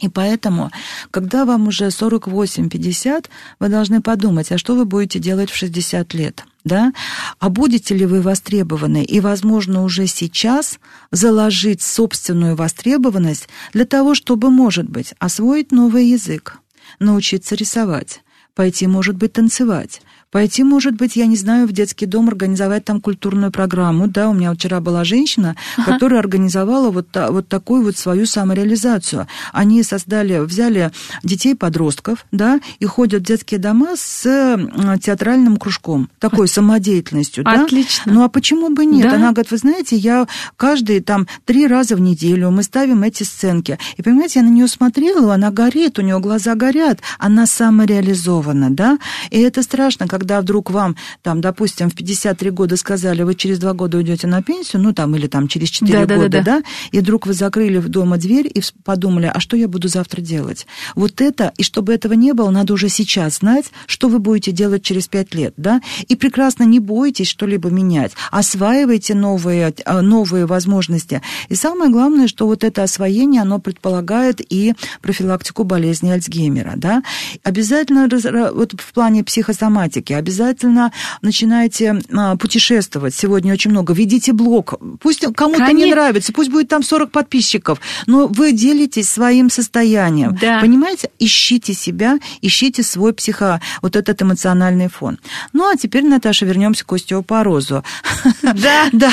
И 0.00 0.08
поэтому, 0.08 0.70
когда 1.10 1.44
вам 1.44 1.68
уже 1.68 1.86
48-50, 1.86 3.26
вы 3.60 3.68
должны 3.68 4.02
подумать, 4.02 4.50
а 4.50 4.58
что 4.58 4.74
вы 4.74 4.84
будете 4.84 5.20
делать 5.20 5.50
в 5.50 5.54
60 5.54 6.14
лет? 6.14 6.44
Да? 6.64 6.92
А 7.38 7.48
будете 7.50 7.94
ли 7.94 8.06
вы 8.06 8.20
востребованы? 8.20 9.04
И, 9.04 9.20
возможно, 9.20 9.84
уже 9.84 10.06
сейчас 10.06 10.78
заложить 11.10 11.82
собственную 11.82 12.56
востребованность 12.56 13.48
для 13.72 13.84
того, 13.84 14.14
чтобы, 14.14 14.50
может 14.50 14.88
быть, 14.88 15.14
освоить 15.18 15.70
новый 15.72 16.06
язык, 16.08 16.58
научиться 16.98 17.54
рисовать, 17.54 18.22
пойти, 18.54 18.86
может 18.86 19.16
быть, 19.16 19.34
танцевать, 19.34 20.02
Пойти, 20.32 20.64
может 20.64 20.94
быть, 20.94 21.14
я 21.14 21.26
не 21.26 21.36
знаю, 21.36 21.68
в 21.68 21.72
детский 21.72 22.06
дом 22.06 22.28
организовать 22.28 22.86
там 22.86 23.02
культурную 23.02 23.52
программу. 23.52 24.08
Да, 24.08 24.30
у 24.30 24.32
меня 24.32 24.54
вчера 24.54 24.80
была 24.80 25.04
женщина, 25.04 25.56
ага. 25.76 25.92
которая 25.92 26.20
организовала 26.20 26.90
вот, 26.90 27.08
вот 27.14 27.48
такую 27.48 27.82
вот 27.82 27.98
свою 27.98 28.24
самореализацию. 28.24 29.26
Они 29.52 29.82
создали, 29.82 30.38
взяли 30.38 30.90
детей-подростков, 31.22 32.24
да, 32.32 32.60
и 32.78 32.86
ходят 32.86 33.20
в 33.20 33.26
детские 33.26 33.60
дома 33.60 33.94
с 33.94 34.22
театральным 35.02 35.58
кружком, 35.58 36.08
такой 36.18 36.48
самодеятельностью, 36.48 37.44
да. 37.44 37.64
Отлично. 37.64 38.10
Ну 38.10 38.24
а 38.24 38.30
почему 38.30 38.70
бы 38.70 38.86
нет? 38.86 39.10
Да. 39.10 39.16
Она 39.16 39.32
говорит, 39.32 39.50
вы 39.50 39.58
знаете, 39.58 39.96
я 39.96 40.26
каждые 40.56 41.02
там 41.02 41.26
три 41.44 41.66
раза 41.66 41.94
в 41.94 42.00
неделю 42.00 42.50
мы 42.50 42.62
ставим 42.62 43.02
эти 43.02 43.22
сценки. 43.22 43.78
И 43.98 44.02
понимаете, 44.02 44.40
я 44.40 44.46
на 44.46 44.50
нее 44.50 44.66
смотрела, 44.66 45.34
она 45.34 45.50
горит, 45.50 45.98
у 45.98 46.02
нее 46.02 46.18
глаза 46.20 46.54
горят, 46.54 47.00
она 47.18 47.46
самореализована, 47.46 48.70
да. 48.70 48.98
И 49.28 49.38
это 49.38 49.62
страшно, 49.62 50.08
когда 50.08 50.21
вдруг 50.40 50.70
вам, 50.70 50.96
там, 51.22 51.40
допустим, 51.40 51.90
в 51.90 51.94
53 51.94 52.50
года 52.50 52.76
сказали, 52.76 53.22
вы 53.22 53.34
через 53.34 53.58
два 53.58 53.72
года 53.72 53.98
уйдете 53.98 54.26
на 54.26 54.42
пенсию, 54.42 54.82
ну 54.82 54.92
там, 54.92 55.14
или 55.16 55.26
там 55.26 55.48
через 55.48 55.68
4 55.70 56.06
да, 56.06 56.16
года, 56.16 56.28
да, 56.28 56.38
да, 56.38 56.60
да, 56.60 56.62
и 56.90 57.00
вдруг 57.00 57.26
вы 57.26 57.34
закрыли 57.34 57.78
дома 57.78 58.16
дверь 58.18 58.50
и 58.52 58.62
подумали, 58.84 59.30
а 59.32 59.40
что 59.40 59.56
я 59.56 59.68
буду 59.68 59.88
завтра 59.88 60.20
делать? 60.20 60.66
Вот 60.94 61.20
это, 61.20 61.52
и 61.56 61.62
чтобы 61.62 61.94
этого 61.94 62.14
не 62.14 62.32
было, 62.32 62.50
надо 62.50 62.72
уже 62.74 62.88
сейчас 62.88 63.38
знать, 63.38 63.66
что 63.86 64.08
вы 64.08 64.18
будете 64.18 64.52
делать 64.52 64.82
через 64.82 65.08
5 65.08 65.34
лет, 65.34 65.54
да, 65.56 65.80
и 66.08 66.16
прекрасно 66.16 66.64
не 66.64 66.80
бойтесь 66.80 67.28
что-либо 67.28 67.70
менять, 67.70 68.12
осваивайте 68.30 69.14
новые, 69.14 69.74
э, 69.84 70.00
новые 70.00 70.46
возможности. 70.46 71.22
И 71.48 71.54
самое 71.54 71.90
главное, 71.90 72.28
что 72.28 72.46
вот 72.46 72.64
это 72.64 72.82
освоение, 72.82 73.42
оно 73.42 73.58
предполагает 73.58 74.40
и 74.52 74.74
профилактику 75.00 75.64
болезни 75.64 76.10
Альцгеймера, 76.10 76.74
да. 76.76 77.02
Обязательно 77.42 78.08
вот 78.52 78.72
в 78.78 78.92
плане 78.92 79.24
психосоматики, 79.24 80.11
обязательно 80.14 80.92
начинайте 81.20 82.00
а, 82.12 82.36
путешествовать. 82.36 83.14
Сегодня 83.14 83.52
очень 83.52 83.70
много. 83.70 83.92
Ведите 83.94 84.32
блог. 84.32 84.74
Пусть 85.00 85.24
кому-то 85.34 85.72
не 85.72 85.86
нравится, 85.86 86.32
пусть 86.32 86.50
будет 86.50 86.68
там 86.68 86.82
40 86.82 87.10
подписчиков, 87.10 87.80
но 88.06 88.26
вы 88.26 88.52
делитесь 88.52 89.08
своим 89.08 89.50
состоянием. 89.50 90.36
Да. 90.40 90.60
Понимаете? 90.60 91.10
Ищите 91.18 91.74
себя, 91.74 92.18
ищите 92.40 92.82
свой 92.82 93.12
психо, 93.12 93.60
вот 93.80 93.96
этот 93.96 94.22
эмоциональный 94.22 94.88
фон. 94.88 95.18
Ну, 95.52 95.68
а 95.68 95.76
теперь, 95.76 96.04
Наташа, 96.04 96.46
вернемся 96.46 96.84
к 96.84 96.92
остеопорозу. 96.92 97.84
Да, 98.42 98.88
да. 98.92 99.12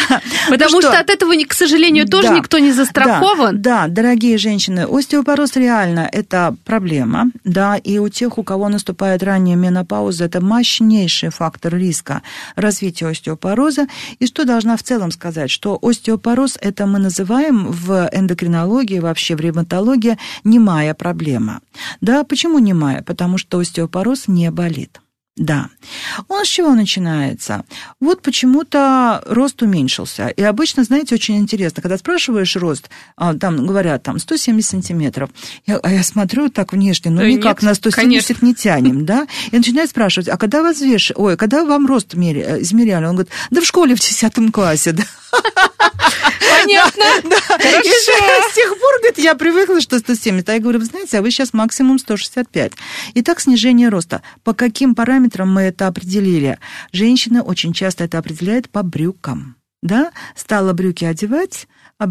Потому 0.50 0.76
ну, 0.76 0.82
что, 0.82 1.00
от 1.00 1.10
этого, 1.10 1.34
к 1.48 1.54
сожалению, 1.54 2.08
тоже 2.08 2.30
никто 2.30 2.60
не 2.60 2.72
застрахован. 2.72 3.62
Да, 3.62 3.88
дорогие 3.88 4.38
женщины, 4.38 4.86
остеопороз 4.90 5.56
реально 5.56 6.10
это 6.12 6.56
проблема, 6.66 7.32
да, 7.44 7.78
и 7.78 7.98
у 8.00 8.10
тех, 8.10 8.38
у 8.38 8.44
кого 8.44 8.70
наступает 8.70 9.24
ранняя 9.24 9.56
менопауза, 9.56 10.26
это 10.26 10.42
мощнейший 10.90 11.30
фактор 11.30 11.76
риска 11.76 12.22
развития 12.56 13.08
остеопороза. 13.08 13.88
И 14.20 14.26
что 14.26 14.46
должна 14.46 14.76
в 14.76 14.84
целом 14.84 15.12
сказать, 15.12 15.52
что 15.52 15.78
остеопороз 15.82 16.58
это 16.62 16.86
мы 16.86 17.00
называем 17.00 17.72
в 17.72 18.10
эндокринологии, 18.12 19.00
вообще 19.00 19.36
в 19.36 19.40
ревматологии 19.40 20.18
немая 20.44 20.94
проблема. 20.94 21.60
Да, 22.02 22.24
почему 22.24 22.60
немая? 22.60 23.04
Потому 23.04 23.38
что 23.38 23.60
остеопороз 23.60 24.28
не 24.28 24.52
болит. 24.52 25.00
Да. 25.40 25.70
Он 26.28 26.44
с 26.44 26.50
чего 26.50 26.76
начинается? 26.76 27.64
Вот 28.02 28.22
почему-то 28.22 29.24
рост 29.26 29.62
уменьшился. 29.62 30.28
И 30.28 30.44
обычно, 30.44 30.84
знаете, 30.84 31.16
очень 31.16 31.38
интересно, 31.38 31.82
когда 31.82 31.98
спрашиваешь 31.98 32.58
рост, 32.58 32.90
а, 33.16 33.34
там 33.34 33.66
говорят, 33.66 34.04
там, 34.04 34.20
170 34.20 34.70
сантиметров. 34.70 35.30
Я, 35.66 35.78
а 35.78 35.92
я 35.92 36.04
смотрю 36.04 36.50
так 36.50 36.74
внешне, 36.74 37.10
ну, 37.10 37.20
да 37.20 37.28
никак 37.28 37.62
нет, 37.62 37.70
на 37.70 37.74
170 37.74 38.28
конечно. 38.28 38.46
не 38.46 38.54
тянем, 38.54 39.06
да? 39.06 39.28
И 39.52 39.56
начинаю 39.56 39.88
спрашивать, 39.88 40.28
а 40.28 40.36
когда 40.36 40.62
вас 40.62 40.82
веш... 40.82 41.14
Ой, 41.16 41.38
когда 41.38 41.64
вам 41.64 41.88
рост. 41.88 42.14
Э, 42.16 42.62
измеряли? 42.62 43.06
Он 43.06 43.14
говорит, 43.14 43.32
да 43.50 43.62
в 43.62 43.66
школе 43.66 43.96
в 43.96 44.00
10 44.02 44.52
классе, 44.52 44.92
да. 44.92 45.04
Понятно. 46.62 47.04
Да, 47.24 47.30
да. 47.30 47.58
Хорошо. 47.58 47.82
И 47.82 48.52
с 48.52 48.56
тех 48.56 48.70
пор, 48.70 49.00
говорит, 49.00 49.18
я 49.18 49.36
привыкла, 49.36 49.82
что 49.82 50.00
170. 50.00 50.48
А 50.50 50.54
я 50.54 50.60
говорю, 50.60 50.80
вы 50.80 50.86
знаете, 50.86 51.18
а 51.18 51.22
вы 51.22 51.32
сейчас 51.32 51.54
максимум 51.54 52.00
165. 52.00 52.74
Итак, 53.16 53.40
снижение 53.40 53.90
роста. 53.90 54.22
По 54.44 54.54
каким 54.54 54.96
параметрам 54.96 55.29
мы 55.50 55.62
это 55.62 55.88
определили? 55.88 56.60
Женщины 56.92 57.42
очень 57.42 57.74
часто 57.74 58.04
это 58.04 58.18
определяют 58.18 58.70
по 58.70 58.84
брюкам. 58.84 59.56
Да, 59.82 60.12
стала 60.36 60.74
брюки 60.74 61.06
одевать, 61.06 61.68
а 61.98 62.08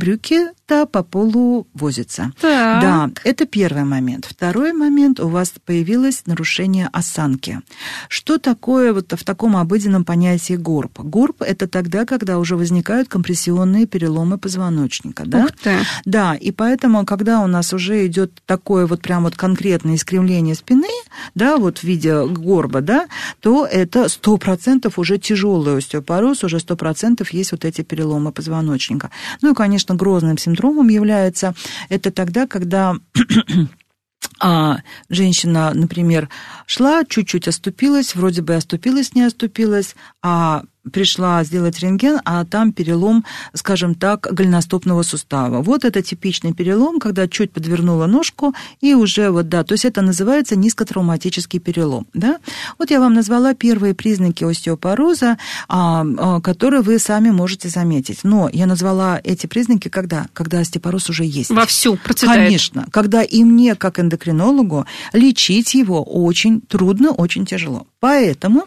брюки-то 0.69 0.87
по 0.87 1.03
полу 1.03 1.67
возятся. 1.75 2.33
Так. 2.41 2.83
Да, 2.83 3.11
это 3.25 3.47
первый 3.47 3.85
момент. 3.85 4.27
Второй 4.29 4.73
момент, 4.73 5.21
у 5.21 5.29
вас 5.29 5.53
появилось 5.65 6.23
нарушение 6.27 6.89
осанки. 6.93 7.61
Что 8.09 8.39
такое 8.39 8.93
вот 8.93 9.13
в 9.13 9.25
таком 9.25 9.57
обыденном 9.57 10.05
понятии 10.05 10.55
горб? 10.55 11.01
Горб– 11.01 11.43
это 11.47 11.67
тогда, 11.69 12.05
когда 12.05 12.39
уже 12.39 12.57
возникают 12.57 13.09
компрессионные 13.09 13.87
переломы 13.87 14.39
позвоночника. 14.39 15.25
Да? 15.27 15.45
Ух 15.45 15.53
ты. 15.53 15.79
Да, 16.05 16.35
и 16.35 16.51
поэтому, 16.51 17.05
когда 17.05 17.41
у 17.41 17.47
нас 17.47 17.73
уже 17.73 18.07
идет 18.07 18.33
такое 18.47 18.87
вот 18.87 19.03
прям 19.03 19.25
вот 19.25 19.37
конкретное 19.37 19.95
искривление 19.95 20.55
спины, 20.55 20.89
да, 21.35 21.57
вот 21.57 21.79
в 21.79 21.85
виде 21.85 22.27
горба, 22.27 22.81
да, 22.81 23.07
то 23.41 23.67
это 23.67 24.05
100% 24.05 24.93
уже 24.97 25.19
тяжелый 25.19 25.79
остеопороз, 25.79 26.45
уже 26.45 26.57
100% 26.59 27.27
есть 27.33 27.53
вот 27.53 27.65
эти 27.65 27.83
переломы 27.83 28.33
позвоночника. 28.33 29.11
Ну 29.43 29.53
и, 29.53 29.55
конечно, 29.55 29.95
грозным 29.95 30.39
синдромом 30.59 30.89
является, 30.89 31.55
это 31.89 32.11
тогда, 32.11 32.47
когда 32.47 32.95
а 34.41 34.79
женщина, 35.09 35.73
например, 35.75 36.29
шла, 36.67 37.05
чуть-чуть 37.05 37.49
оступилась, 37.49 38.15
вроде 38.15 38.43
бы 38.43 38.55
оступилась, 38.55 39.15
не 39.15 39.23
оступилась, 39.23 39.95
а 40.23 40.63
пришла 40.93 41.45
сделать 41.45 41.79
рентген, 41.81 42.21
а 42.25 42.45
там 42.45 42.73
перелом, 42.73 43.25
скажем 43.55 43.95
так, 43.95 44.29
голеностопного 44.33 45.03
сустава. 45.03 45.63
Вот 45.63 45.85
это 45.85 46.03
типичный 46.03 46.55
перелом, 46.55 47.01
когда 47.01 47.29
чуть 47.29 47.53
подвернула 47.53 48.07
ножку, 48.07 48.55
и 48.81 48.95
уже 48.95 49.31
вот, 49.31 49.49
да, 49.49 49.65
то 49.65 49.75
есть 49.75 49.85
это 49.85 50.03
называется 50.03 50.57
низкотравматический 50.57 51.61
перелом, 51.61 52.07
да. 52.15 52.39
Вот 52.79 52.91
я 52.91 53.01
вам 53.01 53.15
назвала 53.15 53.55
первые 53.55 53.95
признаки 53.95 54.45
остеопороза, 54.45 55.39
а, 55.69 56.05
а, 56.19 56.41
которые 56.41 56.83
вы 56.83 56.99
сами 56.99 57.31
можете 57.31 57.69
заметить. 57.69 58.21
Но 58.23 58.49
я 58.53 58.67
назвала 58.67 59.21
эти 59.23 59.47
признаки 59.47 59.89
когда? 59.89 60.27
Когда 60.33 60.61
остеопороз 60.61 61.11
уже 61.11 61.25
есть. 61.25 61.51
Вовсю 61.51 61.97
процветает. 61.97 62.47
Конечно. 62.47 62.87
Когда 62.91 63.23
и 63.23 63.45
мне, 63.45 63.75
как 63.75 63.99
эндокринологу, 63.99 64.87
лечить 65.13 65.75
его 65.75 66.03
очень 66.03 66.61
трудно, 66.61 67.13
очень 67.13 67.47
тяжело. 67.47 67.87
Поэтому 68.01 68.65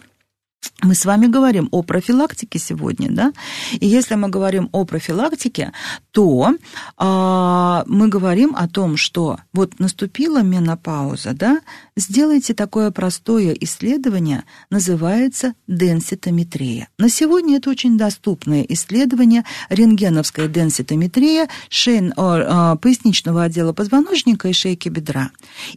мы 0.84 0.96
с 0.96 1.06
вами 1.06 1.28
говорим 1.28 1.68
о 1.72 1.84
профилактике 1.84 2.60
сегодня, 2.60 3.10
да? 3.12 3.34
И 3.80 3.88
если 3.88 4.16
мы 4.16 4.30
говорим 4.30 4.70
о 4.72 4.84
профилактике, 4.86 5.74
то 6.12 6.50
э, 6.98 7.84
мы 7.88 8.08
говорим 8.08 8.56
о 8.56 8.68
том, 8.68 8.98
что 8.98 9.38
вот 9.54 9.80
наступила 9.80 10.42
менопауза, 10.42 11.34
да? 11.34 11.62
Сделайте 11.96 12.54
такое 12.54 12.90
простое 12.92 13.54
исследование, 13.54 14.44
называется 14.70 15.54
денситометрия. 15.68 16.88
На 16.98 17.10
сегодня 17.10 17.58
это 17.58 17.70
очень 17.70 17.98
доступное 17.98 18.64
исследование, 18.64 19.44
рентгеновская 19.70 20.48
денситометрия 20.48 21.48
шейн, 21.70 22.12
э, 22.18 22.76
поясничного 22.82 23.44
отдела 23.44 23.74
позвоночника 23.74 24.48
и 24.48 24.54
шейки 24.54 24.90
бедра. 24.90 25.30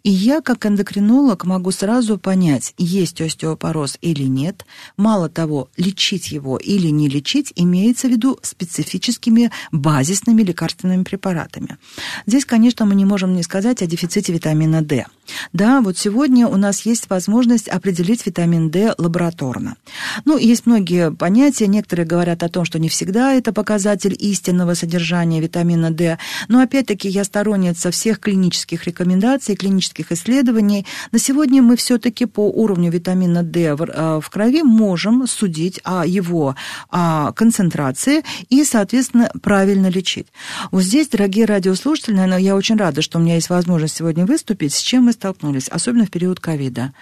И 0.03 0.11
я, 0.11 0.41
как 0.41 0.65
эндокринолог, 0.65 1.45
могу 1.45 1.71
сразу 1.73 2.17
понять, 2.19 2.73
есть 2.79 3.21
остеопороз 3.21 3.99
или 4.01 4.25
нет, 4.25 4.65
Мало 4.97 5.29
того, 5.29 5.69
лечить 5.77 6.31
его 6.31 6.57
или 6.57 6.89
не 6.89 7.09
лечить 7.09 7.53
имеется 7.57 8.09
в 8.09 8.11
виду 8.11 8.39
специфическими 8.43 9.51
базисными 9.73 10.43
лекарственными 10.43 11.03
препаратами. 11.05 11.79
Здесь, 12.27 12.45
конечно, 12.45 12.87
мы 12.87 12.95
не 12.95 13.05
можем 13.05 13.35
не 13.35 13.43
сказать 13.43 13.83
о 13.83 13.87
дефиците 13.87 14.33
витамина 14.33 14.83
D. 14.83 15.07
Да, 15.53 15.81
вот 15.81 15.97
сегодня 15.99 16.47
у 16.47 16.57
нас 16.57 16.83
есть 16.83 17.09
возможность 17.09 17.69
определить 17.69 18.27
витамин 18.27 18.71
D 18.71 18.95
лабораторно. 18.99 19.77
Ну, 20.25 20.37
есть 20.37 20.67
многие 20.67 21.11
понятия, 21.11 21.67
некоторые 21.67 22.07
говорят 22.07 22.43
о 22.43 22.49
том, 22.49 22.65
что 22.65 22.79
не 22.79 22.89
всегда 22.89 23.33
это 23.33 23.53
показатель 23.53 24.17
истинного 24.19 24.75
содержания 24.75 25.41
витамина 25.41 25.91
D, 25.91 26.19
но 26.49 26.61
опять-таки 26.61 27.09
я 27.09 27.25
сторонница 27.25 27.91
всех 27.91 28.21
клинических 28.21 28.85
рекомендаций, 28.85 29.57
клинических 29.57 30.13
исследований. 30.13 30.87
На 31.13 31.19
сегодня 31.19 31.63
мы 31.63 31.77
все-таки 31.77 32.27
по 32.27 32.49
уровню 32.49 32.91
витамина 32.91 33.43
D 33.43 33.75
в 33.75 33.83
э, 33.83 34.21
можем 34.65 35.27
судить 35.27 35.81
о 35.85 36.07
его 36.07 36.57
о 36.91 37.33
концентрации 37.33 38.25
и, 38.49 38.65
соответственно, 38.65 39.31
правильно 39.43 39.89
лечить. 39.89 40.29
Вот 40.71 40.83
здесь, 40.83 41.09
дорогие 41.09 41.45
радиослушатели, 41.45 42.15
наверное, 42.15 42.39
я 42.39 42.57
очень 42.57 42.77
рада, 42.77 43.03
что 43.03 43.19
у 43.19 43.23
меня 43.23 43.35
есть 43.35 43.51
возможность 43.51 43.97
сегодня 43.97 44.27
выступить, 44.27 44.75
с 44.75 44.81
чем 44.81 45.05
мы 45.05 45.13
столкнулись, 45.13 45.69
особенно 45.69 46.07
в 46.07 46.11
период 46.11 46.41
ковида. 46.41 46.93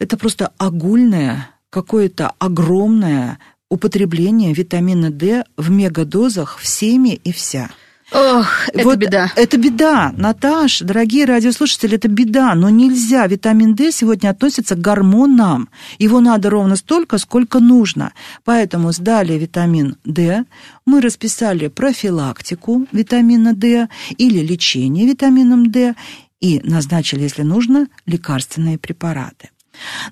Это 0.00 0.16
просто 0.16 0.52
огульное, 0.58 1.48
какое-то 1.70 2.32
огромное 2.38 3.38
употребление 3.70 4.52
витамина 4.52 5.10
D 5.10 5.44
в 5.56 5.70
мегадозах 5.70 6.58
всеми 6.58 7.14
и 7.14 7.32
вся. 7.32 7.70
Ох, 8.14 8.68
это 8.68 8.84
вот 8.84 8.98
беда. 8.98 9.32
Это 9.36 9.56
беда, 9.56 10.12
Наташ, 10.16 10.80
дорогие 10.80 11.24
радиослушатели, 11.24 11.96
это 11.96 12.08
беда, 12.08 12.54
но 12.54 12.68
нельзя. 12.68 13.26
Витамин 13.26 13.74
D 13.74 13.90
сегодня 13.90 14.28
относится 14.28 14.74
к 14.74 14.80
гормонам. 14.80 15.70
Его 15.98 16.20
надо 16.20 16.50
ровно 16.50 16.76
столько, 16.76 17.16
сколько 17.18 17.58
нужно. 17.58 18.12
Поэтому 18.44 18.92
сдали 18.92 19.34
витамин 19.34 19.96
D, 20.04 20.44
мы 20.84 21.00
расписали 21.00 21.68
профилактику 21.68 22.86
витамина 22.92 23.54
D 23.54 23.88
или 24.18 24.40
лечение 24.40 25.06
витамином 25.06 25.70
D 25.70 25.94
и 26.40 26.60
назначили, 26.64 27.22
если 27.22 27.42
нужно, 27.42 27.86
лекарственные 28.04 28.76
препараты. 28.76 29.51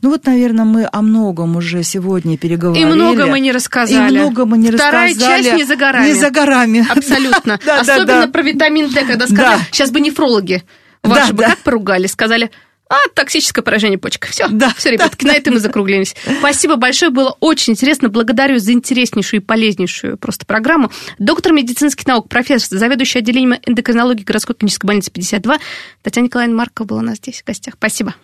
Ну 0.02 0.11
вот, 0.11 0.26
наверное, 0.26 0.64
мы 0.64 0.88
о 0.90 1.02
многом 1.02 1.56
уже 1.56 1.82
сегодня 1.82 2.36
переговорили. 2.38 2.82
И 2.82 2.86
много 2.86 3.26
мы 3.26 3.40
не 3.40 3.52
рассказали. 3.52 4.16
И 4.16 4.18
много 4.20 4.46
мы 4.46 4.58
не 4.58 4.70
Вторая 4.70 5.11
рассказали. 5.11 5.42
часть 5.42 5.56
не 5.56 5.64
за 5.64 5.76
горами. 5.76 6.06
Не 6.06 6.14
за 6.14 6.30
горами. 6.30 6.86
Абсолютно. 6.88 7.58
Да, 7.66 7.82
да, 7.84 7.94
Особенно 7.94 8.22
да. 8.22 8.28
про 8.28 8.42
витамин 8.42 8.88
D, 8.90 9.04
когда 9.04 9.26
сказали, 9.26 9.58
Да. 9.58 9.64
сейчас 9.70 9.90
бы 9.90 10.00
нефрологи 10.00 10.62
Да, 11.02 11.11
ваши 11.11 11.32
бы 11.32 11.42
да. 11.42 11.50
как 11.50 11.58
поругали, 11.58 12.06
сказали, 12.06 12.50
а, 12.88 12.96
токсическое 13.14 13.62
поражение 13.62 13.98
почек. 13.98 14.26
Все, 14.26 14.48
Да, 14.48 14.72
все, 14.76 14.90
ребятки, 14.90 15.24
на 15.24 15.32
этом 15.32 15.54
мы 15.54 15.61
закруглились. 15.61 16.16
Спасибо 16.38 16.76
большое, 16.76 17.11
было 17.12 17.36
очень 17.40 17.74
интересно. 17.74 18.08
Благодарю 18.08 18.58
за 18.58 18.72
интереснейшую 18.72 19.40
и 19.40 19.44
полезнейшую 19.44 20.16
просто 20.18 20.44
программу. 20.46 20.90
Доктор 21.18 21.52
медицинских 21.52 22.06
наук, 22.06 22.28
профессор, 22.28 22.78
заведующий 22.78 23.18
отделением 23.20 23.58
эндокринологии 23.64 24.24
городской 24.24 24.56
клинической 24.56 24.88
больницы 24.88 25.11
52, 25.12 25.58
Татьяна 26.02 26.26
Николаевна 26.26 26.56
Маркова 26.56 26.86
была 26.86 26.98
у 27.00 27.04
нас 27.04 27.18
здесь 27.18 27.42
в 27.42 27.46
гостях. 27.46 27.74
Спасибо. 27.76 28.14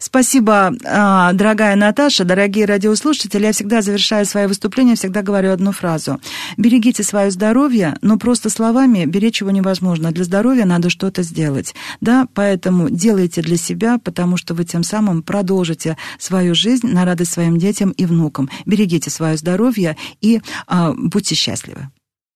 Спасибо, 0.00 0.72
а, 0.84 1.32
дорогая 1.32 1.76
Наташа, 1.76 2.24
дорогие 2.24 2.64
радиослушатели. 2.66 3.46
Я 3.46 3.52
всегда 3.52 3.82
завершаю 3.82 4.26
свои 4.26 4.46
выступления, 4.46 4.94
всегда 4.96 5.22
говорю 5.22 5.52
одну 5.52 5.72
фразу. 5.72 6.20
Берегите 6.56 7.02
свое 7.02 7.30
здоровье, 7.30 7.96
но 8.02 8.18
просто 8.18 8.50
словами 8.50 9.04
беречь 9.04 9.40
его 9.40 9.50
невозможно. 9.50 10.12
Для 10.12 10.24
здоровья 10.24 10.64
надо 10.64 10.90
что-то 10.90 11.22
сделать. 11.22 11.74
Да, 12.00 12.26
поэтому 12.34 12.90
делайте 12.90 13.42
для 13.42 13.56
себя, 13.56 13.98
потому 13.98 14.36
что 14.36 14.54
вы 14.54 14.64
тем 14.64 14.82
самым 14.82 15.22
продолжите 15.22 15.96
свою 16.18 16.54
жизнь 16.54 16.86
на 16.86 17.04
радость 17.04 17.32
своим 17.32 17.58
детям 17.58 17.90
и 17.90 18.06
внукам. 18.06 18.50
Берегите 18.66 19.10
свое 19.10 19.36
здоровье 19.36 19.96
и 20.20 20.40
а, 20.66 20.92
будьте 20.96 21.34
счастливы. 21.34 21.88